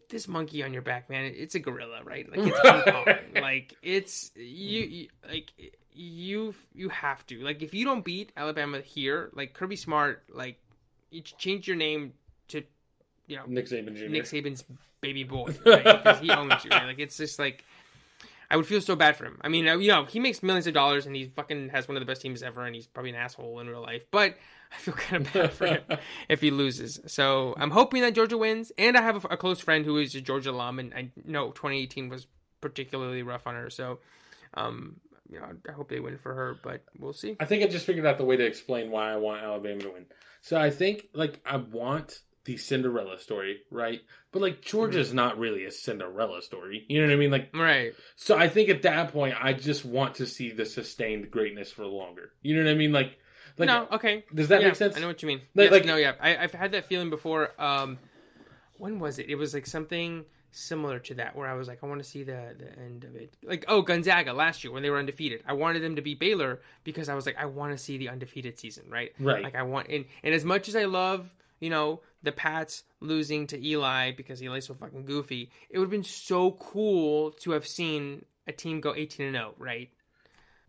[0.09, 2.29] this monkey on your back man it's a gorilla right?
[2.29, 5.51] Like it's like it's you, you like
[5.95, 7.41] you you have to.
[7.41, 10.59] Like if you don't beat alabama here like kirby smart like
[11.13, 12.13] you change your name
[12.49, 12.63] to
[13.27, 14.07] you know Nick Saban Jr.
[14.07, 14.63] Nick Saban's
[15.01, 15.83] baby boy right?
[15.83, 16.71] because he owns you.
[16.71, 16.87] Right?
[16.87, 17.63] Like it's just like
[18.49, 19.39] I would feel so bad for him.
[19.41, 21.97] I mean, uh, you know, he makes millions of dollars and he fucking has one
[21.97, 24.05] of the best teams ever, and he's probably an asshole in real life.
[24.11, 24.37] But
[24.71, 25.81] I feel kind of bad for him
[26.29, 26.99] if he loses.
[27.07, 30.13] So I'm hoping that Georgia wins, and I have a, a close friend who is
[30.13, 32.27] a Georgia alum, and I know 2018 was
[32.61, 33.69] particularly rough on her.
[33.69, 33.99] So,
[34.53, 34.97] um,
[35.33, 37.35] you know, I hope they win for her, but we'll see.
[37.39, 39.89] I think I just figured out the way to explain why I want Alabama to
[39.91, 40.05] win.
[40.41, 44.01] So I think like I want the Cinderella story, right?
[44.33, 45.15] But like Georgia's Mm-hmm.
[45.15, 46.85] not really a Cinderella story.
[46.89, 47.31] You know what I mean?
[47.31, 47.93] Like Right.
[48.17, 51.85] so I think at that point I just want to see the sustained greatness for
[51.85, 52.31] longer.
[52.41, 52.91] You know what I mean?
[52.91, 53.17] Like
[53.57, 54.25] like no, okay.
[54.33, 54.97] does that yeah, make sense?
[54.97, 55.41] I know what you mean.
[55.55, 57.51] Like- Yes, like- no, yeah, I, I've had that feeling before.
[57.61, 57.97] Um,
[58.77, 59.29] when was it?
[59.29, 60.25] It was like something
[60.55, 63.15] similar to that, where I was like, I want to see the the end of
[63.15, 63.35] it.
[63.43, 66.61] Like, oh, Gonzaga last year when they were undefeated, I wanted them to be Baylor
[66.83, 69.13] because I was like, I want to see the undefeated season, right?
[69.19, 69.43] Right.
[69.43, 73.47] Like, I want, and and as much as I love, you know, the Pats losing
[73.47, 77.67] to Eli because Eli's so fucking goofy, it would have been so cool to have
[77.67, 79.89] seen a team go eighteen and zero, right?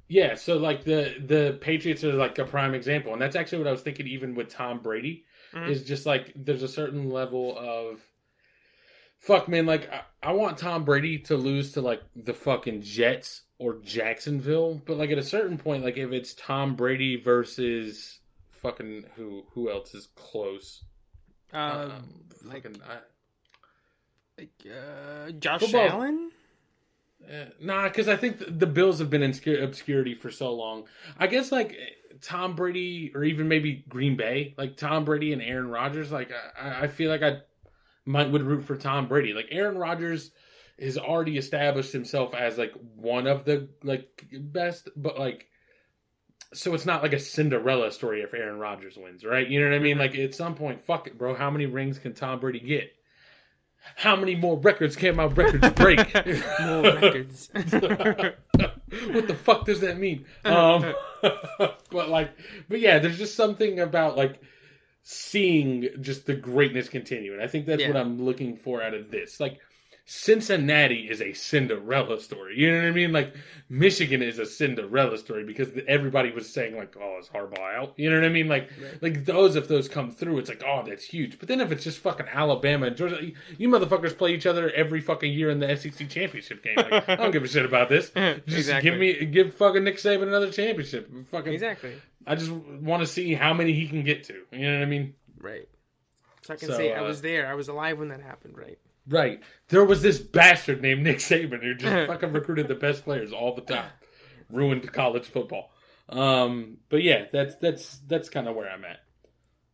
[0.09, 3.69] Yeah, so like the the Patriots are like a prime example, and that's actually what
[3.69, 4.07] I was thinking.
[4.07, 5.25] Even with Tom Brady,
[5.55, 5.69] Mhm.
[5.69, 8.01] is just like there's a certain level of
[9.27, 9.67] fuck, man.
[9.67, 14.81] Like I, I want Tom Brady to lose to like the fucking Jets or Jacksonville,
[14.85, 18.21] but like at a certain point, like if it's Tom Brady versus
[18.51, 20.85] fucking who who else is close?
[21.53, 22.97] Uh, Um, like, fucking, I,
[24.39, 25.89] like uh, Josh Football.
[25.89, 26.31] Allen.
[27.27, 30.53] Uh, nah, because I think the, the Bills have been in obscur- obscurity for so
[30.53, 30.85] long.
[31.19, 31.75] I guess like
[32.21, 36.13] Tom Brady or even maybe Green Bay, like Tom Brady and Aaron Rodgers.
[36.13, 37.39] Like I, I feel like I
[38.05, 39.33] might would root for Tom Brady.
[39.33, 40.31] Like Aaron Rodgers
[40.81, 45.49] has already established himself as like one of the like best, but like
[46.53, 49.47] so it's not like a Cinderella story if Aaron Rodgers wins, right?
[49.47, 49.99] You know what I mean?
[49.99, 51.35] Like at some point, fuck it, bro.
[51.35, 52.95] How many rings can Tom Brady get?
[53.97, 55.99] How many more records can my records break?
[56.61, 57.51] More records.
[57.53, 60.25] what the fuck does that mean?
[60.45, 60.95] Um,
[61.91, 62.31] but like,
[62.69, 64.41] but yeah, there's just something about like
[65.05, 67.89] seeing just the greatness continue, and I think that's Yeah.
[67.89, 69.39] what I'm looking for out of this.
[69.39, 69.61] Like,
[70.07, 72.59] Cincinnati is a Cinderella story.
[72.59, 73.11] You know what I mean?
[73.13, 73.35] Like,
[73.71, 78.11] Michigan is a Cinderella story because everybody was saying like, "Oh, is Harbaugh out?" You
[78.11, 78.47] know what I mean?
[78.47, 79.03] Like, Right.
[79.03, 81.85] like those if those come through, it's like, "Oh, that's huge." But then if it's
[81.85, 85.75] just fucking Alabama and Georgia, you motherfuckers play each other every fucking year in the
[85.75, 86.77] SEC championship game.
[86.77, 88.11] Like, I don't give a shit about this.
[88.15, 88.91] Just Exactly.
[88.91, 91.11] give me give fucking Nick Saban another championship.
[91.31, 91.95] Fucking exactly.
[92.27, 94.35] I just want to see how many he can get to.
[94.53, 95.15] You know what I mean?
[95.41, 95.69] Right.
[96.43, 97.47] So I can So, say I uh, was there.
[97.47, 98.57] I was alive when that happened.
[98.59, 98.79] Right.
[99.09, 99.41] Right.
[99.69, 103.55] There was this bastard named Nick Saban who just fucking recruited the best players all
[103.55, 103.91] the time.
[104.51, 105.71] Ruined college football.
[106.09, 109.01] Um, but yeah, that's that's that's kind of where I'm at.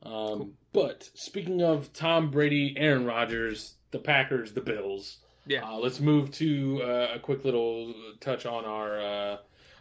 [0.02, 5.68] Um, But speaking of Tom Brady, Aaron Rodgers, the Packers, the Bills, Yeah.
[5.68, 9.36] uh, let's move to uh, a quick little touch on our uh,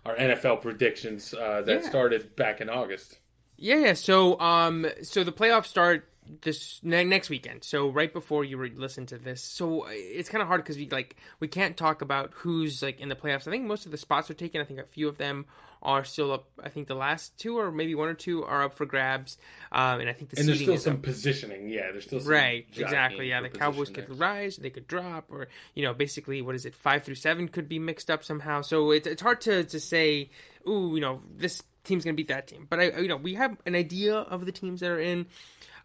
[0.06, 1.90] our NFL predictions uh, that Yeah.
[1.90, 3.20] started back in August.
[3.58, 3.94] Yeah, yeah.
[3.94, 6.10] So, um, so the playoffs start
[6.42, 7.64] this ne- next weekend.
[7.64, 10.78] So right before you re- listen to this, so uh, it's kind of hard because
[10.78, 13.48] we like we can't talk about who's like in the playoffs.
[13.48, 14.62] I think most of the spots are taken.
[14.62, 15.46] I think a few of them
[15.82, 16.50] are still up.
[16.62, 19.38] I think the last two or maybe one or two are up for grabs.
[19.72, 21.04] Um, and I think the And there's still some up.
[21.04, 21.70] positioning.
[21.70, 23.30] Yeah, there's still some Right, exactly.
[23.30, 26.66] Yeah, the Cowboys position could rise, they could drop, or you know, basically, what is
[26.66, 26.76] it?
[26.76, 28.62] Five through seven could be mixed up somehow.
[28.62, 30.30] So it's it's hard to to say,
[30.68, 32.68] ooh, you know, this team's gonna beat that team.
[32.70, 35.28] But I, you know, we have an idea of the teams that are in.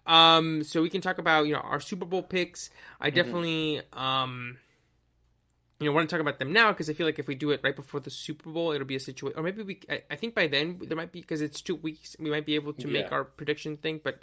[0.07, 2.71] Um, so we can talk about you know our Super Bowl picks.
[3.01, 3.17] I Mm-hmm.
[3.17, 4.59] definitely um.
[5.81, 7.51] You know, want to talk about them now because I feel like if we do
[7.51, 9.81] it right before the Super Bowl, it'll be a situation, or maybe we.
[9.91, 12.55] I, I think by then there might be because it's two weeks, we might be
[12.55, 14.23] able to make our prediction thing, but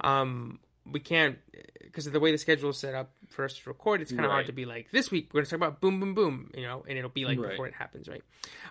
[0.00, 0.58] um,
[0.90, 1.38] we can't
[1.82, 4.00] because of the way the schedule is set up for us to record.
[4.00, 6.00] It's kind of hard to be like this week we're going to talk about boom,
[6.00, 7.50] boom, boom, you know, and it'll be like Right.
[7.50, 8.22] before it happens, right?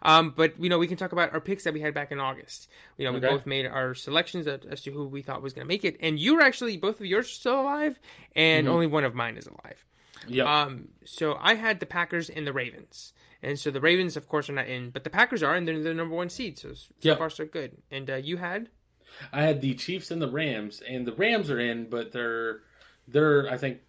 [0.01, 2.19] Um, but you know, we can talk about our picks that we had back in
[2.19, 2.69] August.
[2.97, 5.67] You know, we both made our selections as to who we thought was going to
[5.67, 7.99] make it, and you were actually both of yours are still alive,
[8.35, 8.73] and Mm-hmm.
[8.73, 9.85] only one of mine is alive.
[10.27, 10.47] Yep.
[10.47, 14.49] Um, so I had the Packers and the Ravens, and so the Ravens, of course,
[14.49, 16.57] are not in, but the Packers are, and they're the number one seed.
[16.57, 17.17] So so Yep.
[17.17, 17.77] far so good.
[17.91, 18.69] And uh, you had
[19.31, 22.61] I had the Chiefs and the Rams, and the Rams are in, but they're
[23.07, 23.79] they're I think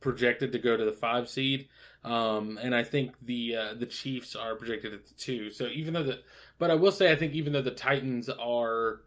[0.00, 1.68] projected to go to the five seed,
[2.04, 5.50] um, and I think the uh, the Chiefs are projected at the two.
[5.50, 6.20] So even though the,
[6.58, 9.02] but I will say I think even though the Titans are,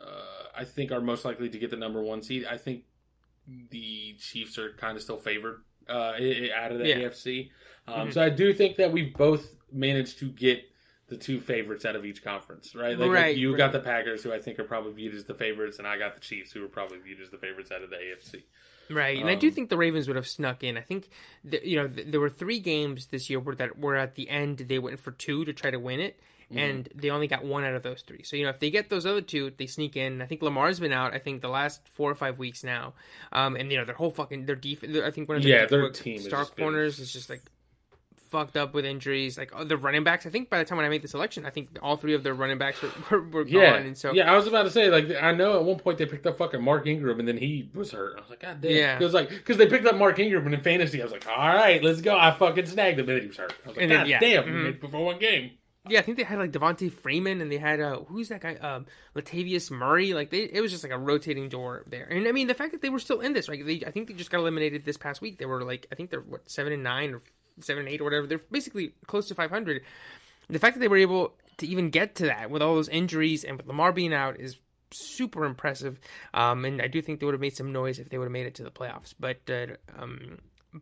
[0.00, 2.46] uh, I think are most likely to get the number one seed.
[2.48, 2.84] I think
[3.70, 6.12] the Chiefs are kind of still favored uh,
[6.54, 6.96] out of the Yeah.
[7.00, 7.50] AFC.
[7.88, 8.12] Um, Mhm.
[8.14, 10.62] So I do think that we've both managed to get
[11.08, 12.96] the two favorites out of each conference, right?
[12.96, 13.58] Like, like you right.
[13.58, 16.14] got the Packers, who I think are probably viewed as the favorites, and I got
[16.14, 18.44] the Chiefs, who are probably viewed as the favorites out of the AFC.
[18.90, 20.76] Right, and I do Um, think the Ravens would have snuck in.
[20.76, 21.08] I think
[21.48, 24.28] th- you know th- there were three games this year where that were at the
[24.28, 26.18] end they went for two to try to win it,
[26.50, 26.58] Mm-hmm.
[26.58, 28.24] and they only got one out of those three.
[28.24, 30.20] So you know if they get those other two, they sneak in.
[30.20, 31.14] I think Lamar's been out.
[31.14, 32.94] I think the last four or five weeks now,
[33.30, 34.96] um, and you know their whole fucking their defense.
[34.98, 37.42] I think one of their Yeah, their team star just been- corners is just like
[38.30, 39.36] fucked up with injuries.
[39.36, 40.24] Like oh, the running backs.
[40.26, 42.22] I think by the time when I made the selection, I think all three of
[42.22, 44.70] their running backs were, were, were Yeah, gone, and so yeah, I was about to
[44.70, 47.36] say like I know at one point they picked up fucking Mark Ingram, and then
[47.36, 48.14] he was hurt.
[48.16, 48.98] I was like, God damn, Yeah.
[48.98, 51.36] Because like because they picked up Mark Ingram, and in fantasy, I was like, all
[51.48, 52.16] right, let's go.
[52.18, 53.52] I fucking snagged him, and then he was hurt.
[53.64, 54.20] I was like, And then- God yeah.
[54.20, 54.80] damn, Mhm.
[54.80, 55.50] before one game.
[55.88, 58.54] yeah, I think they had like Devonta Freeman and they had uh who's that guy
[58.56, 58.84] um
[59.16, 60.12] Latavius Murray.
[60.12, 62.04] Like they it was just like a rotating door there.
[62.04, 63.64] And I mean the fact that they were still in this, right?
[63.64, 65.38] They I think they just got eliminated this past week.
[65.38, 67.22] They were like I think they're what seven and nine or
[67.62, 68.26] seven and eight or whatever.
[68.26, 69.82] They're basically close to five hundred.
[70.48, 73.44] The fact that they were able to even get to that with all those injuries
[73.44, 74.56] and with Lamar being out is
[74.92, 76.00] super impressive.
[76.34, 78.32] Um, and I do think they would have made some noise if they would have
[78.32, 79.14] made it to the playoffs.
[79.18, 80.38] But uh, um,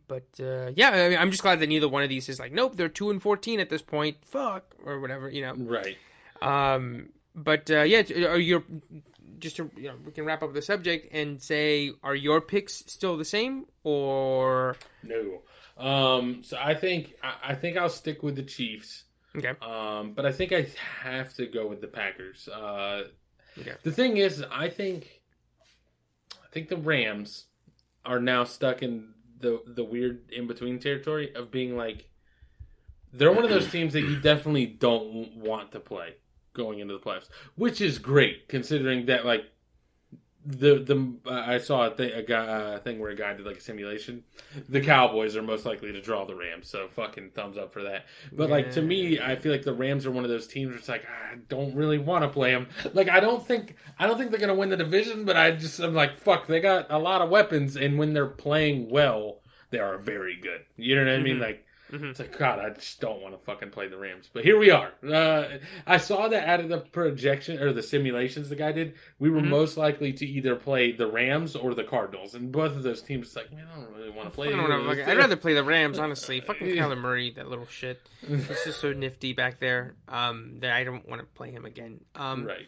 [0.07, 2.51] but uh, yeah, I mean, I'm just glad that neither one of these is like,
[2.51, 4.17] nope, they're two and fourteen at this point.
[4.25, 5.53] Fuck or whatever, you know.
[5.55, 5.97] Right.
[6.41, 8.63] Um, but uh, yeah, are your
[9.39, 12.83] just to you know we can wrap up the subject and say, are your picks
[12.87, 15.41] still the same or no?
[15.79, 19.05] Um, so I think I, I think I'll stick with the Chiefs.
[19.35, 19.53] Okay.
[19.61, 20.67] Um, but I think I
[21.01, 22.47] have to go with the Packers.
[22.47, 23.03] Uh,
[23.59, 23.73] Okay.
[23.83, 25.21] The thing is, I think,
[26.33, 27.45] I think the Rams
[28.05, 32.09] are now stuck in the the weird in between territory of being like,
[33.13, 36.15] they're one of those teams that you definitely don't want to play
[36.53, 39.45] going into the playoffs, which is great considering that like
[40.49, 43.45] the the uh, I saw a thing a guy uh, thing where a guy did
[43.45, 44.23] like a simulation.
[44.67, 48.05] The Cowboys are most likely to draw the Rams, so fucking thumbs up for that.
[48.31, 50.69] But like to me, I feel like the Rams are one of those teams.
[50.69, 52.67] Where it's like I don't really want to play them.
[52.93, 55.79] Like I don't think I don't think they're gonna win the division, but I just
[55.79, 56.47] I'm like fuck.
[56.47, 60.61] They got a lot of weapons, and when they're playing well, they are very good.
[60.77, 61.37] You know what I mean?
[61.37, 61.41] Mhm.
[61.41, 62.11] Like Mhm.
[62.11, 64.29] it's like God, I just don't want to fucking play the Rams.
[64.31, 64.91] But here we are.
[65.03, 65.57] Uh,
[65.87, 68.93] I saw that out of the projection or the simulations the guy did.
[69.17, 69.47] We were Mhm.
[69.49, 73.27] most likely to either play the Rams or the Cardinals, and both of those teams.
[73.27, 74.47] It's like man, I don't really want to play.
[74.49, 76.39] I don't know, like, I'd rather play the Rams, honestly.
[76.41, 76.67] Fucking.
[76.67, 77.99] Kyler Murray, that little shit.
[78.27, 79.95] He's just so nifty back there.
[80.07, 82.01] Um, that I don't want to play him again.
[82.15, 82.67] Um, right.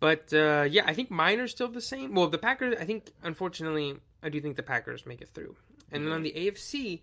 [0.00, 2.14] But uh, yeah, I think mine are still the same.
[2.14, 5.56] Well, the Packers, I think, unfortunately, I do think the Packers make it through.
[5.92, 7.00] And then on the AFC,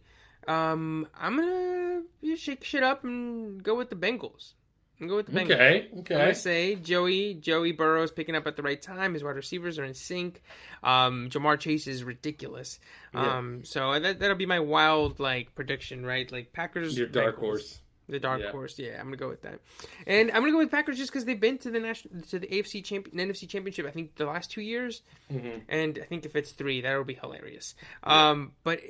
[0.47, 4.53] um, I'm gonna shake shit up and go with the Bengals.
[4.99, 5.51] And go with the Bengals.
[5.51, 5.87] Okay.
[5.91, 6.15] I'm Okay.
[6.17, 9.13] gonna say Joey Joey Burrow's picking up at the right time.
[9.13, 10.41] His wide receivers are in sync.
[10.83, 12.79] Um, Ja'Marr Chase is ridiculous.
[13.13, 13.37] Yeah.
[13.37, 16.31] Um, so that that'll be my wild like prediction, right?
[16.31, 16.97] Like Packers.
[16.97, 17.39] Your dark Bengals.
[17.39, 17.81] horse.
[18.09, 18.51] The dark Yeah.
[18.51, 19.59] horse, yeah, I'm gonna go with that,
[20.05, 22.47] and I'm gonna go with Packers just because they've been to the national, to the
[22.47, 23.85] AFC champion, NFC championship.
[23.85, 25.01] I think the last two years,
[25.31, 27.75] hmm and I think if it's three, that would be hilarious.
[28.03, 28.81] Um, but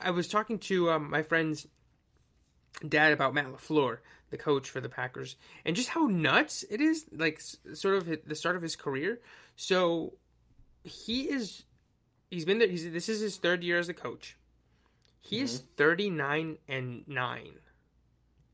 [0.00, 1.68] I was talking to um, my friend's
[2.86, 3.98] dad about Matt LaFleur,
[4.30, 7.06] the coach for the Packers, and just how nuts it is.
[7.12, 9.20] Like sort of the start of his career.
[9.54, 10.14] So
[10.82, 11.64] he is,
[12.30, 12.68] he's been there.
[12.68, 14.36] He's this is his third year as a coach.
[15.20, 17.54] He is 39 and nine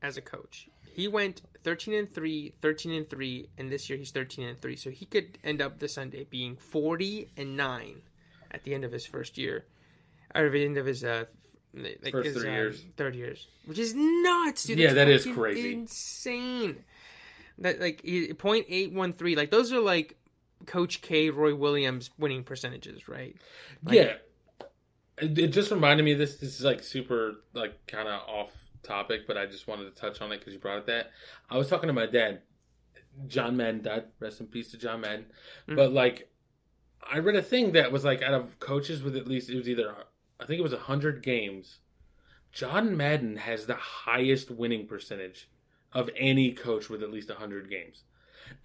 [0.03, 0.67] as a coach.
[0.93, 4.75] He went 13 and 3, 13 and 3, and this year he's 13 and 3.
[4.75, 8.01] So he could end up this Sunday being 40 and 9
[8.51, 9.65] at the end of his first year.
[10.35, 11.25] Or at the end of his uh
[11.75, 12.85] like First his, three um, years.
[12.97, 13.47] Third years.
[13.65, 14.77] Which is nuts, dude.
[14.77, 15.73] Yeah, That's that is crazy.
[15.73, 16.83] Insane.
[17.57, 18.05] That like
[18.37, 19.35] point eight one three.
[19.35, 20.17] Like those are like
[20.65, 23.35] Coach K, Roy Williams winning percentages, right?
[23.83, 24.13] Like- yeah.
[25.19, 26.37] It, it just reminded me this.
[26.37, 28.51] This is like super, like kind of off
[28.83, 31.11] topic, but I just wanted to touch on it because you brought it that.
[31.49, 32.41] I was talking to my dad.
[33.27, 34.05] John Madden died.
[34.19, 35.25] Rest in peace to John Madden.
[35.67, 35.75] Mhm.
[35.75, 36.31] But like,
[37.01, 39.69] I read a thing that was like out of coaches with at least it was
[39.69, 39.95] either
[40.39, 41.79] I think it was hundred games.
[42.51, 45.49] John Madden has the highest winning percentage
[45.91, 48.03] of any coach with at least hundred games.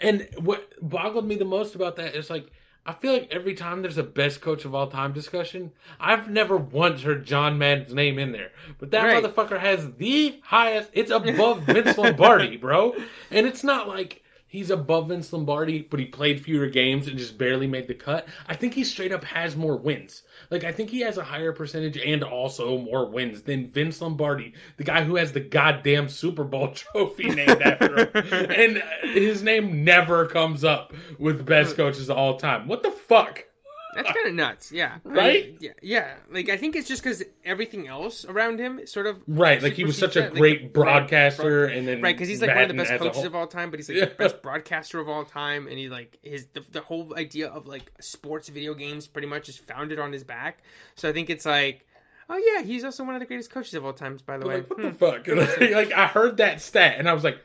[0.01, 2.51] And what boggled me the most about that is like
[2.89, 6.57] I feel like every time there's a best coach of all time discussion, I've never
[6.57, 8.51] once heard John Madden's name in there.
[8.79, 9.23] But that Right.
[9.23, 10.89] motherfucker has the highest.
[10.95, 12.95] It's above Vince Lombardi, bro.
[13.31, 17.37] And it's not like he's above Vince Lombardi, but he played fewer games and just
[17.37, 18.27] barely made the cut.
[18.49, 20.23] I think he straight up has more wins.
[20.51, 24.55] Like I think he has a higher percentage and also more wins than Vince Lombardi,
[24.77, 28.11] the guy who has the goddamn Super Bowl trophy named after him.
[28.51, 32.67] and his name never comes up with best coaches of all time.
[32.67, 33.45] What the fuck?
[33.95, 34.99] That's kind of nuts, yeah.
[35.05, 35.57] I mean, Right?
[35.61, 36.15] yeah, yeah.
[36.31, 39.85] Like I think it's just because everything else around him sort of Right, like he
[39.85, 42.69] was such a that, great like, broadcaster, and then right because he's like one of
[42.69, 44.05] the best coaches whole- of all time, but he's like Yeah.
[44.07, 47.67] the best broadcaster of all time, and he like his the, the whole idea of
[47.67, 50.59] like sports video games pretty much is founded on his back.
[50.95, 51.85] So I think it's like.
[52.31, 54.21] Oh yeah, he's also one of the greatest coaches of all times.
[54.21, 54.87] By the way, Like, what Hmm.
[54.89, 55.27] the fuck?
[55.27, 57.39] like, like, I heard that stat and I was like,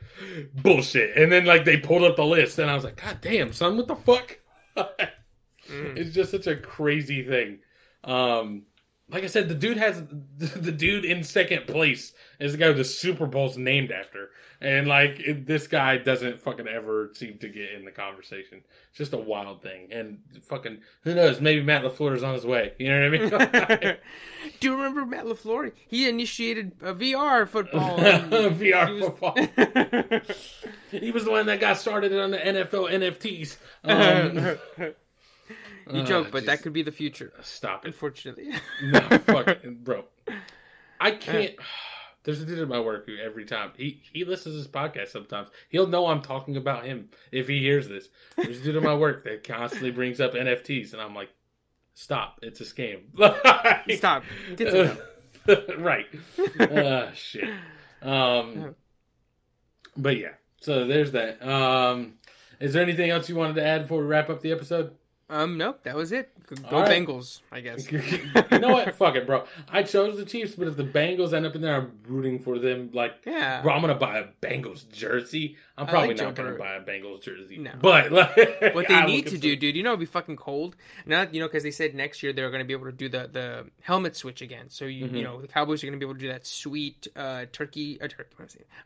[0.54, 1.16] bullshit.
[1.16, 3.78] And then like they pulled up the list and I was like, God damn, son,
[3.78, 4.40] what the fuck?
[5.70, 5.96] Mm.
[5.96, 7.58] It's just such a crazy thing.
[8.04, 8.62] Um,
[9.10, 10.02] like I said, the dude has
[10.38, 14.30] the dude in second place is the guy who the Super Bowl's named after,
[14.62, 18.62] and like it, this guy doesn't fucking ever seem to get in the conversation.
[18.88, 21.38] It's just a wild thing, and fucking who knows?
[21.40, 22.72] Maybe Matt LaFleur is on his way.
[22.78, 23.96] You know what I mean?
[24.60, 25.72] Do you remember Matt LaFleur?
[25.86, 27.98] He initiated a VR football.
[27.98, 29.34] VR He was- football.
[30.90, 33.56] he was the one that got started on the NFL NFTs.
[33.84, 34.94] Um,
[35.92, 37.32] you uh, joke, but that could be the future.
[37.42, 37.88] stop it.
[37.88, 38.50] Unfortunately.
[38.82, 40.04] No, fuck, bro.
[41.00, 41.54] I can't.
[42.24, 45.08] There's a dude at my work who every time he he listens to this podcast.
[45.08, 48.08] Sometimes he'll know I'm talking about him if he hears this.
[48.36, 51.28] There's a dude at my work that constantly brings up NFTs, and I'm like,
[51.92, 52.38] stop!
[52.40, 53.00] It's a scam.
[53.98, 54.24] Stop.
[55.76, 56.06] Right.
[56.58, 57.44] uh, shit.
[58.00, 58.74] Um,
[59.94, 60.32] but yeah.
[60.62, 61.46] So there's that.
[61.46, 62.14] Um,
[62.58, 64.92] is there anything else you wanted to add before we wrap up the episode?
[65.30, 66.30] Um, nope, that was it.
[66.46, 66.90] Go All right.
[67.06, 67.90] Bengals, I guess.
[67.92, 68.94] you know what?
[68.94, 69.44] Fuck it, bro.
[69.70, 72.58] I chose the Chiefs, but if the Bengals end up in there, I'm rooting for
[72.58, 72.90] them.
[72.92, 73.62] Like, Yeah.
[73.62, 75.56] bro, I'm gonna buy a Bengals jersey.
[75.78, 77.56] I'm probably like Joe not gonna buy a Bengals jersey.
[77.56, 77.70] No.
[77.80, 78.36] but like,
[78.74, 80.76] What they I need to do, dude, you know, it'd be fucking cold.
[81.06, 83.08] Now, you know, because they said next year they're going to be able to do
[83.08, 84.68] the, the helmet switch again.
[84.68, 85.16] So you, Mm-hmm.
[85.16, 87.98] you know, the Cowboys are going to be able to do that sweet uh, turkey,
[88.00, 88.34] uh, turkey.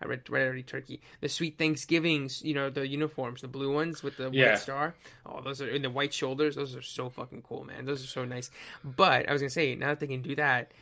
[0.01, 0.05] I?
[0.05, 1.01] I read, read already turkey.
[1.20, 4.51] The sweet Thanksgivings, you know, the uniforms, the blue ones with the Yeah.
[4.51, 4.94] white star.
[5.27, 6.56] Oh, those are in the white shoulders.
[6.56, 7.84] Those are so fucking cool, man.
[7.86, 8.50] Those are so nice.
[8.84, 10.72] But I was gonna say, now that they can do that,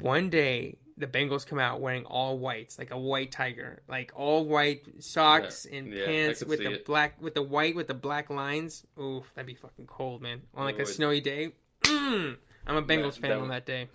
[0.00, 4.44] one day the Bengals come out wearing all whites, like a white tiger, like all
[4.46, 5.78] white socks Yeah.
[5.78, 6.84] and Yeah, pants with the it.
[6.86, 8.84] black, with the white with the black lines.
[9.00, 10.42] Oof, that'd be fucking cold, man.
[10.54, 10.94] On like It a would.
[10.94, 11.52] snowy day.
[11.82, 12.36] Mm,
[12.68, 13.88] I'm a Bengals That- fan that on that day.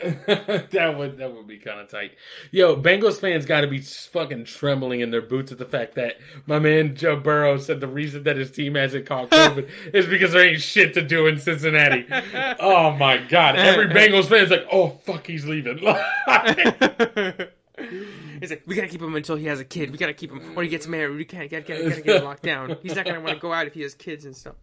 [0.72, 2.12] that would that would be kind of tight.
[2.52, 6.18] Yo, Bengals fans got to be fucking trembling in their boots at the fact that
[6.46, 10.32] my man Joe Burrow said the reason that his team hasn't caught COVID is because
[10.32, 12.06] there ain't shit to do in Cincinnati.
[12.60, 13.58] oh my god!
[13.58, 15.80] Every Bengals fan's like, oh fuck, he's leaving.
[18.40, 19.92] He's like, we gotta keep him until he has a kid.
[19.92, 21.18] We gotta keep him, or he gets married.
[21.18, 22.78] We can't, gotta, gotta, gotta get him locked down.
[22.82, 24.56] He's not gonna want to go out if he has kids and stuff.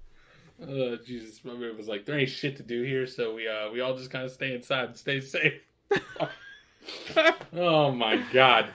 [0.60, 3.80] Uh, Jesus, my was like, there ain't shit to do here, so we uh we
[3.80, 5.68] all just kind of stay inside and stay safe.
[7.52, 8.66] oh my god,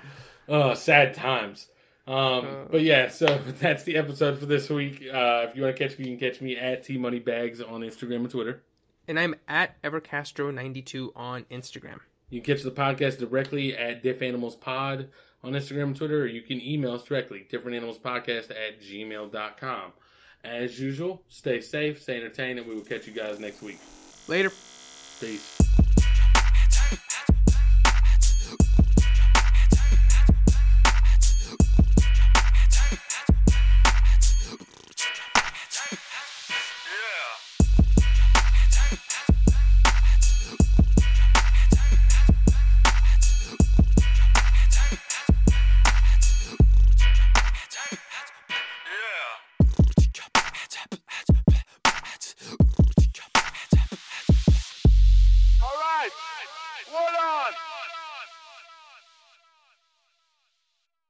[0.48, 1.68] oh sad times.
[2.06, 3.26] Um, but yeah, so
[3.60, 5.04] that's the episode for this week.
[5.04, 7.62] Uh, if you want to catch me, you can catch me at T Money Bags
[7.62, 8.64] on Instagram and Twitter.
[9.08, 12.00] And I'm at Evercastro92 on Instagram.
[12.30, 15.10] You can catch the podcast directly at Diff Animals Pod
[15.44, 19.94] on Instagram and Twitter, or you can email us directly, differentanimalspodcast at gmail.com.
[20.44, 23.80] As usual, stay safe, stay entertained, and we will catch you guys next week.
[24.28, 24.52] Later.
[25.20, 25.53] Peace.